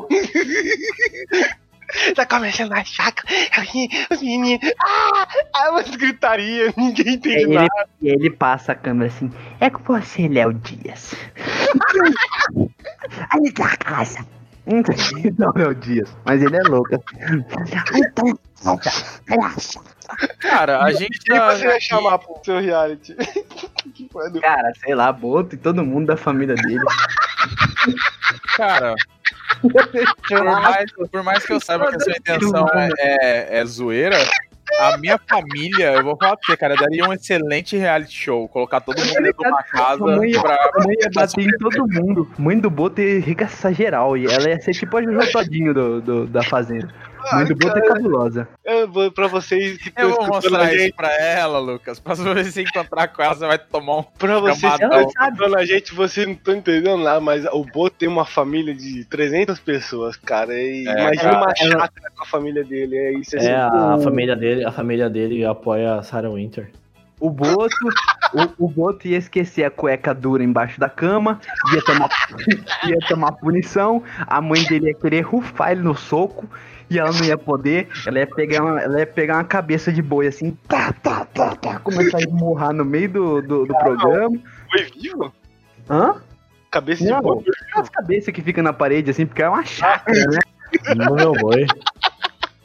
Tá 2.14 2.26
começando 2.26 2.72
a 2.72 2.84
chácara, 2.84 3.28
os 4.10 4.20
meninos, 4.22 4.70
ah, 4.80 5.26
ah, 5.54 5.70
umas 5.70 5.90
gritaria, 5.90 6.72
ninguém 6.76 7.14
entende 7.14 7.42
Ele, 7.44 7.54
nada. 7.54 7.68
e 8.00 8.08
ele 8.08 8.30
passa 8.30 8.72
a 8.72 8.74
câmera 8.74 9.08
assim. 9.08 9.30
É 9.60 9.70
com 9.70 9.82
você, 9.82 10.28
Léo 10.28 10.52
Dias. 10.54 11.14
Aí 13.30 13.52
da 13.52 13.76
casa. 13.76 14.24
Não, 15.38 15.52
Léo 15.56 15.74
Dias. 15.74 16.14
Mas 16.24 16.42
ele 16.42 16.56
é 16.56 16.62
louco. 16.62 16.90
Cara, 20.40 20.82
a 20.82 20.92
gente 20.92 21.18
Quem 21.20 21.36
tá. 21.36 21.56
você 21.56 21.66
vai 21.66 21.80
chamar 21.80 22.18
pro 22.18 22.40
seu 22.44 22.60
reality? 22.60 23.14
Cara, 24.40 24.72
sei 24.84 24.94
lá, 24.94 25.12
Boto 25.12 25.54
e 25.54 25.58
todo 25.58 25.84
mundo 25.84 26.06
da 26.06 26.16
família 26.16 26.54
dele. 26.54 26.80
Cara, 28.56 28.94
por 29.60 30.44
mais, 30.44 30.92
por 31.10 31.22
mais 31.22 31.44
que 31.44 31.52
eu 31.52 31.60
saiba 31.60 31.88
que 31.88 31.96
a 31.96 32.00
sua 32.00 32.12
intenção 32.16 32.66
é, 32.74 32.88
é, 32.98 33.58
é 33.60 33.64
zoeira, 33.64 34.16
a 34.78 34.96
minha 34.98 35.18
família, 35.28 35.92
eu 35.94 36.04
vou 36.04 36.16
falar 36.16 36.36
pra 36.36 36.46
você, 36.46 36.56
cara, 36.56 36.76
daria 36.76 37.04
um 37.04 37.12
excelente 37.12 37.76
reality 37.76 38.14
show. 38.16 38.46
Colocar 38.48 38.80
todo 38.80 38.98
mundo 39.00 39.20
dentro 39.20 39.42
de 39.42 39.48
uma 39.48 39.62
casa 39.64 40.04
A 40.04 40.16
mãe, 40.16 40.30
pra. 40.32 40.54
a 40.54 40.84
mãe 40.84 40.96
ia 41.00 41.10
bater 41.12 41.40
em 41.44 41.58
todo 41.58 41.86
mundo. 41.88 42.30
Mãe 42.38 42.56
do 42.58 42.70
Boto 42.70 43.00
ia 43.00 43.18
arregaçar 43.20 43.74
geral. 43.74 44.16
E 44.16 44.26
ela 44.26 44.48
ia 44.48 44.60
ser 44.60 44.72
tipo 44.72 44.96
a 44.96 45.02
Jojo 45.02 45.32
Todinho 45.32 45.74
do, 45.74 46.00
do- 46.00 46.26
da 46.28 46.42
Fazenda. 46.44 46.88
Do 47.46 47.54
Boto 47.56 47.78
é 47.78 47.86
cabulosa. 47.88 48.48
Eu 48.64 48.88
vou 48.88 49.10
pra 49.12 49.26
vocês 49.26 49.78
que 49.78 49.92
Eu 49.96 50.10
vou 50.10 50.26
mostrar 50.26 50.72
isso 50.72 50.82
gente. 50.84 50.94
pra 50.96 51.12
ela, 51.14 51.58
Lucas. 51.58 52.00
Pra 52.00 52.14
você 52.14 52.44
se 52.50 52.62
encontrar 52.62 53.08
com 53.08 53.22
ela, 53.22 53.34
você 53.34 53.46
vai 53.46 53.58
tomar 53.58 53.98
um. 53.98 54.02
Pra 54.02 54.38
vocês 54.40 54.58
que 54.58 54.78
Camadão. 54.78 55.08
estão 55.08 55.24
escutando 55.24 55.56
a 55.56 55.64
gente, 55.64 55.94
vocês 55.94 56.26
não 56.26 56.34
estão 56.34 56.54
entendendo 56.54 56.96
nada, 57.02 57.20
mas 57.20 57.44
o 57.46 57.64
Boto 57.64 57.96
tem 57.98 58.08
uma 58.08 58.24
família 58.24 58.74
de 58.74 59.04
300 59.04 59.58
pessoas, 59.60 60.16
cara. 60.16 60.54
E 60.54 60.86
É, 60.88 60.92
imagina 60.92 61.22
cara. 61.22 61.36
uma 61.38 61.54
chácara 61.56 62.10
com 62.16 62.22
a 62.22 62.26
família 62.26 62.64
dele. 62.64 62.96
É 62.96 63.12
isso. 63.18 63.36
É, 63.36 63.54
a, 63.56 63.68
o- 63.68 63.94
a 63.94 64.00
família 64.00 64.34
dele, 64.36 64.64
a 64.64 64.72
família 64.72 65.08
dele 65.10 65.44
apoia 65.44 65.94
a 65.96 66.02
Sarah 66.02 66.30
Winter. 66.30 66.70
O 67.20 67.28
Boto, 67.28 67.68
o, 68.58 68.64
o 68.64 68.68
Boto 68.68 69.06
ia 69.06 69.18
esquecer 69.18 69.62
a 69.64 69.70
cueca 69.70 70.14
dura 70.14 70.42
embaixo 70.42 70.80
da 70.80 70.88
cama, 70.88 71.38
ia 71.74 71.82
tomar, 71.84 72.08
ia 72.88 72.96
tomar 73.08 73.32
punição, 73.32 74.02
a 74.26 74.40
mãe 74.40 74.64
dele 74.64 74.86
ia 74.86 74.94
querer 74.94 75.20
rufar 75.20 75.72
ele 75.72 75.82
no 75.82 75.94
soco, 75.94 76.48
e 76.90 76.98
ela 76.98 77.12
não 77.12 77.24
ia 77.24 77.38
poder, 77.38 77.88
ela 78.06 78.18
ia 78.18 78.26
pegar 78.26 78.62
uma, 78.64 78.80
ela 78.80 78.98
ia 79.00 79.06
pegar 79.06 79.36
uma 79.36 79.44
cabeça 79.44 79.92
de 79.92 80.02
boi 80.02 80.26
assim, 80.26 80.50
tá, 80.66 80.92
tá, 80.92 81.24
tá, 81.24 81.54
tá, 81.54 81.78
começar 81.78 82.18
a 82.18 82.20
esmurrar 82.20 82.72
no 82.72 82.84
meio 82.84 83.08
do, 83.10 83.40
do, 83.42 83.66
do 83.66 83.74
programa. 83.78 84.36
Foi 84.70 84.82
vivo? 85.00 85.32
Hã? 85.88 86.16
Cabeça 86.70 87.04
de 87.04 87.10
Não, 87.10 87.20
boi. 87.20 87.44
as 87.76 87.88
cabeças 87.88 88.34
que 88.34 88.42
ficam 88.42 88.62
na 88.62 88.72
parede 88.72 89.10
assim, 89.10 89.24
porque 89.26 89.42
é 89.42 89.48
uma 89.48 89.64
chácara, 89.64 90.18
né? 90.30 90.38
No 90.96 91.14
meu 91.16 91.32
boi. 91.32 91.66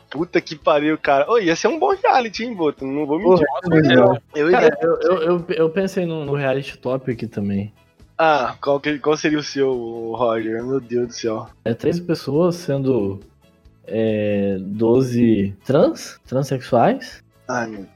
Puta 0.10 0.40
que 0.40 0.56
pariu, 0.56 0.98
cara. 0.98 1.30
Ô, 1.30 1.38
ia 1.40 1.56
ser 1.56 1.68
um 1.68 1.78
bom 1.80 1.94
reality, 1.94 2.46
hein, 2.46 2.54
Boto? 2.56 2.86
Não 2.86 3.06
vou 3.06 3.18
mentir. 3.20 3.46
Porra, 3.48 4.22
Eu 4.36 4.52
Cara, 4.52 4.66
iria... 4.68 4.78
eu, 4.82 4.96
eu, 5.02 5.22
eu, 5.22 5.46
eu 5.50 5.70
pensei 5.70 6.06
no, 6.06 6.24
no 6.24 6.36
reality 6.36 6.78
top 6.78 7.12
aqui 7.12 7.28
também. 7.28 7.74
Ah, 8.18 8.56
qual, 8.62 8.80
que- 8.80 8.98
qual 9.00 9.18
seria 9.18 9.40
o 9.40 9.44
seu, 9.44 9.74
Roger? 10.16 10.64
Meu 10.64 10.80
Deus 10.80 11.08
do 11.08 11.14
céu. 11.14 11.48
É 11.66 11.74
três 11.74 12.00
pessoas 12.00 12.56
sendo 12.56 13.20
é, 13.88 14.58
12 14.60 15.56
trans, 15.64 16.20
transexuais 16.26 17.24
Ai, 17.48 17.68
meu 17.68 17.88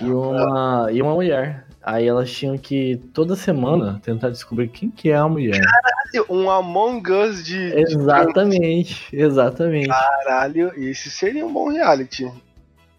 e 0.00 0.10
uma, 0.10 0.88
e 0.92 1.02
uma 1.02 1.14
mulher. 1.14 1.66
Aí 1.82 2.06
elas 2.06 2.30
tinham 2.30 2.58
que 2.58 3.00
toda 3.14 3.34
semana 3.34 4.00
tentar 4.02 4.28
descobrir 4.28 4.68
quem 4.68 4.90
que 4.90 5.10
é 5.10 5.16
a 5.16 5.28
mulher. 5.28 5.60
Deus. 6.12 6.26
Um 6.28 6.50
Among 6.50 7.10
Us 7.10 7.44
de, 7.44 7.70
de 7.70 7.80
Exatamente, 7.80 9.08
exatamente. 9.12 9.88
caralho. 9.88 10.72
Isso 10.76 11.10
seria 11.10 11.46
um 11.46 11.52
bom 11.52 11.68
reality. 11.70 12.30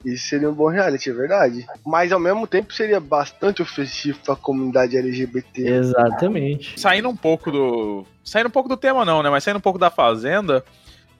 Isso 0.05 0.29
seria 0.29 0.49
um 0.49 0.53
bom 0.53 0.69
reality, 0.69 1.09
é 1.09 1.13
verdade. 1.13 1.67
Mas 1.85 2.11
ao 2.11 2.19
mesmo 2.19 2.47
tempo 2.47 2.73
seria 2.73 2.99
bastante 2.99 3.61
ofensivo 3.61 4.19
pra 4.23 4.35
comunidade 4.35 4.97
LGBT. 4.97 5.67
Exatamente. 5.67 6.79
Saindo 6.79 7.09
um 7.09 7.15
pouco 7.15 7.51
do. 7.51 8.05
Saindo 8.23 8.47
um 8.47 8.51
pouco 8.51 8.69
do 8.69 8.77
tema, 8.77 9.03
não, 9.03 9.21
né? 9.21 9.29
Mas 9.29 9.43
saindo 9.43 9.57
um 9.57 9.61
pouco 9.61 9.79
da 9.79 9.89
Fazenda. 9.89 10.63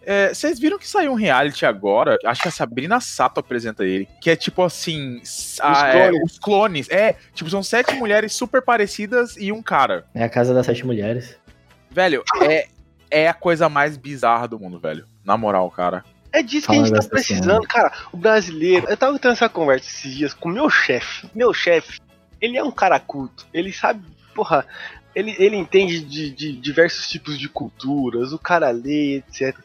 É, 0.06 0.34
Vocês 0.34 0.60
viram 0.60 0.78
que 0.80 0.88
saiu 0.88 1.12
um 1.12 1.16
reality 1.16 1.66
agora? 1.66 2.18
Acho 2.26 2.42
que 2.42 2.48
a 2.48 2.52
Sabrina 2.52 3.00
Sato 3.00 3.40
apresenta 3.40 3.84
ele. 3.86 4.08
Que 4.22 4.30
é 4.32 4.36
tipo 4.36 4.64
assim. 4.64 5.20
s- 5.22 5.60
ah, 5.62 5.88
é, 5.90 6.10
clones. 6.10 6.24
os 6.32 6.40
clones. 6.40 6.90
É, 6.90 7.16
tipo, 7.34 7.50
são 7.50 7.62
sete 7.64 7.94
mulheres 7.96 8.34
super 8.34 8.62
parecidas 8.62 9.36
e 9.38 9.52
um 9.52 9.62
cara. 9.62 10.06
É 10.14 10.24
a 10.24 10.30
casa 10.30 10.54
das 10.54 10.66
sete 10.66 10.86
mulheres. 10.86 11.38
Velho, 11.92 12.24
é, 12.42 12.68
é 13.10 13.28
a 13.28 13.34
coisa 13.34 13.68
mais 13.70 13.98
bizarra 13.98 14.48
do 14.48 14.60
mundo, 14.60 14.80
velho. 14.80 15.06
Na 15.26 15.38
moral, 15.38 15.70
cara. 15.72 16.04
É 16.32 16.44
disso 16.44 16.68
que 16.68 16.74
a 16.74 16.78
gente 16.86 16.92
tá 16.94 17.08
precisando, 17.10 17.68
cara. 17.68 17.92
O 18.12 18.18
brasileiro. 18.18 18.88
Eu 18.88 18.96
tava 18.96 19.18
tendo 19.18 19.32
essa 19.32 19.50
conversa 19.50 19.88
esses 19.90 20.14
dias 20.16 20.34
com 20.34 20.50
o 20.50 20.52
meu 20.52 20.70
chefe. 20.70 21.28
Meu 21.34 21.52
chefe, 21.54 22.00
ele 22.40 22.56
é 22.58 22.64
um 22.64 22.70
cara 22.72 23.00
culto. 23.00 23.48
Ele 23.54 23.74
sabe, 23.74 24.04
porra. 24.36 24.64
Ele, 25.16 25.36
ele 25.40 25.56
entende 25.56 26.02
de, 26.02 26.30
de 26.30 26.54
diversos 26.54 27.10
tipos 27.10 27.38
de 27.38 27.50
culturas, 27.50 28.32
o 28.32 28.40
cara 28.40 28.70
lê, 28.70 29.18
etc. 29.18 29.58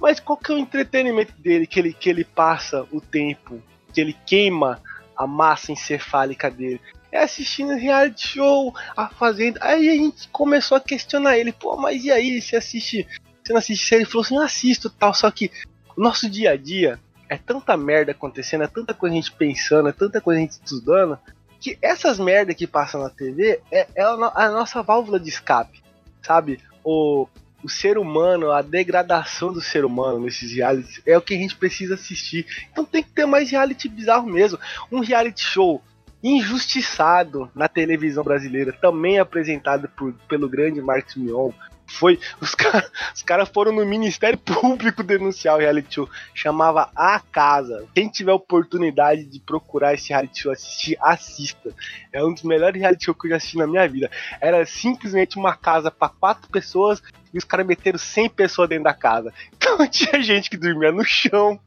Mas 0.00 0.20
qual 0.20 0.36
que 0.36 0.52
é 0.52 0.54
o 0.54 0.58
entretenimento 0.58 1.32
dele 1.38 1.66
que 1.66 1.78
ele, 1.78 1.92
que 1.92 2.10
ele 2.10 2.24
passa 2.24 2.86
o 2.90 3.00
tempo, 3.00 3.62
que 3.92 4.00
ele 4.00 4.16
queima 4.26 4.82
a 5.16 5.26
massa 5.26 5.72
encefálica 5.72 6.50
dele? 6.50 6.80
É 7.10 7.22
assistindo 7.22 7.74
reality 7.74 8.28
show, 8.28 8.74
a 8.96 9.08
fazenda. 9.08 9.60
Aí 9.62 9.88
a 9.88 9.94
gente 9.94 10.28
começou 10.28 10.76
a 10.76 10.80
questionar 10.80 11.36
ele, 11.36 11.52
pô, 11.52 11.76
mas 11.76 12.04
e 12.04 12.10
aí, 12.10 12.40
você 12.40 12.56
assiste. 12.56 13.06
Você 13.42 13.52
não 13.52 13.58
assiste 13.58 13.86
série? 13.86 14.02
Ele 14.02 14.10
falou 14.10 14.24
assim, 14.24 14.38
assisto 14.38 14.88
tal, 14.88 15.12
só 15.12 15.30
que 15.30 15.50
o 15.96 16.00
nosso 16.00 16.28
dia 16.28 16.52
a 16.52 16.56
dia 16.56 16.98
é 17.28 17.36
tanta 17.36 17.76
merda 17.76 18.12
acontecendo, 18.12 18.64
é 18.64 18.68
tanta 18.68 18.92
coisa 18.92 19.14
a 19.14 19.16
gente 19.16 19.32
pensando, 19.32 19.88
é 19.88 19.92
tanta 19.92 20.20
coisa 20.20 20.38
a 20.38 20.42
gente 20.42 20.52
estudando, 20.52 21.18
que 21.62 21.78
essas 21.80 22.18
merdas 22.18 22.56
que 22.56 22.66
passam 22.66 23.00
na 23.00 23.08
TV 23.08 23.60
é, 23.70 23.86
é 23.94 24.02
a 24.02 24.50
nossa 24.50 24.82
válvula 24.82 25.20
de 25.20 25.28
escape, 25.28 25.80
sabe? 26.20 26.58
O, 26.82 27.28
o 27.62 27.68
ser 27.68 27.96
humano, 27.96 28.50
a 28.50 28.60
degradação 28.60 29.52
do 29.52 29.60
ser 29.60 29.84
humano 29.84 30.18
nesses 30.18 30.52
realities 30.52 31.00
é 31.06 31.16
o 31.16 31.22
que 31.22 31.34
a 31.34 31.38
gente 31.38 31.54
precisa 31.54 31.94
assistir. 31.94 32.44
Então 32.72 32.84
tem 32.84 33.02
que 33.02 33.10
ter 33.10 33.26
mais 33.26 33.48
reality 33.48 33.88
bizarro 33.88 34.26
mesmo. 34.28 34.58
Um 34.90 34.98
reality 34.98 35.44
show 35.44 35.80
injustiçado 36.22 37.48
na 37.54 37.68
televisão 37.68 38.24
brasileira, 38.24 38.72
também 38.72 39.18
apresentado 39.20 39.88
por, 39.88 40.12
pelo 40.28 40.48
grande 40.48 40.80
Marcos 40.80 41.14
Mion. 41.14 41.50
Foi, 41.86 42.18
os 42.40 42.54
caras 42.54 42.90
os 43.14 43.22
caras 43.22 43.48
foram 43.48 43.72
no 43.72 43.84
Ministério 43.84 44.38
Público 44.38 45.02
denunciar 45.02 45.56
o 45.56 45.60
reality 45.60 45.96
show. 45.96 46.08
Chamava 46.34 46.90
A 46.94 47.20
Casa. 47.20 47.86
Quem 47.94 48.08
tiver 48.08 48.32
oportunidade 48.32 49.24
de 49.24 49.40
procurar 49.40 49.94
esse 49.94 50.10
reality 50.10 50.42
show, 50.42 50.52
assistir, 50.52 50.96
assista. 51.00 51.74
É 52.12 52.24
um 52.24 52.32
dos 52.32 52.42
melhores 52.42 52.80
reality 52.80 53.04
shows 53.04 53.18
que 53.18 53.26
eu 53.26 53.30
já 53.30 53.36
assisti 53.36 53.58
na 53.58 53.66
minha 53.66 53.88
vida. 53.88 54.10
Era 54.40 54.64
simplesmente 54.64 55.36
uma 55.36 55.54
casa 55.56 55.90
para 55.90 56.08
quatro 56.08 56.48
pessoas 56.50 57.02
e 57.32 57.38
os 57.38 57.44
caras 57.44 57.66
meteram 57.66 57.98
100 57.98 58.30
pessoas 58.30 58.68
dentro 58.68 58.84
da 58.84 58.94
casa. 58.94 59.32
Então 59.72 59.88
tinha 59.88 60.20
gente 60.20 60.50
que 60.50 60.56
dormia 60.56 60.92
no 60.92 61.04
chão. 61.04 61.58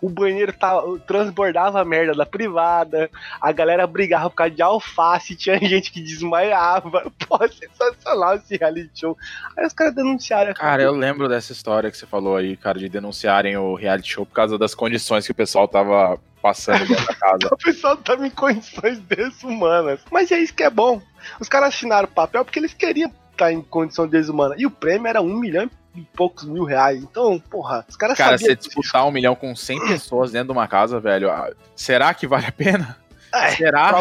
O 0.00 0.08
banheiro 0.08 0.52
tava, 0.52 0.98
transbordava 1.00 1.80
a 1.80 1.84
merda 1.84 2.14
da 2.14 2.26
privada. 2.26 3.10
A 3.40 3.52
galera 3.52 3.86
brigava 3.86 4.30
por 4.30 4.36
causa 4.36 4.54
de 4.54 4.62
alface. 4.62 5.36
Tinha 5.36 5.58
gente 5.66 5.90
que 5.90 6.00
desmaiava. 6.00 7.10
Pô, 7.26 7.38
sensacional 7.48 8.36
esse 8.36 8.56
reality 8.56 9.00
show. 9.00 9.16
Aí 9.56 9.66
os 9.66 9.72
caras 9.72 9.94
denunciaram. 9.94 10.54
Cara, 10.54 10.82
eu 10.82 10.92
lembro 10.92 11.28
dessa 11.28 11.52
história 11.52 11.90
que 11.90 11.96
você 11.96 12.06
falou 12.06 12.36
aí, 12.36 12.56
cara, 12.56 12.78
de 12.78 12.88
denunciarem 12.88 13.56
o 13.56 13.74
reality 13.74 14.12
show 14.12 14.26
por 14.26 14.34
causa 14.34 14.58
das 14.58 14.74
condições 14.74 15.26
que 15.26 15.32
o 15.32 15.34
pessoal 15.34 15.68
tava 15.68 16.18
passando 16.40 16.86
dentro 16.86 17.06
da 17.06 17.14
casa. 17.14 17.48
O 17.52 17.56
pessoal 17.56 17.96
tava 17.96 18.26
em 18.26 18.30
condições 18.30 18.98
desumanas. 19.00 20.00
Mas 20.10 20.30
é 20.30 20.38
isso 20.38 20.54
que 20.54 20.62
é 20.62 20.70
bom. 20.70 21.00
Os 21.38 21.48
caras 21.48 21.74
assinaram 21.74 22.08
o 22.08 22.10
papel 22.10 22.44
porque 22.44 22.58
eles 22.58 22.74
queriam 22.74 23.10
estar 23.30 23.52
em 23.52 23.62
condição 23.62 24.06
desumana. 24.06 24.54
E 24.58 24.66
o 24.66 24.70
prêmio 24.70 25.06
era 25.06 25.20
um 25.20 25.34
milhão 25.34 25.64
e 25.64 25.70
poucos 26.16 26.44
mil 26.44 26.64
reais. 26.64 27.02
Então, 27.02 27.38
porra, 27.38 27.84
os 27.88 27.96
caras 27.96 28.16
Cara, 28.16 28.38
você 28.38 28.54
disputar 28.54 29.06
um 29.06 29.10
milhão 29.10 29.34
com 29.34 29.54
100 29.54 29.86
pessoas 29.88 30.30
dentro 30.32 30.48
de 30.48 30.52
uma 30.58 30.68
casa, 30.68 31.00
velho, 31.00 31.30
ah, 31.30 31.50
será 31.74 32.12
que 32.14 32.26
vale 32.26 32.46
a 32.46 32.52
pena? 32.52 32.96
É, 33.32 33.38
Pra, 33.46 33.50
Será? 33.56 33.92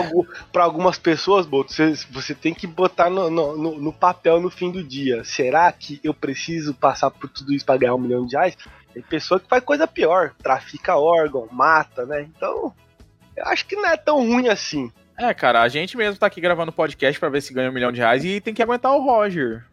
pra 0.51 0.63
algumas 0.63 0.97
pessoas, 0.97 1.45
Boto, 1.45 1.71
você, 1.71 1.93
você 2.09 2.33
tem 2.33 2.51
que 2.51 2.65
botar 2.65 3.11
no, 3.11 3.29
no, 3.29 3.55
no- 3.57 3.79
no 3.79 3.93
papel 3.93 4.41
no 4.41 4.49
fim 4.49 4.71
do 4.71 4.83
dia. 4.83 5.23
Será 5.23 5.71
que 5.71 5.99
eu 6.03 6.15
preciso 6.15 6.73
passar 6.73 7.11
por 7.11 7.29
tudo 7.29 7.53
isso 7.53 7.63
pra 7.63 7.77
ganhar 7.77 7.93
um 7.93 7.99
milhão 7.99 8.25
de 8.25 8.35
reais? 8.35 8.57
Tem 8.91 9.03
pessoa 9.03 9.39
que 9.39 9.47
faz 9.47 9.63
coisa 9.63 9.85
pior, 9.87 10.33
trafica 10.41 10.95
órgão, 10.95 11.47
mata, 11.51 12.07
né? 12.07 12.23
Então, 12.23 12.73
eu 13.37 13.45
acho 13.45 13.67
que 13.67 13.75
não 13.75 13.85
é 13.87 13.95
tão 13.97 14.17
ruim 14.27 14.47
assim. 14.49 14.91
É, 15.15 15.31
cara, 15.31 15.61
a 15.61 15.67
gente 15.67 15.95
mesmo 15.95 16.17
tá 16.19 16.25
aqui 16.25 16.41
gravando 16.41 16.71
podcast 16.71 17.19
pra 17.19 17.29
ver 17.29 17.41
se 17.41 17.53
ganha 17.53 17.69
um 17.69 17.73
milhão 17.73 17.91
de 17.91 17.99
reais 17.99 18.25
e 18.25 18.41
tem 18.41 18.51
que 18.53 18.63
aguentar 18.63 18.93
o 18.95 19.03
Roger. 19.03 19.63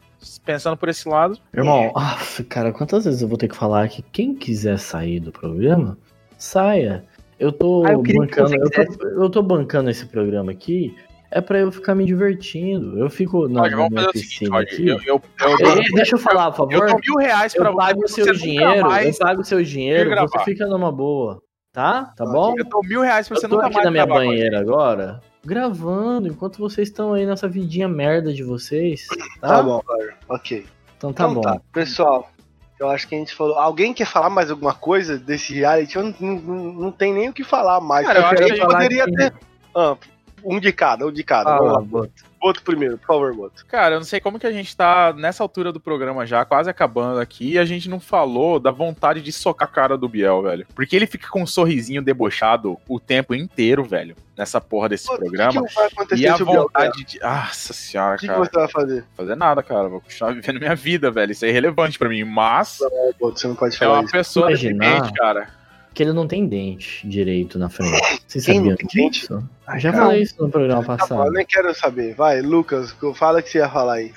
Pensando 0.44 0.76
por 0.76 0.88
esse 0.88 1.08
lado. 1.08 1.38
Irmão, 1.54 1.92
nossa, 1.94 2.42
cara, 2.44 2.72
quantas 2.72 3.04
vezes 3.04 3.22
eu 3.22 3.28
vou 3.28 3.36
ter 3.38 3.48
que 3.48 3.56
falar 3.56 3.88
que 3.88 4.02
quem 4.02 4.34
quiser 4.34 4.78
sair 4.78 5.20
do 5.20 5.30
programa, 5.32 5.96
saia. 6.38 7.04
Eu 7.38 7.52
tô 7.52 7.84
Ah, 7.86 7.92
eu 7.92 8.02
bancando, 8.02 8.54
eu 8.54 8.70
tô, 8.70 9.08
eu 9.08 9.30
tô 9.30 9.42
bancando 9.42 9.90
esse 9.90 10.06
programa 10.06 10.50
aqui, 10.52 10.94
é 11.30 11.38
pra 11.40 11.58
eu 11.58 11.70
ficar 11.70 11.94
me 11.94 12.04
divertindo. 12.06 12.98
Eu 12.98 13.10
fico 13.10 13.46
na, 13.46 13.60
Roger, 13.62 13.76
minha 13.76 13.90
fazer 13.90 14.06
o 14.08 14.12
seguinte, 14.12 14.28
piscina 14.28 14.56
Roger. 14.56 14.72
aqui. 14.72 14.88
Eu, 14.88 14.98
eu, 15.06 15.22
eu, 15.60 15.82
Ei, 15.82 15.90
deixa 15.92 16.14
eu 16.14 16.18
falar, 16.18 16.50
por 16.52 16.72
eu 16.72 16.78
favor. 16.78 16.88
dou 16.92 17.00
mil 17.06 17.16
reais 17.16 17.52
pra 17.54 17.68
Eu 17.68 17.72
você. 17.74 17.76
pago 17.86 18.04
o 18.04 18.08
seu 18.08 18.32
dinheiro, 18.32 18.74
eu 18.74 19.18
pago 19.18 19.40
o 19.40 19.44
seu 19.44 19.62
dinheiro, 19.62 20.10
você 20.28 20.38
fica 20.44 20.66
numa 20.66 20.90
boa, 20.90 21.42
tá? 21.72 22.12
Tá 22.16 22.24
bom? 22.24 22.54
Eu 22.56 22.64
dou 22.64 22.80
mil 22.84 23.02
reais 23.02 23.28
pra 23.28 23.36
você 23.38 23.44
Eu 23.44 23.50
tô 23.50 23.56
nunca 23.56 23.66
aqui 23.66 23.74
mais 23.74 23.84
na 23.84 23.90
minha 23.90 24.06
gravar 24.06 24.20
banheira 24.20 24.58
agora, 24.60 25.20
gravando, 25.47 26.28
enquanto 26.28 26.59
vocês 26.59 26.88
estão 26.88 27.12
aí 27.14 27.24
nessa 27.24 27.49
vidinha 27.49 27.88
merda 27.88 28.32
de 28.32 28.42
vocês, 28.42 29.07
tá? 29.40 29.49
Tá 29.49 29.62
bom, 29.62 29.80
Roger. 29.86 30.16
Ok. 30.28 30.66
Então 30.99 31.12
tá 31.12 31.22
então 31.24 31.34
bom. 31.34 31.40
tá, 31.40 31.61
pessoal. 31.72 32.30
Eu 32.78 32.90
acho 32.90 33.09
que 33.09 33.14
a 33.14 33.18
gente 33.18 33.34
falou. 33.34 33.59
Alguém 33.59 33.94
quer 33.94 34.05
falar 34.07 34.28
mais 34.28 34.51
alguma 34.51 34.74
coisa 34.74 35.16
desse 35.16 35.55
reality? 35.55 35.97
Eu 35.97 36.03
não, 36.03 36.14
não, 36.20 36.57
não- 36.74 36.92
tem 36.92 37.14
nem 37.14 37.28
o 37.30 37.32
que 37.32 37.42
falar 37.44 37.80
mais. 37.80 38.07
Cara, 38.07 38.18
eu 38.18 38.26
a 38.26 38.30
acho 38.30 38.42
gente 38.42 38.61
que- 38.61 38.66
poderia 38.66 39.05
que- 39.07 39.12
ter. 39.16 39.32
Ah, 39.74 39.97
um 40.44 40.61
de 40.61 40.72
cada, 40.72 41.07
um 41.07 41.12
de 41.12 41.22
cada. 41.24 41.57
Vamos 41.57 41.90
lá. 41.92 42.09
Boto. 42.47 42.62
Primeiro, 42.62 42.97
por 42.99 43.07
favor, 43.07 43.34
Boto. 43.34 43.64
Cara, 43.66 43.94
eu 43.97 43.99
não 43.99 44.05
sei 44.07 44.20
como 44.20 44.38
que 44.38 44.47
a 44.47 44.53
gente 44.53 44.76
tá 44.76 45.12
nessa 45.12 45.42
altura 45.42 45.72
do 45.72 45.80
programa 45.80 46.24
já, 46.26 46.44
quase 46.44 46.70
acabando 46.70 47.18
aqui, 47.20 47.53
e 47.53 47.59
a 47.59 47.64
gente 47.64 47.88
não 47.88 47.99
falou 48.01 48.59
da 48.61 48.70
vontade 48.70 49.20
de 49.20 49.32
socar 49.32 49.68
a 49.68 49.70
cara 49.70 49.97
do 49.99 50.09
Biel, 50.09 50.42
velho. 50.42 50.66
Porque 50.74 50.94
ele 50.94 51.07
fica 51.07 51.28
com 51.28 51.42
um 51.42 51.47
sorrisinho 51.47 52.03
debochado 52.03 52.78
o 52.88 53.01
tempo 53.01 53.34
inteiro, 53.34 53.82
velho, 53.84 54.14
nessa 54.36 54.61
porra 54.61 54.88
desse 54.88 55.11
O 55.11 55.16
programa. 55.16 55.62
que, 55.62 55.68
que 55.68 55.74
vai 55.74 55.86
acontecer 55.86 56.22
E 56.22 56.28
a 56.28 56.36
se 56.36 56.42
o 56.42 56.47
Biel 56.47 56.55
ganhar? 56.72 56.90
vontade 56.90 57.05
de. 57.05 57.20
Nossa 57.20 57.72
senhora, 57.72 58.14
O 58.14 58.18
que, 58.18 58.26
que 58.26 58.32
cara. 58.32 58.44
você 58.44 58.51
vai 58.59 58.68
fazer? 58.68 59.05
Fazer 59.16 59.34
nada, 59.36 59.62
cara. 59.62 59.88
Vou 59.88 60.01
continuar 60.01 60.32
vivendo 60.34 60.59
minha 60.59 60.74
vida, 60.74 61.11
velho. 61.11 61.32
Isso 61.32 61.44
é 61.44 61.49
irrelevante 61.49 61.99
pra 61.99 62.09
mim. 62.09 62.24
Mas 62.24 62.78
Não, 62.80 62.90
Boto, 63.18 63.38
você 63.40 63.49
não 63.49 63.55
pode 63.57 63.74
é 63.74 63.78
falar 63.78 63.94
uma 63.94 64.03
isso. 64.05 64.12
pessoa 64.12 64.47
Imaginar. 64.49 64.84
deprimente, 64.84 65.12
cara. 65.18 65.49
Que 65.97 66.03
ele 66.03 66.12
não 66.12 66.28
tem 66.28 66.47
dente 66.47 67.09
direito 67.09 67.59
na 67.59 67.70
frente. 67.70 68.20
Vocês 68.28 68.44
Quem 68.44 68.61
não 68.61 68.70
sabiam 68.70 68.76
tem 68.76 69.05
dente? 69.05 69.26
Ah, 69.66 69.78
já 69.78 69.90
Não. 69.90 69.99
falei 69.99 70.22
isso 70.22 70.34
no 70.38 70.51
programa 70.51 70.82
Tá 70.82 70.86
bom, 70.88 70.92
eu 70.92 70.99
passado. 70.99 71.32
nem 71.32 71.47
quero 71.47 71.74
saber. 71.74 72.14
Vai, 72.14 72.42
Lucas, 72.42 72.94
fala 73.14 73.40
o 73.40 73.42
que 73.42 73.49
você 73.49 73.59
ia 73.59 73.68
falar 73.70 73.94
aí. 73.94 74.12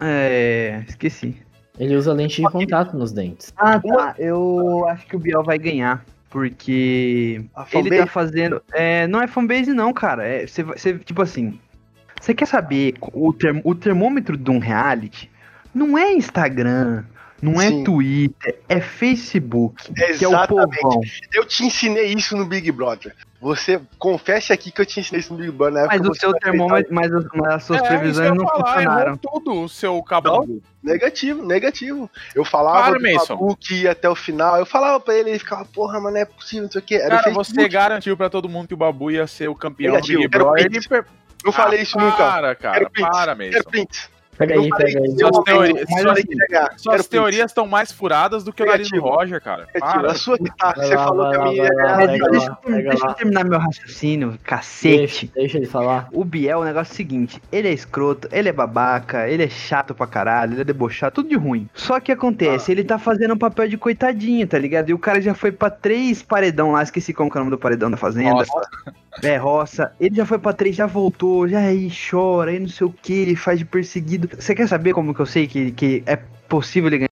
É. 0.00 0.84
Esqueci. 0.86 1.36
Ele 1.78 1.96
usa 1.96 2.12
lente 2.12 2.42
de 2.42 2.50
contato 2.50 2.94
nos 2.96 3.10
dentes. 3.12 3.52
Ah, 3.56 3.80
tá. 3.80 4.14
Eu 4.18 4.86
acho 4.88 5.06
que 5.06 5.16
o 5.16 5.18
Biel 5.18 5.42
vai 5.42 5.58
ganhar. 5.58 6.04
Porque 6.28 7.42
ele 7.72 7.96
tá 7.98 8.06
fazendo. 8.06 8.62
É, 8.72 9.06
não 9.06 9.20
é 9.22 9.26
fanbase, 9.26 9.72
não, 9.72 9.92
cara. 9.92 10.26
É, 10.26 10.46
você, 10.46 10.62
vai- 10.62 10.78
você, 10.78 10.98
tipo 10.98 11.20
assim. 11.22 11.58
Você 12.20 12.34
quer 12.34 12.46
saber 12.46 12.94
o, 13.00 13.32
term, 13.32 13.60
o 13.64 13.74
termômetro 13.74 14.36
de 14.36 14.50
um 14.50 14.58
reality? 14.58 15.30
Não 15.74 15.96
é 15.98 16.12
Instagram, 16.12 17.04
não 17.42 17.60
é 17.60 17.68
Sim. 17.68 17.82
Twitter, 17.84 18.58
é 18.68 18.80
Facebook, 18.80 19.92
que 19.92 20.02
é 20.24 20.28
o 20.28 20.30
Exatamente. 20.30 20.80
povão. 20.80 21.00
Eu 21.34 21.44
te 21.44 21.64
ensinei 21.64 22.14
isso 22.14 22.36
no 22.36 22.46
Big 22.46 22.70
Brother. 22.70 23.14
Você 23.40 23.80
confesse 23.98 24.52
aqui 24.52 24.70
que 24.70 24.80
eu 24.80 24.86
te 24.86 25.00
ensinei 25.00 25.18
isso 25.18 25.32
no 25.32 25.40
Big 25.40 25.50
Brother 25.50 25.74
na 25.74 25.80
época. 25.80 25.98
Mas 25.98 26.08
o 26.08 26.14
seu 26.14 26.32
termômetro, 26.34 26.94
mas, 26.94 27.12
as- 27.12 27.24
mas 27.34 27.54
as 27.54 27.64
suas 27.64 27.82
É, 27.82 27.88
previsões 27.88 28.30
não 28.36 28.46
falar, 28.46 28.66
funcionaram. 28.74 29.06
errou 29.06 29.18
tudo 29.18 29.62
o 29.62 29.68
seu 29.68 30.00
cabelo. 30.04 30.62
Negativo, 30.80 31.44
negativo. 31.44 32.08
Eu 32.36 32.44
falava 32.44 32.82
Para, 32.92 32.98
do 32.98 33.02
Mason. 33.02 33.36
Babu 33.36 33.56
que 33.56 33.82
ia 33.82 33.90
até 33.90 34.08
o 34.08 34.14
final. 34.14 34.56
Eu 34.58 34.64
falava 34.66 35.00
pra 35.00 35.14
ele, 35.16 35.30
ele 35.30 35.38
ficava, 35.40 35.64
porra, 35.64 35.98
mas 36.00 36.12
não 36.12 36.20
é 36.20 36.24
possível, 36.24 36.64
não 36.64 36.70
sei 36.70 36.80
o 36.80 36.84
quê. 36.84 36.94
Era 36.94 37.16
o 37.16 37.18
Cara, 37.18 37.30
você 37.32 37.68
garantiu 37.68 38.16
pra 38.16 38.30
todo 38.30 38.48
mundo 38.48 38.68
que 38.68 38.74
o 38.74 38.76
Babu 38.76 39.10
ia 39.10 39.26
ser 39.26 39.48
o 39.48 39.54
campeão 39.56 39.94
Negativo, 39.94 40.22
do 40.22 40.28
Big 40.28 40.38
Brother. 40.38 40.70
Não 41.44 41.50
falei 41.50 41.82
isso 41.82 41.98
Ah, 41.98 42.02
nunca. 42.04 42.16
Para, 42.18 42.54
cara, 42.54 42.88
para 42.90 43.34
prints. 43.34 44.08
Pega 44.46 44.60
aí, 44.60 44.68
pega 44.70 45.00
aí. 45.00 45.10
Suas 45.18 45.36
suas- 45.96 46.24
Quero 46.82 47.04
teorias 47.04 47.50
estão 47.50 47.66
mais 47.66 47.92
furadas 47.92 48.44
do 48.44 48.52
que 48.52 48.62
o 48.62 48.66
nariz 48.66 48.88
do. 48.90 49.00
Roger, 49.00 49.40
cara. 49.42 49.66
Para. 49.78 50.10
A 50.10 50.14
sua 50.14 50.38
que 50.38 50.50
tá. 50.56 50.72
Você 50.76 50.94
lá, 50.94 51.04
falou 51.04 51.30
que 51.30 51.36
a 51.36 51.42
minha 51.44 51.70
pega 51.70 52.30
deixa, 52.30 53.06
eu- 53.06 53.14
terminar 53.14 53.44
meu 53.44 53.58
raciocínio, 53.58 54.38
cacete. 54.44 54.96
Deixa, 54.96 55.26
deixa 55.34 55.56
ele 55.58 55.66
falar. 55.66 56.08
O 56.12 56.24
Biel, 56.24 56.60
o 56.60 56.64
negócio 56.64 56.92
é 56.92 56.94
o 56.94 56.96
seguinte, 56.96 57.42
ele 57.50 57.68
é 57.68 57.72
escroto, 57.72 58.28
ele 58.32 58.48
é 58.48 58.52
babaca, 58.52 59.28
ele 59.28 59.44
é 59.44 59.48
chato 59.48 59.94
pra 59.94 60.06
caralho, 60.06 60.54
ele 60.54 60.60
é 60.62 60.64
debochado, 60.64 61.14
tudo 61.14 61.28
de 61.28 61.36
ruim. 61.36 61.68
Só 61.74 61.98
que 62.00 62.12
acontece, 62.12 62.70
ele 62.72 62.84
tá 62.84 62.98
fazendo 62.98 63.34
um 63.34 63.38
papel 63.38 63.68
de 63.68 63.76
coitadinho, 63.76 64.46
tá 64.46 64.58
ligado? 64.58 64.90
E 64.90 64.94
o 64.94 64.98
cara 64.98 65.20
já 65.20 65.34
foi 65.34 65.52
pra 65.52 65.70
três 65.70 66.22
paredão 66.22 66.72
lá, 66.72 66.82
esqueci 66.82 67.12
como 67.12 67.30
que 67.30 67.36
é 67.36 67.40
o 67.40 67.44
nome 67.44 67.50
do 67.50 67.58
paredão 67.58 67.90
da 67.90 67.96
fazenda. 67.96 68.30
Nossa. 68.30 68.52
É, 69.22 69.36
roça. 69.36 69.92
Ele 70.00 70.14
já 70.14 70.24
foi 70.24 70.38
pra 70.38 70.52
três, 70.52 70.74
já 70.74 70.86
voltou, 70.86 71.48
já 71.48 71.58
aí 71.58 71.90
chora, 71.90 72.50
aí 72.50 72.58
não 72.58 72.68
sei 72.68 72.86
o 72.86 72.92
que, 72.92 73.12
ele 73.12 73.36
faz 73.36 73.58
de 73.58 73.64
perseguido. 73.64 74.28
Você 74.38 74.54
quer 74.54 74.66
saber 74.68 74.94
como 74.94 75.14
que 75.14 75.20
eu 75.20 75.26
sei 75.26 75.46
que, 75.46 75.72
que 75.72 76.02
é 76.06 76.16
possível 76.48 76.88
ele 76.88 76.98
ganhar? 76.98 77.08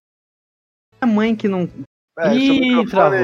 A 1.01 1.05
mãe 1.05 1.35
que 1.35 1.47
não. 1.47 1.67
É, 2.19 2.29
seu 2.29 2.37
Ih, 2.37 2.85
travou. 2.89 3.19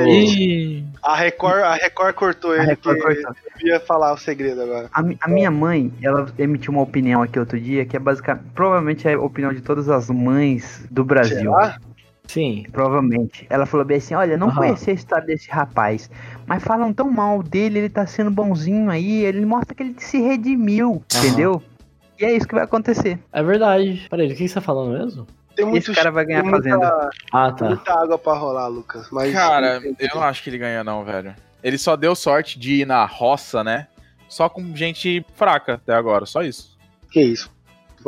A 1.03 1.15
Record, 1.15 1.61
a 1.61 1.75
Record 1.75 2.15
cortou 2.15 2.53
ele, 2.53 2.61
A 2.61 2.65
Record 2.65 2.97
porque 2.99 3.21
cortou. 3.21 3.35
eu 3.61 3.67
ia 3.67 3.79
falar 3.79 4.13
o 4.13 4.17
segredo 4.17 4.61
agora. 4.61 4.89
A, 4.93 5.03
a 5.21 5.27
minha 5.27 5.51
mãe, 5.51 5.91
ela 6.01 6.31
emitiu 6.37 6.71
uma 6.71 6.81
opinião 6.81 7.21
aqui 7.21 7.37
outro 7.37 7.59
dia, 7.59 7.85
que 7.85 7.95
é 7.95 7.99
basicamente. 7.99 8.45
Provavelmente 8.55 9.07
é 9.07 9.13
a 9.13 9.19
opinião 9.19 9.53
de 9.53 9.61
todas 9.61 9.89
as 9.89 10.09
mães 10.09 10.85
do 10.89 11.03
Brasil. 11.03 11.51
Será? 11.53 11.77
Sim. 12.27 12.65
Provavelmente. 12.71 13.45
Ela 13.49 13.65
falou 13.65 13.85
bem 13.85 13.97
assim: 13.97 14.13
olha, 14.15 14.37
não 14.37 14.47
Aham. 14.47 14.57
conheci 14.57 14.91
a 14.91 14.93
história 14.93 15.25
desse 15.25 15.49
rapaz, 15.49 16.09
mas 16.45 16.63
falam 16.63 16.93
tão 16.93 17.09
mal 17.09 17.41
dele, 17.41 17.79
ele 17.79 17.89
tá 17.89 18.05
sendo 18.05 18.29
bonzinho 18.29 18.89
aí, 18.89 19.25
ele 19.25 19.45
mostra 19.45 19.73
que 19.73 19.83
ele 19.83 19.95
se 19.97 20.19
redimiu, 20.19 21.03
Aham. 21.13 21.25
entendeu? 21.25 21.63
E 22.19 22.25
é 22.25 22.35
isso 22.35 22.47
que 22.47 22.55
vai 22.55 22.63
acontecer. 22.63 23.19
É 23.31 23.43
verdade. 23.43 24.07
Peraí, 24.09 24.27
do 24.27 24.35
que 24.35 24.47
você 24.47 24.55
tá 24.55 24.61
falando 24.61 24.97
mesmo? 24.97 25.27
Tem 25.55 25.65
muito 25.65 25.89
Esse 25.89 25.95
cara 25.95 26.11
vai 26.11 26.25
ganhar 26.25 26.43
muita, 26.43 26.57
fazenda. 26.57 27.09
Ah, 27.31 27.51
tá. 27.51 27.65
muita 27.65 27.93
água 27.93 28.17
pra 28.17 28.33
rolar, 28.33 28.67
Lucas. 28.67 29.07
Mas 29.11 29.31
Cara, 29.33 29.81
eu 29.99 30.09
não 30.15 30.23
acho 30.23 30.43
que 30.43 30.49
ele 30.49 30.57
ganha, 30.59 30.83
não, 30.83 31.03
velho. 31.03 31.35
Ele 31.63 31.77
só 31.77 31.95
deu 31.95 32.15
sorte 32.15 32.59
de 32.59 32.81
ir 32.81 32.85
na 32.85 33.05
roça, 33.05 33.63
né? 33.63 33.87
Só 34.29 34.49
com 34.49 34.75
gente 34.75 35.25
fraca 35.35 35.75
até 35.75 35.93
agora, 35.93 36.25
só 36.25 36.43
isso. 36.43 36.77
Que 37.11 37.21
isso? 37.21 37.51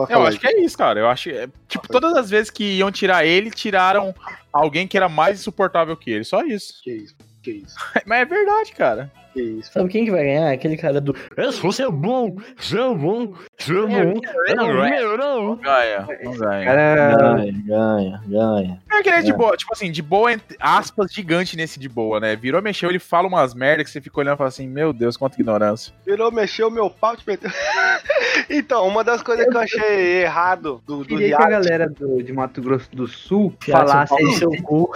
Eu 0.09 0.25
acho 0.25 0.39
que 0.39 0.47
é 0.47 0.61
isso, 0.61 0.77
cara. 0.77 0.99
Eu 0.99 1.09
acho. 1.09 1.29
é, 1.29 1.47
tipo, 1.67 1.87
todas 1.87 2.15
as 2.15 2.29
vezes 2.29 2.49
que 2.49 2.77
iam 2.77 2.91
tirar 2.91 3.25
ele, 3.25 3.51
tiraram 3.51 4.13
alguém 4.51 4.87
que 4.87 4.97
era 4.97 5.09
mais 5.09 5.39
insuportável 5.39 5.95
que 5.97 6.11
ele. 6.11 6.23
Só 6.23 6.41
isso. 6.43 6.81
Que 6.83 6.91
isso? 6.91 7.15
Que 7.41 7.51
isso? 7.51 7.75
Mas 8.05 8.21
é 8.21 8.25
verdade, 8.25 8.71
cara. 8.73 9.11
Que 9.33 9.41
isso? 9.41 9.71
Sabe 9.71 9.89
quem 9.89 10.05
que 10.05 10.11
vai 10.11 10.23
ganhar? 10.23 10.51
Aquele 10.51 10.77
cara 10.77 10.99
do. 10.99 11.15
Você 11.61 11.83
é 11.83 11.89
bom, 11.89 12.35
você 12.57 12.77
é 12.79 12.93
bom, 12.93 13.33
você 13.57 13.73
é 13.73 14.05
bom. 14.05 14.21
Não, 14.55 15.17
não. 15.17 15.55
Ganha. 15.57 16.07
Não 16.23 16.37
ganha. 16.37 16.65
Ganha, 16.65 17.63
ganha, 17.65 18.21
ganha. 18.25 18.81
É 18.91 19.01
que 19.01 19.09
ele 19.09 19.17
é 19.17 19.21
de 19.21 19.33
boa, 19.33 19.55
tipo 19.55 19.71
assim, 19.73 19.91
de 19.91 20.01
boa, 20.01 20.33
entre 20.33 20.57
aspas, 20.59 21.13
gigante 21.13 21.55
nesse 21.55 21.79
de 21.79 21.87
boa, 21.87 22.19
né? 22.19 22.35
Virou, 22.35 22.61
mexeu, 22.61 22.89
ele 22.89 22.99
fala 22.99 23.27
umas 23.27 23.53
merda 23.53 23.83
que 23.83 23.89
você 23.89 24.01
fica 24.01 24.19
olhando 24.19 24.35
e 24.35 24.37
fala 24.37 24.47
assim, 24.47 24.67
meu 24.67 24.91
Deus, 24.91 25.15
quanta 25.15 25.39
ignorância. 25.39 25.93
Virou, 26.05 26.31
mexeu 26.31 26.69
meu 26.69 26.89
pau, 26.89 27.15
te 27.15 27.23
meteu. 27.25 27.49
então, 28.49 28.87
uma 28.87 29.03
das 29.03 29.21
coisas 29.21 29.45
que 29.47 29.55
eu 29.55 29.61
achei 29.61 30.23
errado 30.23 30.81
do, 30.85 30.97
do 30.97 31.05
queria 31.05 31.37
que 31.37 31.43
a 31.43 31.49
galera 31.49 31.89
do, 31.89 32.21
de 32.21 32.33
Mato 32.33 32.61
Grosso 32.61 32.89
do 32.91 33.07
Sul 33.07 33.53
falasse. 33.59 34.15
Se 34.15 34.39
seu 34.39 34.51
cu. 34.63 34.91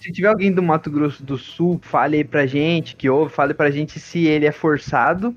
se 0.00 0.12
tiver 0.12 0.28
alguém 0.28 0.52
do 0.52 0.62
Mato 0.62 0.90
Grosso 0.90 1.22
do 1.22 1.36
Sul, 1.38 1.80
fale 1.82 2.18
aí 2.18 2.24
pra 2.24 2.46
gente, 2.46 2.96
que 2.96 3.08
ouve, 3.08 3.29
fale 3.30 3.54
pra 3.54 3.70
gente 3.70 3.98
se 3.98 4.26
ele 4.26 4.46
é 4.46 4.52
forçado. 4.52 5.34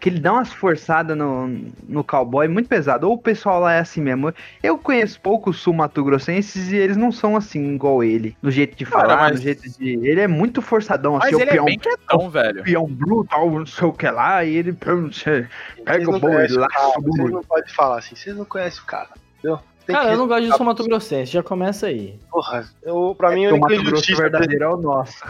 Que 0.00 0.08
ele 0.10 0.20
dá 0.20 0.32
umas 0.32 0.52
forçadas 0.52 1.16
no, 1.18 1.48
no 1.88 2.04
cowboy 2.04 2.46
muito 2.46 2.68
pesado. 2.68 3.08
Ou 3.08 3.14
o 3.14 3.18
pessoal 3.18 3.58
lá 3.58 3.74
é 3.74 3.80
assim 3.80 4.00
mesmo. 4.00 4.32
Eu 4.62 4.78
conheço 4.78 5.20
poucos 5.20 5.58
sul-mato-grossenses 5.58 6.70
e 6.70 6.76
eles 6.76 6.96
não 6.96 7.10
são 7.10 7.34
assim 7.36 7.74
igual 7.74 8.04
ele. 8.04 8.36
No 8.40 8.48
jeito 8.48 8.76
de 8.76 8.84
Cara, 8.86 9.00
falar, 9.08 9.16
mas- 9.22 9.32
no 9.32 9.42
jeito 9.42 9.62
de. 9.76 9.88
Ele 10.06 10.20
é 10.20 10.28
muito 10.28 10.62
forçadão, 10.62 11.14
Mas 11.14 11.24
assim, 11.26 11.34
o 11.34 11.40
ele 11.40 11.50
é 11.50 11.52
peão, 11.52 11.64
bem 11.64 11.78
quietão, 11.80 12.30
velho. 12.30 12.62
peão 12.62 12.86
brutal, 12.86 13.50
não 13.50 13.66
sei 13.66 13.88
o 13.88 13.92
que 13.92 14.08
lá, 14.08 14.44
e 14.44 14.54
ele 14.54 14.72
pega 14.72 15.00
Vocês 15.02 16.06
o 16.06 16.12
boi, 16.20 16.46
o 16.46 16.66
cara, 16.68 16.88
o 16.96 17.02
Vocês 17.02 17.30
não 17.32 17.42
podem 17.42 17.74
falar 17.74 17.98
assim, 17.98 18.14
vocês 18.14 18.36
não 18.36 18.44
conhecem 18.44 18.80
o 18.80 18.86
cara. 18.86 19.08
Entendeu? 19.40 19.58
Tem 19.84 19.96
Cara, 19.96 20.08
que- 20.08 20.14
eu 20.14 20.18
não 20.18 20.28
gosto 20.28 20.44
de 20.48 20.56
São 20.56 20.66
Mato 20.66 20.84
Grossense, 20.84 21.32
já 21.32 21.42
começa 21.42 21.86
aí. 21.88 22.20
Porra, 22.30 22.64
eu, 22.84 23.16
pra 23.18 23.32
mim, 23.32 23.46
É 23.46 23.48
o 23.48 23.54
única 23.54 23.68
Mato 23.68 23.78
Grosso 23.80 23.92
injustiça. 23.94 24.22
verdadeiro 24.22 24.62
é 24.64 24.68
o 24.68 24.76
nosso. 24.76 25.24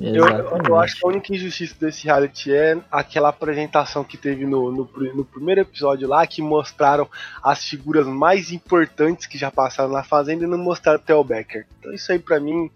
Eu, 0.00 0.26
eu 0.68 0.76
acho 0.76 0.96
que 0.96 1.06
a 1.06 1.08
única 1.08 1.32
injustiça 1.32 1.76
desse 1.78 2.04
reality 2.04 2.52
é 2.52 2.76
aquela 2.90 3.28
apresentação 3.28 4.02
que 4.02 4.16
teve 4.16 4.44
no, 4.44 4.72
no, 4.72 4.90
no 5.14 5.24
primeiro 5.24 5.60
episódio 5.60 6.08
lá, 6.08 6.26
que 6.26 6.42
mostraram 6.42 7.08
as 7.40 7.64
figuras 7.64 8.04
mais 8.04 8.50
importantes 8.50 9.26
que 9.26 9.38
já 9.38 9.52
passaram 9.52 9.92
na 9.92 10.02
Fazenda 10.02 10.44
e 10.44 10.48
não 10.48 10.58
mostraram 10.58 10.98
o 10.98 11.02
Theo 11.02 11.22
Becker. 11.22 11.66
Então 11.78 11.92
isso 11.92 12.10
aí 12.10 12.18
pra 12.18 12.40
mim 12.40 12.68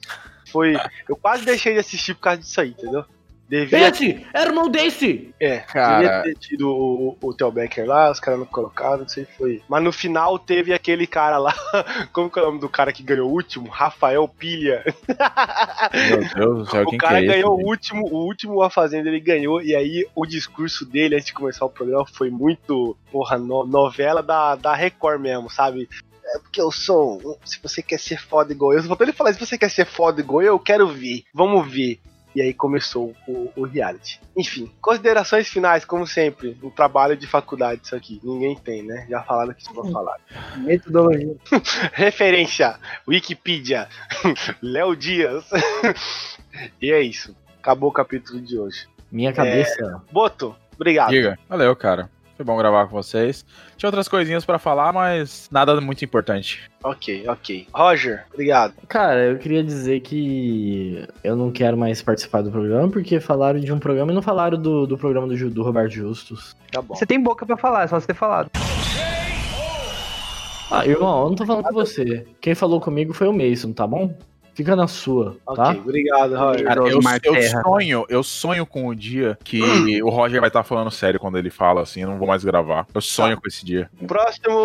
foi. 0.47 0.77
Eu 1.09 1.17
quase 1.17 1.45
deixei 1.45 1.75
de 1.75 1.81
assistir 1.81 2.15
por 2.15 2.21
causa 2.21 2.41
disso 2.41 2.61
aí, 2.61 2.71
entendeu? 2.71 3.05
Devia, 3.49 3.89
Esse! 3.89 4.27
Era 4.35 4.51
irmão 4.51 4.69
desse! 4.69 5.35
é, 5.41 5.61
Cara. 5.61 5.97
devia 5.97 6.23
ter 6.23 6.39
tido 6.39 6.69
o, 6.69 7.17
o, 7.21 7.29
o 7.29 7.35
Theo 7.35 7.51
Becker 7.51 7.87
lá, 7.87 8.11
os 8.11 8.21
caras 8.21 8.39
não 8.39 8.45
colocaram, 8.47 8.99
não 8.99 9.09
sei 9.09 9.27
foi. 9.39 9.63
Mas 9.67 9.83
no 9.83 9.91
final 9.91 10.39
teve 10.39 10.75
aquele 10.75 11.07
cara 11.07 11.39
lá, 11.39 11.55
como 12.13 12.29
que 12.31 12.39
é 12.39 12.43
o 12.43 12.47
nome 12.47 12.61
do 12.61 12.69
cara 12.69 12.93
que 12.93 13.03
ganhou 13.03 13.29
o 13.31 13.33
último? 13.33 13.69
Rafael 13.69 14.29
Pilha. 14.29 14.85
Meu 16.09 16.19
Deus 16.35 16.59
do 16.59 16.71
céu, 16.71 16.83
O 16.87 16.91
quem 16.91 16.99
cara 16.99 17.19
que 17.21 17.25
é 17.25 17.29
ganhou 17.35 17.55
esse, 17.55 17.65
o 17.65 17.69
último, 17.69 18.07
o 18.11 18.25
último 18.27 18.63
A 18.63 18.71
Fazenda, 18.71 19.09
ele 19.09 19.21
ganhou, 19.21 19.63
e 19.63 19.75
aí 19.75 20.07
o 20.15 20.27
discurso 20.27 20.85
dele 20.85 21.15
antes 21.15 21.27
de 21.27 21.33
começar 21.33 21.65
o 21.65 21.71
programa 21.71 22.05
foi 22.07 22.31
muito, 22.31 22.97
porra, 23.11 23.39
no- 23.39 23.65
novela 23.67 24.23
da, 24.23 24.57
da 24.57 24.75
Record 24.75 25.21
mesmo, 25.21 25.49
sabe? 25.51 25.89
É 26.35 26.39
porque 26.41 26.61
eu 26.61 26.71
sou. 26.71 27.39
Se 27.45 27.59
você 27.63 27.83
quer 27.83 27.99
ser 27.99 28.21
foda 28.21 28.53
igual 28.53 28.75
eu, 28.75 28.83
faltou 28.83 29.07
ele 29.07 29.15
falar: 29.17 29.33
se 29.33 29.41
você 29.41 29.57
quer 29.57 29.71
ser 29.71 29.87
foda 29.87 30.21
igual 30.21 30.43
eu, 30.43 30.49
eu 30.53 30.59
quero 30.59 30.87
ver, 30.87 31.23
vamos 31.33 31.67
ver. 31.67 31.99
E 32.39 32.41
aí 32.41 32.55
começou 32.55 33.17
o, 33.27 33.51
o 33.57 33.65
reality. 33.65 34.21
Enfim, 34.37 34.71
considerações 34.81 35.49
finais, 35.49 35.85
como 35.85 36.07
sempre. 36.07 36.57
Um 36.63 36.71
trabalho 36.71 37.17
de 37.17 37.27
faculdade, 37.27 37.81
isso 37.83 37.97
aqui. 37.97 38.21
Ninguém 38.23 38.55
tem, 38.55 38.85
né? 38.85 39.09
Já 39.11 39.25
falaram 39.25 39.53
que 39.53 39.63
isso 39.63 39.75
vai 39.75 39.91
falar. 39.91 40.21
Metodologia. 40.59 41.35
Referência: 41.93 42.79
Wikipedia, 43.09 43.89
Léo 44.63 44.95
Dias. 44.95 45.51
e 46.81 46.93
é 46.93 47.01
isso. 47.01 47.35
Acabou 47.61 47.91
o 47.91 47.93
capítulo 47.93 48.41
de 48.41 48.57
hoje. 48.57 48.87
Minha 49.11 49.33
cabeça. 49.33 50.01
Boto, 50.13 50.55
obrigado. 50.77 51.11
Diga. 51.11 51.37
Valeu, 51.49 51.75
cara. 51.75 52.09
Foi 52.39 52.45
bom 52.45 52.57
gravar 52.57 52.87
com 52.87 52.93
vocês. 52.93 53.45
Tinha 53.77 53.89
outras 53.89 54.07
coisinhas 54.07 54.45
pra 54.45 54.61
falar, 54.61 54.93
mas 54.93 55.49
nada 55.51 55.81
muito 55.81 56.05
importante. 56.05 56.71
Ok, 56.85 57.25
ok. 57.27 57.67
Roger, 57.75 58.25
obrigado. 58.33 58.75
Cara, 58.87 59.25
eu 59.25 59.39
queria 59.39 59.61
dizer 59.61 59.99
que 60.03 61.05
eu 61.25 61.35
não 61.35 61.51
quero 61.51 61.77
mais 61.77 62.01
participar 62.01 62.43
do 62.43 62.53
programa, 62.53 62.89
porque 62.89 63.19
falaram 63.19 63.59
de 63.59 63.73
um 63.73 63.81
programa 63.81 64.13
e 64.13 64.15
não 64.15 64.23
falaram 64.23 64.57
do, 64.57 64.87
do 64.87 64.97
programa 64.97 65.27
do, 65.27 65.51
do 65.51 65.63
Roberto 65.65 65.91
Justus. 65.91 66.55
Tá 66.71 66.81
bom. 66.81 66.95
Você 66.95 67.05
tem 67.05 67.21
boca 67.21 67.45
pra 67.45 67.57
falar, 67.57 67.83
é 67.83 67.89
só 67.89 67.99
você 67.99 68.07
ter 68.07 68.15
falado. 68.15 68.49
Ah, 70.71 70.87
irmão, 70.87 71.25
eu 71.25 71.29
não 71.31 71.35
tô 71.35 71.45
falando 71.45 71.65
com 71.65 71.75
você. 71.75 72.25
Quem 72.41 72.55
falou 72.55 72.81
comigo 72.81 73.13
foi 73.13 73.27
o 73.27 73.33
Mason, 73.33 73.73
tá 73.73 73.85
bom? 73.85 74.15
Fica 74.59 74.75
na 74.75 74.89
sua, 74.89 75.37
tá? 75.55 75.69
Ok, 75.69 75.83
obrigado, 75.83 76.35
Roger. 76.35 76.67
Cara, 76.67 76.81
eu, 76.81 77.01
eu 77.23 77.63
sonho, 77.63 78.05
eu 78.09 78.23
sonho 78.25 78.67
com 78.67 78.89
o 78.89 78.95
dia 78.95 79.39
que 79.45 80.03
o 80.03 80.11
Roger 80.11 80.41
vai 80.41 80.49
estar 80.49 80.65
falando 80.65 80.91
sério 80.91 81.21
quando 81.21 81.39
ele 81.39 81.49
fala 81.49 81.83
assim, 81.83 82.01
eu 82.01 82.09
não 82.09 82.19
vou 82.19 82.27
mais 82.27 82.43
gravar. 82.43 82.85
Eu 82.93 83.01
sonho 83.01 83.41
com 83.41 83.47
esse 83.47 83.65
dia. 83.65 83.89
Próximo, 84.05 84.59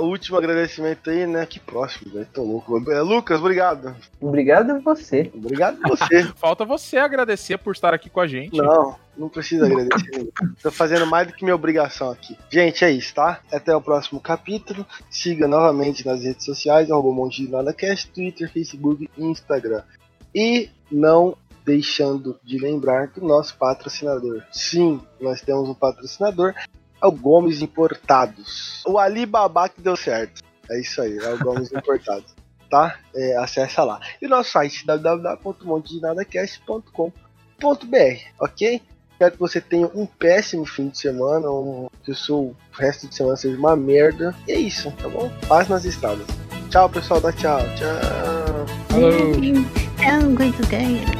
último 0.00 0.36
agradecimento 0.36 1.10
aí, 1.10 1.28
né? 1.28 1.46
Que 1.46 1.60
próximo, 1.60 2.12
velho. 2.12 2.26
Tô 2.34 2.42
louco. 2.42 2.90
É, 2.90 3.00
Lucas, 3.02 3.38
obrigado. 3.38 3.94
Obrigado 4.20 4.72
a 4.72 4.78
você. 4.80 5.30
Obrigado 5.32 5.78
a 5.84 5.88
você. 5.88 6.24
Falta 6.34 6.64
você 6.64 6.96
agradecer 6.96 7.56
por 7.56 7.72
estar 7.72 7.94
aqui 7.94 8.10
com 8.10 8.18
a 8.18 8.26
gente. 8.26 8.56
Não, 8.56 8.96
não 9.20 9.28
precisa 9.28 9.66
agradecer. 9.66 10.32
Tô 10.62 10.70
fazendo 10.70 11.04
mais 11.06 11.26
do 11.28 11.34
que 11.34 11.44
minha 11.44 11.54
obrigação 11.54 12.10
aqui. 12.10 12.38
Gente, 12.48 12.82
é 12.82 12.90
isso, 12.90 13.14
tá? 13.14 13.42
Até 13.52 13.76
o 13.76 13.82
próximo 13.82 14.18
capítulo. 14.18 14.86
Siga 15.10 15.46
novamente 15.46 16.06
nas 16.06 16.24
redes 16.24 16.46
sociais, 16.46 16.90
arroba 16.90 17.12
Monte 17.12 17.44
de 17.44 17.52
Nada 17.52 17.74
Cast, 17.74 18.10
Twitter, 18.10 18.50
Facebook 18.50 19.10
e 19.16 19.22
Instagram. 19.22 19.82
E 20.34 20.70
não 20.90 21.36
deixando 21.66 22.40
de 22.42 22.58
lembrar 22.58 23.08
do 23.08 23.20
nosso 23.20 23.58
patrocinador. 23.58 24.42
Sim, 24.50 25.02
nós 25.20 25.42
temos 25.42 25.68
um 25.68 25.74
patrocinador, 25.74 26.54
é 27.02 27.06
o 27.06 27.12
Gomes 27.12 27.60
Importados. 27.60 28.82
O 28.86 28.98
Alibaba 28.98 29.68
que 29.68 29.82
deu 29.82 29.96
certo. 29.96 30.42
É 30.70 30.80
isso 30.80 31.02
aí, 31.02 31.18
é 31.18 31.34
o 31.34 31.38
Gomes 31.38 31.70
Importados. 31.76 32.34
Tá? 32.70 32.98
É, 33.14 33.36
acessa 33.36 33.84
lá. 33.84 34.00
E 34.22 34.26
nosso 34.26 34.52
site 34.52 34.86
www.montedinadacast.com.br, 34.86 37.12
ok? 38.40 38.80
Espero 39.20 39.32
que 39.34 39.38
você 39.38 39.60
tenha 39.60 39.86
um 39.94 40.06
péssimo 40.06 40.64
fim 40.64 40.88
de 40.88 40.96
semana, 40.96 41.50
um, 41.50 41.90
que 42.02 42.10
o 42.10 42.14
seu 42.14 42.56
resto 42.72 43.06
de 43.06 43.14
semana 43.14 43.36
seja 43.36 43.54
uma 43.54 43.76
merda. 43.76 44.34
E 44.48 44.52
é 44.52 44.58
isso, 44.58 44.90
tá 44.92 45.10
bom? 45.10 45.30
Paz 45.46 45.68
nas 45.68 45.84
estradas. 45.84 46.26
Tchau, 46.70 46.88
pessoal. 46.88 47.20
Dá 47.20 47.30
tchau. 47.30 47.60
Tchau. 47.76 48.64
Going 50.34 50.52
to 50.52 50.62
die. 50.70 51.19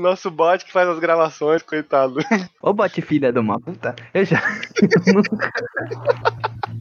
Nosso 0.00 0.30
bot 0.30 0.64
que 0.64 0.72
faz 0.72 0.88
as 0.88 0.98
gravações, 0.98 1.62
coitado. 1.62 2.16
Ô, 2.60 2.72
bote 2.72 3.02
filha 3.02 3.32
de 3.32 3.38
uma 3.38 3.60
puta. 3.60 3.94
Eu 4.14 4.24
já. 4.24 4.40